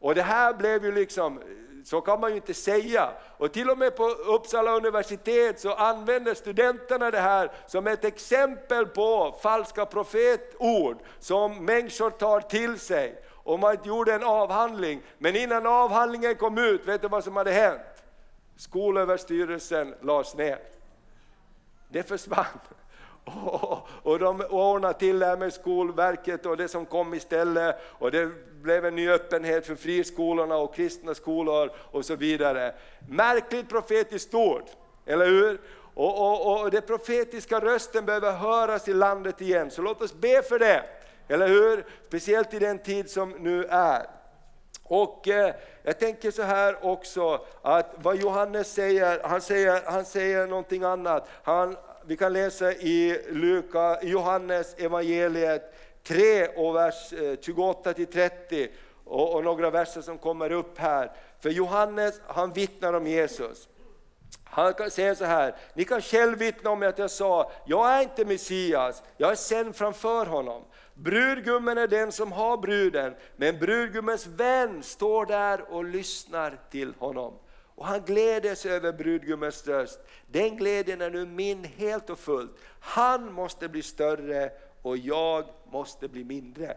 Och 0.00 0.14
det 0.14 0.22
här 0.22 0.54
blev 0.54 0.84
ju 0.84 0.92
liksom, 0.92 1.40
så 1.84 2.00
kan 2.00 2.20
man 2.20 2.30
ju 2.30 2.36
inte 2.36 2.54
säga. 2.54 3.10
Och 3.38 3.52
till 3.52 3.70
och 3.70 3.78
med 3.78 3.96
på 3.96 4.04
Uppsala 4.08 4.76
universitet 4.76 5.60
så 5.60 5.72
använder 5.72 6.34
studenterna 6.34 7.10
det 7.10 7.20
här 7.20 7.52
som 7.66 7.86
ett 7.86 8.04
exempel 8.04 8.86
på 8.86 9.38
falska 9.42 9.86
profetord 9.86 10.98
som 11.18 11.64
människor 11.64 12.10
tar 12.10 12.40
till 12.40 12.78
sig. 12.78 13.22
Och 13.30 13.58
man 13.58 13.76
gjorde 13.84 14.14
en 14.14 14.24
avhandling, 14.24 15.02
men 15.18 15.36
innan 15.36 15.66
avhandlingen 15.66 16.34
kom 16.34 16.58
ut, 16.58 16.88
vet 16.88 17.02
du 17.02 17.08
vad 17.08 17.24
som 17.24 17.36
hade 17.36 17.50
hänt? 17.50 17.80
Skolöverstyrelsen 18.56 19.94
lades 20.02 20.36
ner. 20.36 20.58
Det 21.88 22.02
försvann. 22.02 22.44
Och 24.02 24.18
de 24.18 24.40
ordnade 24.50 24.98
till 24.98 25.18
det 25.18 25.26
här 25.26 25.36
med 25.36 25.52
Skolverket 25.52 26.46
och 26.46 26.56
det 26.56 26.68
som 26.68 26.86
kom 26.86 27.14
istället. 27.14 27.76
Och 27.98 28.10
det 28.10 28.30
blev 28.62 28.84
en 28.84 28.96
ny 28.96 29.10
öppenhet 29.10 29.66
för 29.66 29.74
friskolorna 29.74 30.56
och 30.56 30.74
kristna 30.74 31.14
skolor 31.14 31.70
och 31.76 32.04
så 32.04 32.16
vidare. 32.16 32.74
Märkligt 33.08 33.68
profetiskt 33.68 34.34
ord, 34.34 34.64
eller 35.06 35.26
hur? 35.26 35.60
Och, 35.94 36.20
och, 36.20 36.60
och 36.60 36.70
den 36.70 36.82
profetiska 36.82 37.60
rösten 37.60 38.06
behöver 38.06 38.32
höras 38.32 38.88
i 38.88 38.94
landet 38.94 39.40
igen, 39.40 39.70
så 39.70 39.82
låt 39.82 40.02
oss 40.02 40.14
be 40.14 40.42
för 40.42 40.58
det. 40.58 40.84
Eller 41.28 41.48
hur? 41.48 41.86
Speciellt 42.08 42.54
i 42.54 42.58
den 42.58 42.78
tid 42.78 43.10
som 43.10 43.30
nu 43.30 43.64
är. 43.64 44.06
Och 44.88 45.28
eh, 45.28 45.54
jag 45.82 45.98
tänker 45.98 46.30
så 46.30 46.42
här 46.42 46.86
också, 46.86 47.40
att 47.62 47.94
vad 47.96 48.16
Johannes 48.16 48.72
säger, 48.72 49.20
han 49.24 49.40
säger, 49.40 49.82
han 49.86 50.04
säger 50.04 50.46
någonting 50.46 50.82
annat. 50.82 51.28
Han, 51.42 51.76
vi 52.08 52.16
kan 52.16 52.32
läsa 52.32 52.72
i 52.72 53.22
Luka, 53.30 53.98
Johannes 54.02 54.74
evangeliet 54.78 55.74
3 56.02 56.46
och 56.46 56.74
vers 56.74 57.12
eh, 57.12 57.36
28 57.40 57.92
till 57.92 58.06
30 58.06 58.68
och, 59.04 59.34
och 59.34 59.44
några 59.44 59.70
verser 59.70 60.00
som 60.00 60.18
kommer 60.18 60.52
upp 60.52 60.78
här. 60.78 61.12
För 61.40 61.50
Johannes 61.50 62.20
han 62.26 62.52
vittnar 62.52 62.92
om 62.92 63.06
Jesus. 63.06 63.68
Han 64.44 64.90
säger 64.90 65.14
så 65.14 65.24
här, 65.24 65.56
ni 65.74 65.84
kan 65.84 66.02
själv 66.02 66.38
vittna 66.38 66.70
om 66.70 66.82
att 66.82 66.98
jag 66.98 67.10
sa, 67.10 67.52
jag 67.66 67.90
är 67.92 68.02
inte 68.02 68.24
Messias, 68.24 69.02
jag 69.16 69.30
är 69.30 69.36
sänd 69.36 69.76
framför 69.76 70.26
honom. 70.26 70.62
Brudgummen 70.94 71.78
är 71.78 71.86
den 71.86 72.12
som 72.12 72.32
har 72.32 72.56
bruden, 72.56 73.14
men 73.36 73.58
brudgummens 73.58 74.26
vän 74.26 74.82
står 74.82 75.26
där 75.26 75.72
och 75.72 75.84
lyssnar 75.84 76.58
till 76.70 76.92
honom. 76.98 77.32
Och 77.78 77.86
han 77.86 78.02
gläder 78.04 78.54
sig 78.54 78.72
över 78.72 78.92
brudgummens 78.92 79.66
röst. 79.66 80.00
Den 80.26 80.56
glädjen 80.56 81.00
är 81.00 81.10
nu 81.10 81.26
min 81.26 81.64
helt 81.64 82.10
och 82.10 82.18
fullt. 82.18 82.50
Han 82.80 83.32
måste 83.32 83.68
bli 83.68 83.82
större 83.82 84.52
och 84.82 84.96
jag 84.96 85.44
måste 85.70 86.08
bli 86.08 86.24
mindre. 86.24 86.76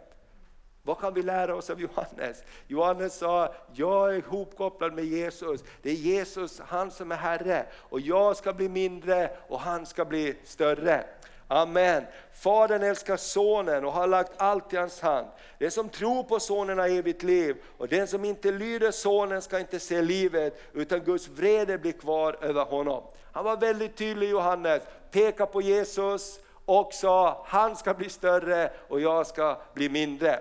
Vad 0.83 0.99
kan 0.99 1.13
vi 1.13 1.23
lära 1.23 1.55
oss 1.55 1.69
av 1.69 1.81
Johannes? 1.81 2.43
Johannes 2.67 3.17
sa, 3.17 3.55
jag 3.73 4.09
är 4.09 4.17
ihopkopplad 4.17 4.93
med 4.93 5.05
Jesus. 5.05 5.63
Det 5.81 5.89
är 5.89 5.95
Jesus, 5.95 6.59
han 6.59 6.91
som 6.91 7.11
är 7.11 7.15
Herre. 7.15 7.65
Och 7.73 7.99
jag 7.99 8.37
ska 8.37 8.53
bli 8.53 8.69
mindre 8.69 9.31
och 9.47 9.59
han 9.59 9.85
ska 9.85 10.05
bli 10.05 10.35
större. 10.43 11.05
Amen. 11.51 12.05
Fadern 12.33 12.83
älskar 12.83 13.17
sonen 13.17 13.85
och 13.85 13.91
har 13.91 14.07
lagt 14.07 14.31
allt 14.37 14.73
i 14.73 14.77
hans 14.77 15.01
hand. 15.01 15.27
Den 15.57 15.71
som 15.71 15.89
tror 15.89 16.23
på 16.23 16.39
sonen 16.39 16.77
har 16.77 16.87
evigt 16.87 17.23
liv 17.23 17.55
och 17.77 17.87
den 17.87 18.07
som 18.07 18.25
inte 18.25 18.51
lyder 18.51 18.91
sonen 18.91 19.41
ska 19.41 19.59
inte 19.59 19.79
se 19.79 20.01
livet 20.01 20.61
utan 20.73 20.99
Guds 20.99 21.27
vrede 21.27 21.77
blir 21.77 21.91
kvar 21.91 22.37
över 22.41 22.65
honom. 22.65 23.03
Han 23.31 23.45
var 23.45 23.57
väldigt 23.57 23.97
tydlig 23.97 24.29
Johannes, 24.29 24.83
peka 25.11 25.45
på 25.45 25.61
Jesus 25.61 26.39
och 26.65 26.93
sa 26.93 27.45
han 27.47 27.75
ska 27.75 27.93
bli 27.93 28.09
större 28.09 28.71
och 28.87 29.01
jag 29.01 29.27
ska 29.27 29.57
bli 29.73 29.89
mindre. 29.89 30.39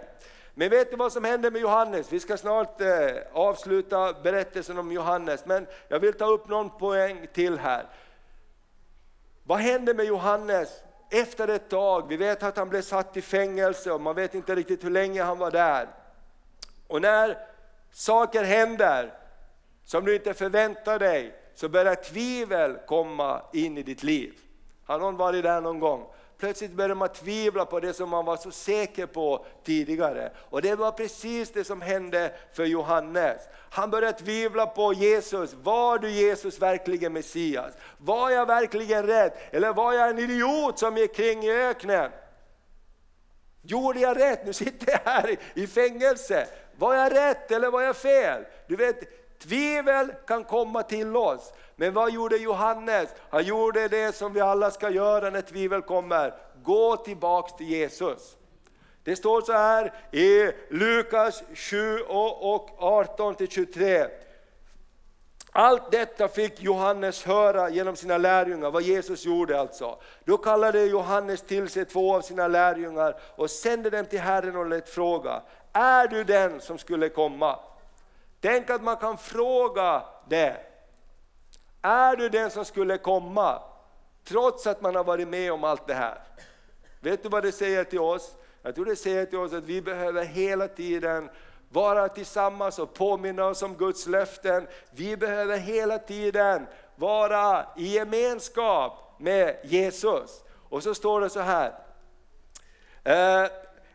Men 0.55 0.71
vet 0.71 0.91
du 0.91 0.97
vad 0.97 1.13
som 1.13 1.25
hände 1.25 1.51
med 1.51 1.63
Johannes? 1.63 2.13
Vi 2.13 2.21
ska 2.21 2.37
snart 2.37 2.81
eh, 2.81 2.89
avsluta 3.33 4.13
berättelsen 4.23 4.79
om 4.79 4.93
Johannes, 4.93 5.47
men 5.47 5.67
jag 5.89 6.01
vill 6.01 6.13
ta 6.13 6.27
upp 6.27 6.49
någon 6.49 6.71
poäng 6.79 7.27
till 7.33 7.59
här. 7.59 7.87
Vad 9.45 9.59
hände 9.59 9.95
med 9.95 10.07
Johannes 10.07 10.83
efter 11.11 11.49
ett 11.49 11.69
tag, 11.69 12.09
vi 12.09 12.17
vet 12.17 12.43
att 12.43 12.57
han 12.57 12.69
blev 12.69 12.83
satt 12.83 13.17
i 13.17 13.23
fängelse 13.23 13.93
och 13.93 14.01
man 14.01 14.15
vet 14.15 14.35
inte 14.35 14.55
riktigt 14.55 14.85
hur 14.85 14.91
länge 14.91 15.23
han 15.23 15.39
var 15.39 15.51
där. 15.51 15.89
Och 16.87 17.03
när 17.03 17.39
saker 17.93 18.45
händer 18.45 19.15
som 19.85 20.05
du 20.05 20.15
inte 20.15 20.35
förväntar 20.35 20.99
dig 20.99 21.35
så 21.55 21.69
börjar 21.69 21.95
tvivel 21.95 22.79
komma 22.87 23.43
in 23.53 23.79
i 23.79 23.83
ditt 23.83 24.03
liv. 24.03 24.35
Har 24.85 24.99
någon 24.99 25.17
varit 25.17 25.43
där 25.43 25.61
någon 25.61 25.81
gång? 25.81 26.07
Plötsligt 26.41 26.73
började 26.73 26.95
man 26.95 27.09
tvivla 27.09 27.65
på 27.65 27.81
det 27.81 27.93
som 27.93 28.09
man 28.09 28.25
var 28.25 28.37
så 28.37 28.51
säker 28.51 29.07
på 29.07 29.47
tidigare. 29.65 30.33
Och 30.37 30.63
det 30.63 30.75
var 30.75 30.93
precis 30.93 31.53
det 31.53 31.65
som 31.65 31.81
hände 31.81 32.33
för 32.53 32.65
Johannes. 32.65 33.43
Han 33.71 33.91
började 33.91 34.19
tvivla 34.19 34.67
på 34.67 34.93
Jesus. 34.93 35.55
Var 35.63 35.99
du 35.99 36.11
Jesus 36.11 36.59
verkligen 36.59 37.13
Messias? 37.13 37.75
Var 37.99 38.31
jag 38.31 38.47
verkligen 38.47 39.07
rätt? 39.07 39.55
Eller 39.55 39.73
var 39.73 39.93
jag 39.93 40.11
en 40.11 40.19
idiot 40.19 40.79
som 40.79 40.97
gick 40.97 41.15
kring 41.15 41.45
i 41.45 41.51
öknen? 41.51 42.11
Gjorde 43.63 44.01
jag 44.01 44.21
rätt? 44.21 44.47
Nu 44.47 44.53
sitter 44.53 44.91
jag 44.93 45.13
här 45.13 45.37
i 45.55 45.67
fängelse. 45.67 46.47
Var 46.77 46.95
jag 46.95 47.15
rätt 47.15 47.51
eller 47.51 47.71
var 47.71 47.83
jag 47.83 47.97
fel? 47.97 48.45
Du 48.67 48.77
vet, 48.77 48.99
tvivel 49.43 50.13
kan 50.27 50.45
komma 50.45 50.83
till 50.83 51.17
oss. 51.17 51.53
Men 51.77 51.95
vad 51.95 52.13
gjorde 52.13 52.37
Johannes? 52.37 53.09
Han 53.31 53.45
gjorde 53.45 53.89
det 53.89 54.15
som 54.15 54.33
vi 54.33 54.41
alla 54.41 54.71
ska 54.71 54.91
göra 54.91 55.31
när 55.31 55.41
tvivel 55.41 55.83
kommer. 55.83 56.35
Gå 56.63 56.97
tillbaks 56.97 57.53
till 57.53 57.69
Jesus. 57.69 58.37
Det 59.05 59.17
står 59.17 59.41
så 59.41 59.53
här 59.53 59.93
i 60.13 60.53
Lukas 60.69 61.43
7 61.55 62.01
och 62.01 62.83
18 62.83 63.35
23. 63.49 64.07
Allt 65.53 65.91
detta 65.91 66.29
fick 66.29 66.63
Johannes 66.63 67.25
höra 67.25 67.71
genom 67.71 67.97
sina 67.97 68.19
lärjungar, 68.19 68.71
vad 68.71 68.83
Jesus 68.83 69.27
gjorde 69.27 69.61
alltså. 69.61 69.99
Då 70.25 70.37
kallade 70.37 70.85
Johannes 70.85 71.43
till 71.43 71.69
sig 71.69 71.85
två 71.85 72.15
av 72.15 72.21
sina 72.21 72.49
lärjungar 72.49 73.17
och 73.37 73.51
sände 73.51 73.91
dem 73.91 74.07
till 74.07 74.21
Herren 74.21 74.57
och 74.57 74.67
lät 74.67 74.89
fråga, 74.89 75.43
är 75.73 76.09
du 76.09 76.25
den 76.25 76.61
som 76.61 76.79
skulle 76.79 77.09
komma? 77.09 77.59
Tänk 78.41 78.71
att 78.71 78.83
man 78.83 78.97
kan 78.97 79.19
fråga 79.19 80.03
det. 80.29 80.57
Är 81.83 82.17
du 82.17 82.29
den 82.29 82.51
som 82.51 82.65
skulle 82.65 82.99
komma? 82.99 83.63
Trots 84.25 84.67
att 84.67 84.81
man 84.81 84.97
har 84.97 85.05
varit 85.05 85.29
med 85.29 85.53
om 85.53 85.65
allt 85.65 85.87
det 85.87 85.95
här. 85.95 86.19
Vet 87.01 87.23
du 87.23 87.29
vad 87.29 87.43
det 87.43 87.53
säger 87.53 87.85
till 87.85 88.01
oss? 88.01 88.35
Jag 88.63 88.75
tror 88.75 88.85
det 88.85 88.97
säger 88.97 89.27
till 89.27 89.39
oss 89.39 89.53
att 89.53 89.65
vi 89.65 89.83
behöver 89.83 90.25
hela 90.25 90.69
tiden 90.69 91.31
vara 91.69 92.09
tillsammans 92.09 92.79
och 92.79 92.95
påminna 92.95 93.47
oss 93.47 93.63
om 93.63 93.75
Guds 93.75 94.07
löften. 94.07 94.67
Vi 94.91 95.17
behöver 95.17 95.59
hela 95.59 95.99
tiden 95.99 96.67
vara 96.97 97.67
i 97.77 97.87
gemenskap 97.87 99.17
med 99.19 99.57
Jesus. 99.63 100.45
Och 100.69 100.83
så 100.83 100.95
står 100.95 101.21
det 101.21 101.31
så 101.31 101.41
här. 101.41 101.73
Eh, 103.05 103.51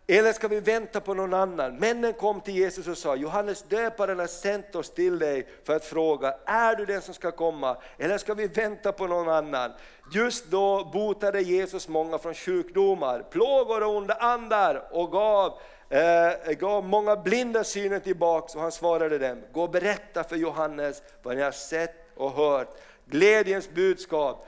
eller 0.08 0.34
ska 0.34 0.48
vi 0.48 0.60
vänta 0.60 1.02
på 1.02 1.14
någon 1.14 1.34
annan? 1.34 1.76
Männen 1.76 2.14
kom 2.14 2.42
till 2.42 2.56
Jesus 2.56 2.88
och 2.88 2.98
sa, 2.98 3.16
Johannes 3.16 3.64
döparen 3.64 4.20
har 4.20 4.28
sänt 4.28 4.76
oss 4.76 4.90
till 4.90 5.20
dig 5.20 5.48
för 5.64 5.76
att 5.76 5.86
fråga, 5.86 6.36
är 6.46 6.76
du 6.76 6.86
den 6.86 7.02
som 7.02 7.14
ska 7.14 7.32
komma? 7.32 7.78
Eller 7.98 8.18
ska 8.18 8.34
vi 8.34 8.48
vänta 8.48 8.92
på 8.92 9.08
någon 9.08 9.30
annan? 9.30 9.72
Just 10.14 10.46
då 10.46 10.90
botade 10.94 11.42
Jesus 11.42 11.88
många 11.88 12.18
från 12.18 12.34
sjukdomar, 12.34 13.26
plågor 13.32 13.84
och 13.84 13.96
onda 13.96 14.14
andar 14.14 14.88
och 14.92 15.12
gav 15.12 15.60
eh, 15.90 16.52
gav 16.52 16.84
många 16.84 17.16
blinda 17.16 17.64
synen 17.64 18.02
tillbaks 18.02 18.56
och 18.56 18.62
han 18.62 18.72
svarade 18.72 19.18
dem, 19.18 19.42
gå 19.52 19.64
och 19.64 19.70
berätta 19.70 20.24
för 20.24 20.36
Johannes 20.36 21.04
vad 21.24 21.36
ni 21.36 21.42
har 21.42 21.52
sett 21.52 22.08
och 22.16 22.32
hört, 22.32 22.78
glädjens 23.06 23.70
budskap. 23.70 24.48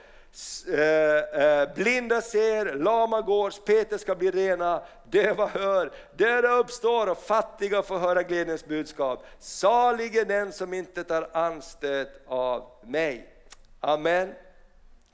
Eh, 0.68 1.42
eh, 1.42 1.74
blinda 1.74 2.20
ser, 2.20 2.74
lama 2.74 3.20
går, 3.20 3.50
Peter 3.66 3.98
ska 3.98 4.14
bli 4.14 4.30
rena, 4.30 4.82
döva 5.04 5.46
hör, 5.46 5.92
döda 6.16 6.52
uppstår 6.52 7.06
och 7.08 7.18
fattiga 7.18 7.82
får 7.82 7.98
höra 7.98 8.22
glädjens 8.22 8.66
budskap. 8.66 9.24
Salig 9.38 10.16
är 10.16 10.24
den 10.24 10.52
som 10.52 10.74
inte 10.74 11.04
tar 11.04 11.30
anstöt 11.32 12.08
av 12.26 12.70
mig. 12.82 13.34
Amen. 13.80 14.34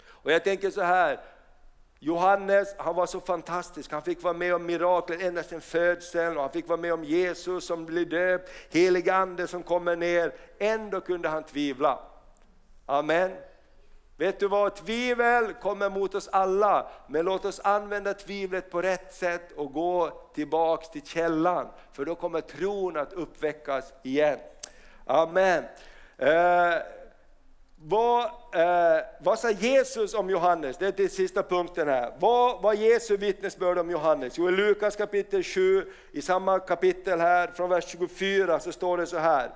Och 0.09 0.33
jag 0.33 0.45
tänker 0.45 0.71
så 0.71 0.81
här, 0.81 1.21
Johannes 1.99 2.75
han 2.79 2.95
var 2.95 3.07
så 3.07 3.21
fantastisk, 3.21 3.93
han 3.93 4.03
fick 4.03 4.23
vara 4.23 4.35
med 4.35 4.55
om 4.55 4.67
mirakler 4.67 5.27
ända 5.27 5.43
sedan 5.43 5.61
födseln 5.61 6.37
och 6.37 6.43
han 6.43 6.53
fick 6.53 6.69
vara 6.69 6.81
med 6.81 6.93
om 6.93 7.05
Jesus 7.05 7.67
som 7.67 7.87
blir 7.87 8.05
döpt, 8.07 8.51
helig 8.71 9.11
ande 9.11 9.47
som 9.47 9.63
kommer 9.63 9.97
ner. 9.97 10.35
Ändå 10.59 11.01
kunde 11.01 11.29
han 11.29 11.45
tvivla. 11.45 11.99
Amen. 12.87 13.31
Vet 14.17 14.41
du 14.41 14.49
vad, 14.49 14.77
tvivel 14.77 15.53
kommer 15.53 15.91
mot 15.91 16.15
oss 16.15 16.29
alla, 16.33 16.87
men 17.07 17.25
låt 17.25 17.45
oss 17.45 17.61
använda 17.65 18.15
tvivlet 18.15 18.71
på 18.71 18.83
rätt 18.83 19.15
sätt 19.15 19.53
och 19.53 19.73
gå 19.73 20.11
tillbaks 20.35 20.91
till 20.91 21.07
källan, 21.07 21.67
för 21.93 22.05
då 22.05 22.15
kommer 22.15 22.41
tron 22.41 22.97
att 22.97 23.13
uppväckas 23.13 23.93
igen. 24.03 24.39
Amen. 25.07 25.65
Eh, 26.19 26.75
vad, 27.87 28.25
eh, 28.55 29.05
vad 29.21 29.39
sa 29.39 29.51
Jesus 29.51 30.15
om 30.15 30.31
Johannes? 30.31 30.77
Det 30.77 30.87
är 30.87 30.93
den 30.93 31.09
sista 31.09 31.43
punkten 31.43 31.89
här. 31.89 32.13
Vad 32.19 32.63
var 32.63 32.75
Jesu 32.75 33.17
vittnesbörd 33.17 33.79
om 33.79 33.91
Johannes? 33.91 34.39
Jo, 34.39 34.49
i 34.49 34.53
Lukas 34.53 34.97
kapitel 34.97 35.43
7, 35.43 35.85
i 36.13 36.23
samma 36.23 36.59
kapitel 36.59 37.21
här, 37.21 37.47
från 37.55 37.71
vers 37.71 37.85
24, 37.89 38.61
så 38.61 38.73
står 38.73 38.99
det 38.99 39.07
så 39.07 39.19
här. 39.19 39.51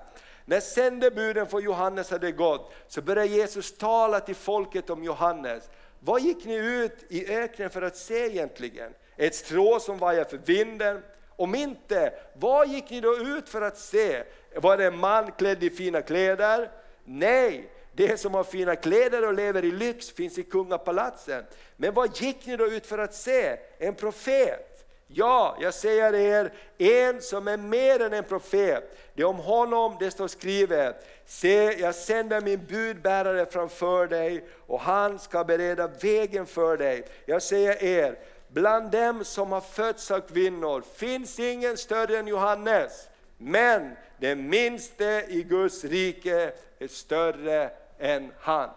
När 0.48 0.60
sändebuden 0.60 1.46
för 1.46 1.60
Johannes 1.60 2.10
hade 2.10 2.32
gått, 2.32 2.72
så 2.86 3.02
började 3.02 3.28
Jesus 3.28 3.78
tala 3.78 4.20
till 4.20 4.34
folket 4.34 4.90
om 4.90 5.04
Johannes. 5.04 5.70
Vad 6.00 6.20
gick 6.20 6.44
ni 6.44 6.54
ut 6.54 7.04
i 7.08 7.34
öknen 7.34 7.70
för 7.70 7.82
att 7.82 7.96
se 7.96 8.26
egentligen? 8.26 8.92
Ett 9.16 9.34
strå 9.34 9.80
som 9.80 9.98
vajar 9.98 10.24
för 10.24 10.36
vinden? 10.36 11.02
Om 11.28 11.54
inte, 11.54 12.12
vad 12.34 12.68
gick 12.68 12.90
ni 12.90 13.00
då 13.00 13.16
ut 13.16 13.48
för 13.48 13.62
att 13.62 13.78
se? 13.78 14.22
Var 14.56 14.76
det 14.76 14.86
en 14.86 14.98
man 14.98 15.32
klädd 15.32 15.62
i 15.62 15.70
fina 15.70 16.02
kläder? 16.02 16.70
Nej, 17.04 17.70
det 17.92 18.20
som 18.20 18.34
har 18.34 18.44
fina 18.44 18.76
kläder 18.76 19.26
och 19.26 19.34
lever 19.34 19.64
i 19.64 19.72
lyx 19.72 20.10
finns 20.10 20.38
i 20.38 20.42
kungapalatsen. 20.42 21.44
Men 21.76 21.94
vad 21.94 22.20
gick 22.20 22.46
ni 22.46 22.56
då 22.56 22.66
ut 22.66 22.86
för 22.86 22.98
att 22.98 23.14
se? 23.14 23.56
En 23.78 23.94
profet? 23.94 24.67
Ja, 25.10 25.56
jag 25.60 25.74
säger 25.74 26.14
er, 26.14 26.52
en 26.78 27.22
som 27.22 27.48
är 27.48 27.56
mer 27.56 28.02
än 28.02 28.12
en 28.12 28.24
profet. 28.24 28.98
Det 29.14 29.22
är 29.22 29.26
om 29.26 29.36
honom 29.36 29.96
det 30.00 30.10
står 30.10 30.28
skrivet. 30.28 31.06
Se, 31.26 31.80
jag 31.80 31.94
sänder 31.94 32.40
min 32.40 32.66
budbärare 32.66 33.46
framför 33.46 34.06
dig 34.06 34.48
och 34.66 34.80
han 34.80 35.18
ska 35.18 35.44
bereda 35.44 35.86
vägen 35.86 36.46
för 36.46 36.76
dig. 36.76 37.04
Jag 37.26 37.42
säger 37.42 37.82
er, 37.82 38.18
bland 38.48 38.90
dem 38.90 39.24
som 39.24 39.52
har 39.52 39.60
fötts 39.60 40.10
av 40.10 40.20
kvinnor 40.20 40.82
finns 40.94 41.38
ingen 41.38 41.76
större 41.76 42.18
än 42.18 42.28
Johannes. 42.28 43.08
Men 43.36 43.96
den 44.18 44.48
minste 44.48 45.24
i 45.28 45.42
Guds 45.42 45.84
rike 45.84 46.52
är 46.78 46.88
större 46.88 47.70
än 47.98 48.32
han. 48.38 48.70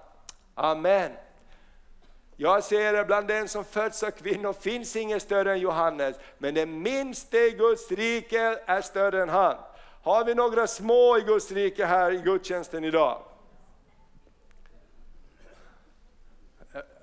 Amen. 0.55 1.11
Jag 2.41 2.63
säger 2.63 2.93
det, 2.93 3.05
bland 3.05 3.27
den 3.27 3.47
som 3.47 3.65
föds 3.65 4.03
av 4.03 4.11
kvinnor 4.11 4.53
finns 4.53 4.95
ingen 4.95 5.19
större 5.19 5.51
än 5.51 5.59
Johannes, 5.59 6.15
men 6.37 6.53
den 6.53 6.81
minste 6.81 7.37
i 7.37 7.51
Guds 7.51 7.91
rike 7.91 8.59
är 8.65 8.81
större 8.81 9.21
än 9.21 9.29
han. 9.29 9.57
Har 10.01 10.25
vi 10.25 10.35
några 10.35 10.67
små 10.67 11.17
i 11.17 11.21
Guds 11.21 11.51
rike 11.51 11.85
här 11.85 12.11
i 12.11 12.17
gudstjänsten 12.17 12.83
idag? 12.83 13.21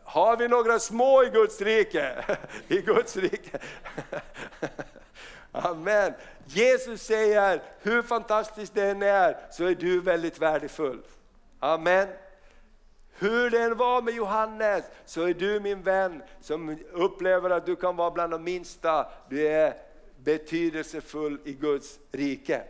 Har 0.05 0.37
vi 0.37 0.49
några 0.49 0.79
små 0.79 1.25
i 1.25 1.31
Guds 1.31 1.61
rike? 1.61 2.25
I 2.69 2.81
Guds 2.81 3.17
rike. 3.17 3.59
Amen. 5.53 6.15
Jesus 6.47 7.03
säger, 7.03 7.63
hur 7.83 8.03
fantastiskt 8.03 8.75
det 8.75 8.91
än 8.91 9.03
är, 9.03 9.37
så 9.51 9.65
är 9.65 9.75
du 9.75 10.01
väldigt 10.01 10.39
värdefull. 10.39 11.03
Amen. 11.59 12.09
Hur 13.19 13.51
det 13.51 13.63
än 13.63 13.77
var 13.77 14.03
med 14.03 14.15
Johannes 14.15 14.85
så 15.05 15.23
är 15.23 15.35
du 15.35 15.61
min 15.61 15.83
vän 15.83 16.23
som 16.41 16.79
upplever 16.93 17.51
att 17.51 17.67
du 17.67 17.77
kan 17.77 17.97
vara 17.97 18.11
bland 18.11 18.33
de 18.33 18.45
minsta. 18.45 19.07
Du 19.29 19.49
är 19.49 19.75
betydelsefull 20.17 21.39
i 21.45 21.53
Guds 21.53 21.99
rike. 22.13 22.63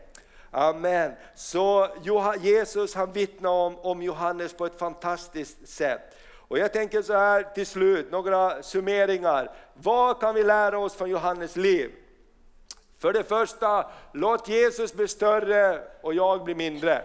Amen. 0.51 1.13
Så 1.35 1.89
Jesus 2.41 2.95
han 2.95 3.13
vittnar 3.13 3.51
om, 3.51 3.79
om 3.79 4.03
Johannes 4.03 4.53
på 4.53 4.67
ett 4.67 4.79
fantastiskt 4.79 5.69
sätt. 5.69 6.17
Och 6.49 6.59
jag 6.59 6.73
tänker 6.73 7.03
så 7.03 7.13
här 7.13 7.43
till 7.43 7.67
slut, 7.67 8.11
några 8.11 8.63
summeringar. 8.63 9.51
Vad 9.75 10.21
kan 10.21 10.35
vi 10.35 10.45
lära 10.45 10.79
oss 10.79 10.95
från 10.95 11.11
Johannes 11.11 11.57
liv? 11.57 11.91
För 12.99 13.13
det 13.13 13.25
första, 13.25 13.91
låt 14.13 14.49
Jesus 14.49 14.95
bli 14.95 15.09
större 15.09 15.81
och 16.01 16.15
jag 16.15 16.45
bli 16.45 16.55
mindre. 16.55 17.03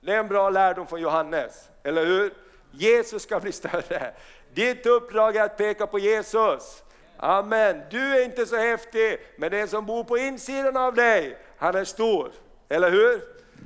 Det 0.00 0.12
är 0.12 0.18
en 0.18 0.28
bra 0.28 0.50
lärdom 0.50 0.86
från 0.86 1.00
Johannes, 1.00 1.68
eller 1.82 2.06
hur? 2.06 2.32
Jesus 2.72 3.22
ska 3.22 3.40
bli 3.40 3.52
större. 3.52 4.14
Ditt 4.54 4.86
uppdrag 4.86 5.36
är 5.36 5.44
att 5.44 5.56
peka 5.56 5.86
på 5.86 5.98
Jesus. 5.98 6.82
Amen. 7.16 7.82
Du 7.90 8.16
är 8.16 8.24
inte 8.24 8.46
så 8.46 8.56
häftig, 8.56 9.20
men 9.36 9.50
den 9.50 9.68
som 9.68 9.86
bor 9.86 10.04
på 10.04 10.18
insidan 10.18 10.76
av 10.76 10.94
dig, 10.94 11.38
han 11.56 11.74
är 11.74 11.84
stor. 11.84 12.32
Eller 12.68 12.90
hur? 12.90 13.22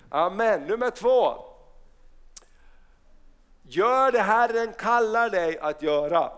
Amen. 0.09 0.61
Nummer 0.61 0.91
två. 0.91 1.45
Gör 3.63 4.13
det 4.13 4.21
Herren 4.21 4.73
kallar 4.73 5.31
dig 5.31 5.59
att 5.59 5.83
göra. 5.83 6.33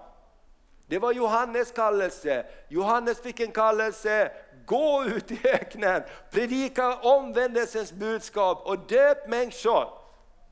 Det 0.86 0.98
var 0.98 1.12
Johannes 1.12 1.72
kallelse. 1.72 2.46
Johannes 2.68 3.20
fick 3.20 3.40
en 3.40 3.52
kallelse, 3.52 4.32
gå 4.66 5.04
ut 5.04 5.30
i 5.30 5.40
öknen, 5.44 6.02
predika 6.30 6.96
omvändelsens 6.96 7.92
budskap 7.92 8.62
och 8.66 8.78
döp 8.78 9.28
människor. 9.28 9.88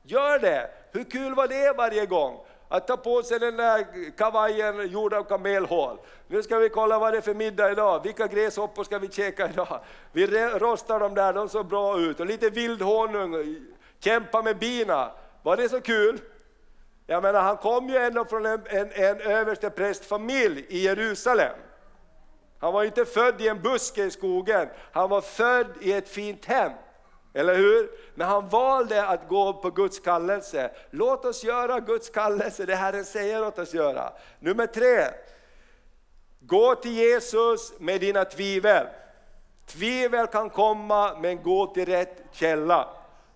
Gör 0.03 0.39
det! 0.39 0.69
Hur 0.95 1.03
kul 1.03 1.35
var 1.35 1.47
det 1.47 1.77
varje 1.77 2.05
gång? 2.05 2.39
Att 2.67 2.87
ta 2.87 2.97
på 2.97 3.23
sig 3.23 3.39
den 3.39 3.57
där 3.57 3.85
kavajen 4.17 4.87
gjord 4.87 5.13
av 5.13 5.23
kamelhål. 5.23 5.97
Nu 6.27 6.43
ska 6.43 6.57
vi 6.57 6.69
kolla 6.69 6.99
vad 6.99 7.13
det 7.13 7.17
är 7.17 7.21
för 7.21 7.33
middag 7.33 7.71
idag, 7.71 8.03
vilka 8.03 8.27
gräshoppor 8.27 8.83
ska 8.83 8.99
vi 8.99 9.09
käka 9.11 9.49
idag? 9.49 9.79
Vi 10.11 10.27
rostar 10.47 10.99
dem 10.99 11.15
där, 11.15 11.33
de 11.33 11.49
såg 11.49 11.65
bra 11.65 11.99
ut. 11.99 12.19
Och 12.19 12.25
lite 12.25 12.49
vildhonung, 12.49 13.57
kämpa 13.99 14.41
med 14.41 14.57
bina. 14.57 15.11
Var 15.43 15.57
det 15.57 15.69
så 15.69 15.81
kul? 15.81 16.19
Jag 17.07 17.23
menar, 17.23 17.41
han 17.41 17.57
kom 17.57 17.89
ju 17.89 17.97
ändå 17.97 18.25
från 18.25 18.45
en, 18.45 18.61
en, 18.65 18.91
en 18.91 19.21
översteprästfamilj 19.21 20.65
i 20.69 20.83
Jerusalem. 20.83 21.55
Han 22.59 22.73
var 22.73 22.83
inte 22.83 23.05
född 23.05 23.41
i 23.41 23.47
en 23.47 23.61
buske 23.61 24.03
i 24.03 24.11
skogen, 24.11 24.67
han 24.91 25.09
var 25.09 25.21
född 25.21 25.67
i 25.81 25.93
ett 25.93 26.09
fint 26.09 26.45
hem. 26.45 26.71
Eller 27.35 27.55
hur? 27.55 27.89
Men 28.15 28.27
han 28.27 28.49
valde 28.49 29.05
att 29.05 29.27
gå 29.27 29.53
på 29.53 29.69
Guds 29.69 29.99
kallelse. 29.99 30.71
Låt 30.89 31.25
oss 31.25 31.43
göra 31.43 31.79
Guds 31.79 32.09
kallelse, 32.09 32.65
det 32.65 32.75
Herren 32.75 33.05
säger 33.05 33.47
åt 33.47 33.59
oss 33.59 33.73
göra. 33.73 34.13
Nummer 34.39 34.67
tre, 34.67 35.07
gå 36.39 36.75
till 36.75 36.93
Jesus 36.93 37.73
med 37.79 38.01
dina 38.01 38.25
tvivel. 38.25 38.87
Tvivel 39.65 40.27
kan 40.27 40.49
komma, 40.49 41.17
men 41.19 41.43
gå 41.43 41.67
till 41.67 41.85
rätt 41.85 42.23
källa. 42.31 42.87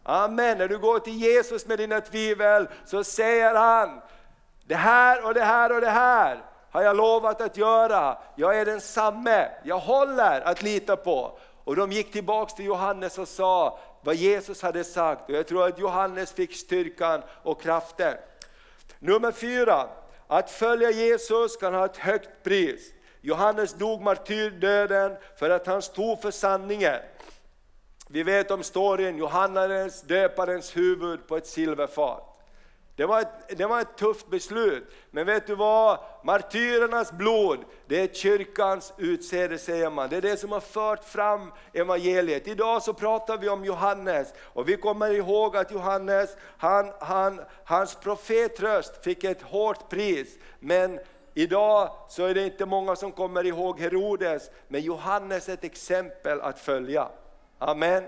Amen. 0.04 0.58
När 0.58 0.68
du 0.68 0.78
går 0.78 1.00
till 1.00 1.16
Jesus 1.16 1.66
med 1.68 1.78
dina 1.78 2.02
tvivel 2.02 2.68
så 2.86 3.04
säger 3.04 3.56
han, 3.56 4.02
det 4.68 4.76
här 4.76 5.26
och 5.26 5.34
det 5.34 5.44
här 5.44 5.72
och 5.72 5.82
det 5.82 5.90
här 5.90 6.44
har 6.72 6.82
jag 6.82 6.98
lovat 6.98 7.42
att 7.42 7.58
göra. 7.58 8.18
Jag 8.36 8.60
är 8.60 8.66
densamme, 8.66 9.50
jag 9.64 9.80
håller 9.80 10.42
att 10.42 10.62
lita 10.62 10.96
på. 10.96 11.40
Och 11.64 11.76
de 11.76 11.92
gick 11.92 12.12
tillbaks 12.12 12.54
till 12.54 12.66
Johannes 12.66 13.18
och 13.18 13.28
sa 13.28 13.80
vad 14.02 14.16
Jesus 14.16 14.62
hade 14.62 14.84
sagt. 14.84 15.30
Och 15.30 15.36
jag 15.36 15.48
tror 15.48 15.68
att 15.68 15.80
Johannes 15.80 16.32
fick 16.32 16.56
styrkan 16.56 17.22
och 17.44 17.62
kraften. 17.62 18.18
Nummer 19.00 19.32
fyra, 19.32 19.90
att 20.28 20.52
följa 20.52 20.92
Jesus 20.92 21.58
kan 21.58 21.74
ha 21.74 21.86
ett 21.86 21.98
högt 21.98 22.44
pris. 22.44 22.94
Johannes 23.22 23.74
dog 23.74 24.02
martyrdöden 24.02 25.18
för 25.40 25.50
att 25.50 25.68
han 25.68 25.82
stod 25.82 26.22
för 26.22 26.32
sanningen. 26.32 27.00
Vi 28.08 28.24
vet 28.24 28.52
om 28.52 28.64
storyn, 28.64 29.18
Johannes 29.18 30.02
döparens 30.02 30.78
huvud 30.78 31.28
på 31.28 31.38
ett 31.38 31.48
silverfat. 31.48 32.29
Det 33.00 33.06
var, 33.06 33.22
ett, 33.22 33.58
det 33.58 33.66
var 33.66 33.82
ett 33.82 33.98
tufft 33.98 34.30
beslut, 34.30 34.92
men 35.12 35.26
vet 35.26 35.48
du 35.48 35.56
vad? 35.56 36.00
Martyrernas 36.24 37.12
blod, 37.12 37.60
det 37.88 38.02
är 38.02 38.08
kyrkans 38.08 38.94
utsäde 38.98 39.58
säger 39.58 39.90
man. 39.90 40.10
Det 40.10 40.18
är 40.18 40.22
det 40.22 40.38
som 40.38 40.52
har 40.52 40.60
fört 40.60 41.04
fram 41.04 41.52
evangeliet. 41.74 42.48
Idag 42.48 42.84
så 42.84 42.94
pratar 42.94 43.38
vi 43.38 43.50
om 43.50 43.66
Johannes 43.66 44.34
och 44.42 44.70
vi 44.70 44.78
kommer 44.78 45.12
ihåg 45.12 45.58
att 45.58 45.72
Johannes, 45.72 46.38
han, 46.58 46.92
han, 47.00 47.42
hans 47.64 47.96
profetröst 47.96 49.04
fick 49.04 49.24
ett 49.24 49.42
hårt 49.42 49.90
pris. 49.90 50.38
Men 50.60 51.00
idag 51.34 51.92
så 52.10 52.26
är 52.26 52.34
det 52.34 52.46
inte 52.46 52.66
många 52.66 52.96
som 52.96 53.12
kommer 53.12 53.46
ihåg 53.46 53.80
Herodes, 53.80 54.52
men 54.68 54.82
Johannes 54.82 55.50
är 55.50 55.54
ett 55.54 55.64
exempel 55.64 56.42
att 56.42 56.60
följa. 56.60 57.08
Amen. 57.60 58.04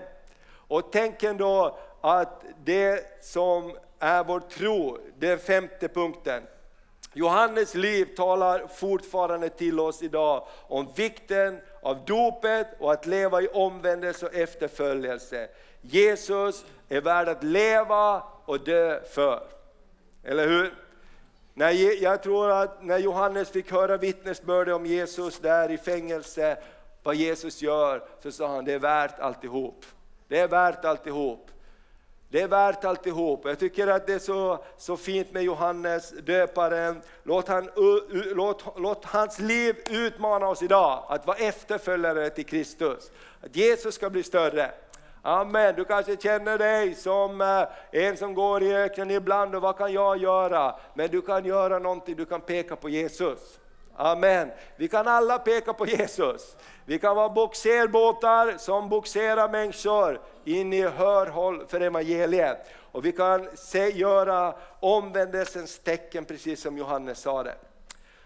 Och 0.68 0.92
tänk 0.92 1.22
ändå 1.22 1.78
att 2.00 2.44
det 2.64 3.24
som 3.24 3.76
är 4.02 4.24
vår 4.24 4.40
tro, 4.40 4.98
den 5.18 5.38
femte 5.38 5.88
punkten. 5.88 6.42
Johannes 7.12 7.74
liv 7.74 8.08
talar 8.16 8.66
fortfarande 8.66 9.48
till 9.48 9.80
oss 9.80 10.02
idag 10.02 10.46
om 10.68 10.88
vikten 10.96 11.60
av 11.82 12.04
dopet 12.04 12.66
och 12.78 12.92
att 12.92 13.06
leva 13.06 13.42
i 13.42 13.48
omvändelse 13.48 14.26
och 14.26 14.34
efterföljelse. 14.34 15.48
Jesus 15.80 16.64
är 16.88 17.00
värd 17.00 17.28
att 17.28 17.42
leva 17.44 18.22
och 18.44 18.64
dö 18.64 19.02
för. 19.04 19.42
Eller 20.24 20.48
hur? 20.48 20.74
När, 21.54 22.02
jag 22.02 22.22
tror 22.22 22.50
att 22.50 22.84
när 22.84 22.98
Johannes 22.98 23.50
fick 23.50 23.72
höra 23.72 23.96
vittnesbördet 23.96 24.74
om 24.74 24.86
Jesus 24.86 25.38
där 25.38 25.70
i 25.70 25.78
fängelse, 25.78 26.58
vad 27.02 27.14
Jesus 27.14 27.62
gör, 27.62 28.04
så 28.22 28.32
sa 28.32 28.48
han 28.48 28.64
det 28.64 28.72
är 28.72 28.78
värt 28.78 29.20
alltihop. 29.20 29.84
Det 30.28 30.38
är 30.38 30.48
värt 30.48 30.84
alltihop. 30.84 31.50
Det 32.32 32.40
är 32.40 32.48
värt 32.48 32.84
alltihop. 32.84 33.40
Jag 33.44 33.58
tycker 33.58 33.86
att 33.86 34.06
det 34.06 34.14
är 34.14 34.18
så, 34.18 34.64
så 34.76 34.96
fint 34.96 35.32
med 35.32 35.42
Johannes 35.42 36.10
döparen. 36.10 37.02
Låt, 37.22 37.48
han, 37.48 37.70
låt, 38.34 38.64
låt 38.76 39.04
hans 39.04 39.38
liv 39.38 39.76
utmana 39.90 40.48
oss 40.48 40.62
idag 40.62 41.04
att 41.08 41.26
vara 41.26 41.36
efterföljare 41.36 42.30
till 42.30 42.46
Kristus. 42.46 43.10
Att 43.40 43.56
Jesus 43.56 43.94
ska 43.94 44.10
bli 44.10 44.22
större. 44.22 44.70
Amen. 45.22 45.74
Du 45.76 45.84
kanske 45.84 46.16
känner 46.16 46.58
dig 46.58 46.94
som 46.94 47.40
eh, 47.40 48.02
en 48.02 48.16
som 48.16 48.34
går 48.34 48.62
i 48.62 48.74
öknen 48.74 49.10
ibland 49.10 49.54
och 49.54 49.62
vad 49.62 49.78
kan 49.78 49.92
jag 49.92 50.16
göra? 50.16 50.74
Men 50.94 51.10
du 51.10 51.22
kan 51.22 51.44
göra 51.44 51.78
någonting, 51.78 52.16
du 52.16 52.24
kan 52.24 52.40
peka 52.40 52.76
på 52.76 52.88
Jesus. 52.88 53.58
Amen. 53.96 54.50
Vi 54.76 54.88
kan 54.88 55.08
alla 55.08 55.38
peka 55.38 55.72
på 55.72 55.86
Jesus. 55.86 56.56
Vi 56.84 56.98
kan 56.98 57.16
vara 57.16 57.28
boxerbåtar 57.28 58.58
som 58.58 58.88
boxerar 58.88 59.48
människor 59.48 60.20
in 60.44 60.72
i 60.72 60.82
hörhåll 60.82 61.66
för 61.68 61.80
evangeliet. 61.80 62.66
Och 62.92 63.04
vi 63.04 63.12
kan 63.12 63.48
se, 63.54 63.90
göra 63.90 64.54
omvändelsens 64.80 65.78
tecken 65.78 66.24
precis 66.24 66.62
som 66.62 66.78
Johannes 66.78 67.18
sa 67.18 67.42
det. 67.42 67.54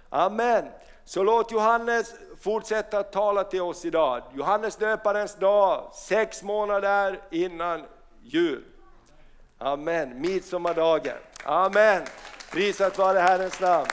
Amen. 0.08 0.64
Så 1.04 1.22
låt 1.22 1.52
Johannes 1.52 2.14
fortsätta 2.40 3.02
tala 3.02 3.44
till 3.44 3.62
oss 3.62 3.84
idag. 3.84 4.22
Johannes 4.34 4.76
döparens 4.76 5.34
dag, 5.34 5.90
sex 5.94 6.42
månader 6.42 7.20
innan 7.30 7.84
jul. 8.22 8.64
Amen, 9.58 10.20
midsommardagen. 10.20 11.16
Amen. 11.44 12.02
Prisat 12.52 12.98
vare 12.98 13.18
Herrens 13.18 13.60
namn. 13.60 13.86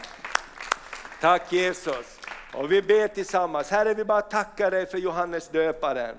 Tack 1.24 1.54
Jesus. 1.54 2.20
Och 2.54 2.72
vi 2.72 2.82
ber 2.82 3.08
tillsammans. 3.08 3.70
Herre, 3.70 3.94
vi 3.94 4.06
bara 4.06 4.22
tackar 4.22 4.72
dig 4.72 4.86
för 4.86 4.98
Johannes 4.98 5.50
döparen. 5.50 6.16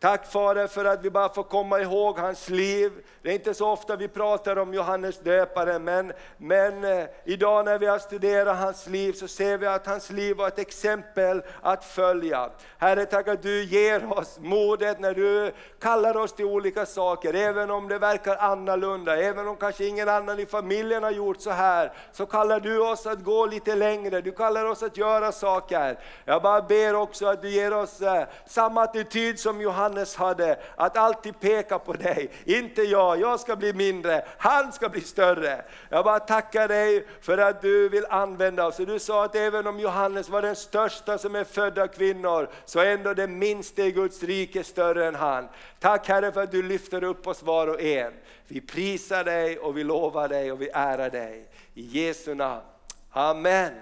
Tack 0.00 0.32
Fader 0.32 0.66
för 0.66 0.84
att 0.84 1.04
vi 1.04 1.10
bara 1.10 1.34
får 1.34 1.42
komma 1.42 1.80
ihåg 1.80 2.18
hans 2.18 2.48
liv. 2.48 2.92
Det 3.22 3.30
är 3.30 3.34
inte 3.34 3.54
så 3.54 3.70
ofta 3.70 3.96
vi 3.96 4.08
pratar 4.08 4.58
om 4.58 4.74
Johannes 4.74 5.18
döparen, 5.18 5.84
men, 5.84 6.12
men 6.36 6.84
eh, 6.84 7.04
idag 7.24 7.64
när 7.64 7.78
vi 7.78 7.86
har 7.86 7.98
studerat 7.98 8.58
hans 8.58 8.86
liv 8.86 9.12
så 9.12 9.28
ser 9.28 9.58
vi 9.58 9.66
att 9.66 9.86
hans 9.86 10.10
liv 10.10 10.36
var 10.36 10.48
ett 10.48 10.58
exempel 10.58 11.42
att 11.62 11.84
följa. 11.84 12.50
Herre, 12.78 13.06
tack 13.06 13.28
att 13.28 13.42
du 13.42 13.64
ger 13.64 14.18
oss 14.18 14.38
modet 14.40 15.00
när 15.00 15.14
du 15.14 15.52
kallar 15.80 16.16
oss 16.16 16.32
till 16.32 16.44
olika 16.44 16.86
saker, 16.86 17.34
även 17.34 17.70
om 17.70 17.88
det 17.88 17.98
verkar 17.98 18.36
annorlunda, 18.36 19.16
även 19.16 19.48
om 19.48 19.56
kanske 19.56 19.84
ingen 19.86 20.08
annan 20.08 20.38
i 20.38 20.46
familjen 20.46 21.02
har 21.02 21.10
gjort 21.10 21.40
så 21.40 21.50
här, 21.50 21.92
så 22.12 22.26
kallar 22.26 22.60
du 22.60 22.78
oss 22.80 23.06
att 23.06 23.24
gå 23.24 23.46
lite 23.46 23.74
längre, 23.74 24.20
du 24.20 24.32
kallar 24.32 24.64
oss 24.64 24.82
att 24.82 24.96
göra 24.96 25.32
saker. 25.32 25.98
Jag 26.24 26.42
bara 26.42 26.62
ber 26.62 26.94
också 26.94 27.26
att 27.26 27.42
du 27.42 27.50
ger 27.50 27.74
oss 27.74 28.00
eh, 28.00 28.24
samma 28.46 28.82
attityd 28.82 29.40
som 29.40 29.60
Johannes 29.60 29.78
Johannes 29.78 30.16
hade, 30.16 30.58
att 30.76 30.96
alltid 30.96 31.40
peka 31.40 31.78
på 31.78 31.92
dig. 31.92 32.30
Inte 32.44 32.82
jag, 32.82 33.07
jag 33.16 33.40
ska 33.40 33.56
bli 33.56 33.72
mindre, 33.72 34.24
han 34.38 34.72
ska 34.72 34.88
bli 34.88 35.00
större. 35.00 35.64
Jag 35.88 36.04
bara 36.04 36.20
tackar 36.20 36.68
dig 36.68 37.06
för 37.20 37.38
att 37.38 37.62
du 37.62 37.88
vill 37.88 38.06
använda 38.10 38.66
oss. 38.66 38.76
Du 38.76 38.98
sa 38.98 39.24
att 39.24 39.34
även 39.34 39.66
om 39.66 39.80
Johannes 39.80 40.28
var 40.28 40.42
den 40.42 40.56
största 40.56 41.18
som 41.18 41.34
är 41.34 41.44
född 41.44 41.78
av 41.78 41.86
kvinnor, 41.86 42.48
så 42.64 42.80
är 42.80 42.86
ändå 42.86 43.14
den 43.14 43.38
minsta 43.38 43.82
i 43.82 43.92
Guds 43.92 44.22
rike 44.22 44.64
större 44.64 45.06
än 45.06 45.14
han. 45.14 45.48
Tack 45.80 46.08
Herre 46.08 46.32
för 46.32 46.42
att 46.42 46.52
du 46.52 46.62
lyfter 46.62 47.04
upp 47.04 47.26
oss 47.26 47.42
var 47.42 47.66
och 47.66 47.80
en. 47.80 48.12
Vi 48.46 48.60
prisar 48.60 49.24
dig 49.24 49.58
och 49.58 49.78
vi 49.78 49.84
lovar 49.84 50.28
dig 50.28 50.52
och 50.52 50.62
vi 50.62 50.68
ärar 50.72 51.10
dig. 51.10 51.48
I 51.74 51.82
Jesu 51.82 52.34
namn. 52.34 52.62
Amen. 53.10 53.72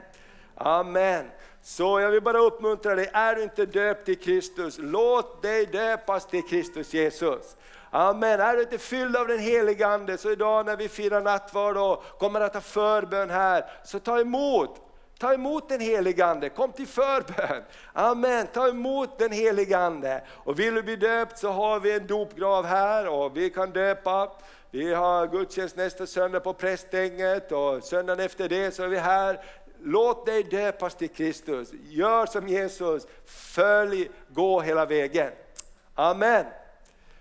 Amen. 0.55 1.25
Så 1.67 2.01
jag 2.01 2.11
vill 2.11 2.23
bara 2.23 2.39
uppmuntra 2.39 2.95
dig, 2.95 3.11
är 3.13 3.35
du 3.35 3.43
inte 3.43 3.67
döpt 3.67 4.05
till 4.05 4.19
Kristus, 4.19 4.77
låt 4.79 5.43
dig 5.43 5.67
döpas 5.67 6.27
till 6.27 6.43
Kristus 6.43 6.95
Jesus. 6.95 7.57
Amen. 7.91 8.41
Är 8.41 8.57
du 8.57 8.63
inte 8.63 8.79
fylld 8.79 9.17
av 9.17 9.27
den 9.27 9.39
helige 9.39 9.87
Ande, 9.87 10.19
så 10.19 10.31
idag 10.31 10.67
när 10.67 10.77
vi 10.77 10.89
firar 10.89 11.21
nattvard 11.21 11.77
och 11.77 12.19
kommer 12.19 12.41
att 12.41 12.55
ha 12.55 12.61
förbön 12.61 13.31
här, 13.31 13.65
så 13.85 13.99
ta 13.99 14.21
emot 14.21 14.83
Ta 15.19 15.35
emot 15.35 15.69
den 15.69 15.81
helige 15.81 16.27
Ande, 16.27 16.49
kom 16.49 16.73
till 16.73 16.87
förbön. 16.87 17.63
Amen, 17.93 18.47
ta 18.47 18.69
emot 18.69 19.19
den 19.19 19.33
helige 19.33 19.79
Ande. 19.79 20.25
Och 20.31 20.59
vill 20.59 20.75
du 20.75 20.83
bli 20.83 20.97
döpt 20.97 21.39
så 21.39 21.51
har 21.51 21.81
vi 21.81 21.93
en 21.93 22.07
dopgrav 22.07 22.65
här 22.65 23.09
och 23.09 23.37
vi 23.37 23.51
kan 23.51 23.71
döpa. 23.71 24.33
Vi 24.71 24.95
har 24.95 25.27
gudstjänst 25.27 25.77
nästa 25.77 26.07
söndag 26.07 26.41
på 26.41 26.53
prästänget 26.53 27.53
och 27.53 27.85
söndagen 27.85 28.25
efter 28.25 28.49
det 28.49 28.75
så 28.75 28.83
är 28.83 28.89
vi 28.89 28.99
här 28.99 29.41
Låt 29.83 30.27
dig 30.27 30.43
döpas 30.43 30.95
till 30.95 31.09
Kristus. 31.09 31.69
Gör 31.73 32.27
som 32.27 32.49
Jesus, 32.49 33.07
följ, 33.27 34.11
gå 34.29 34.61
hela 34.61 34.87
vägen. 34.87 35.31
Amen. 35.95 36.45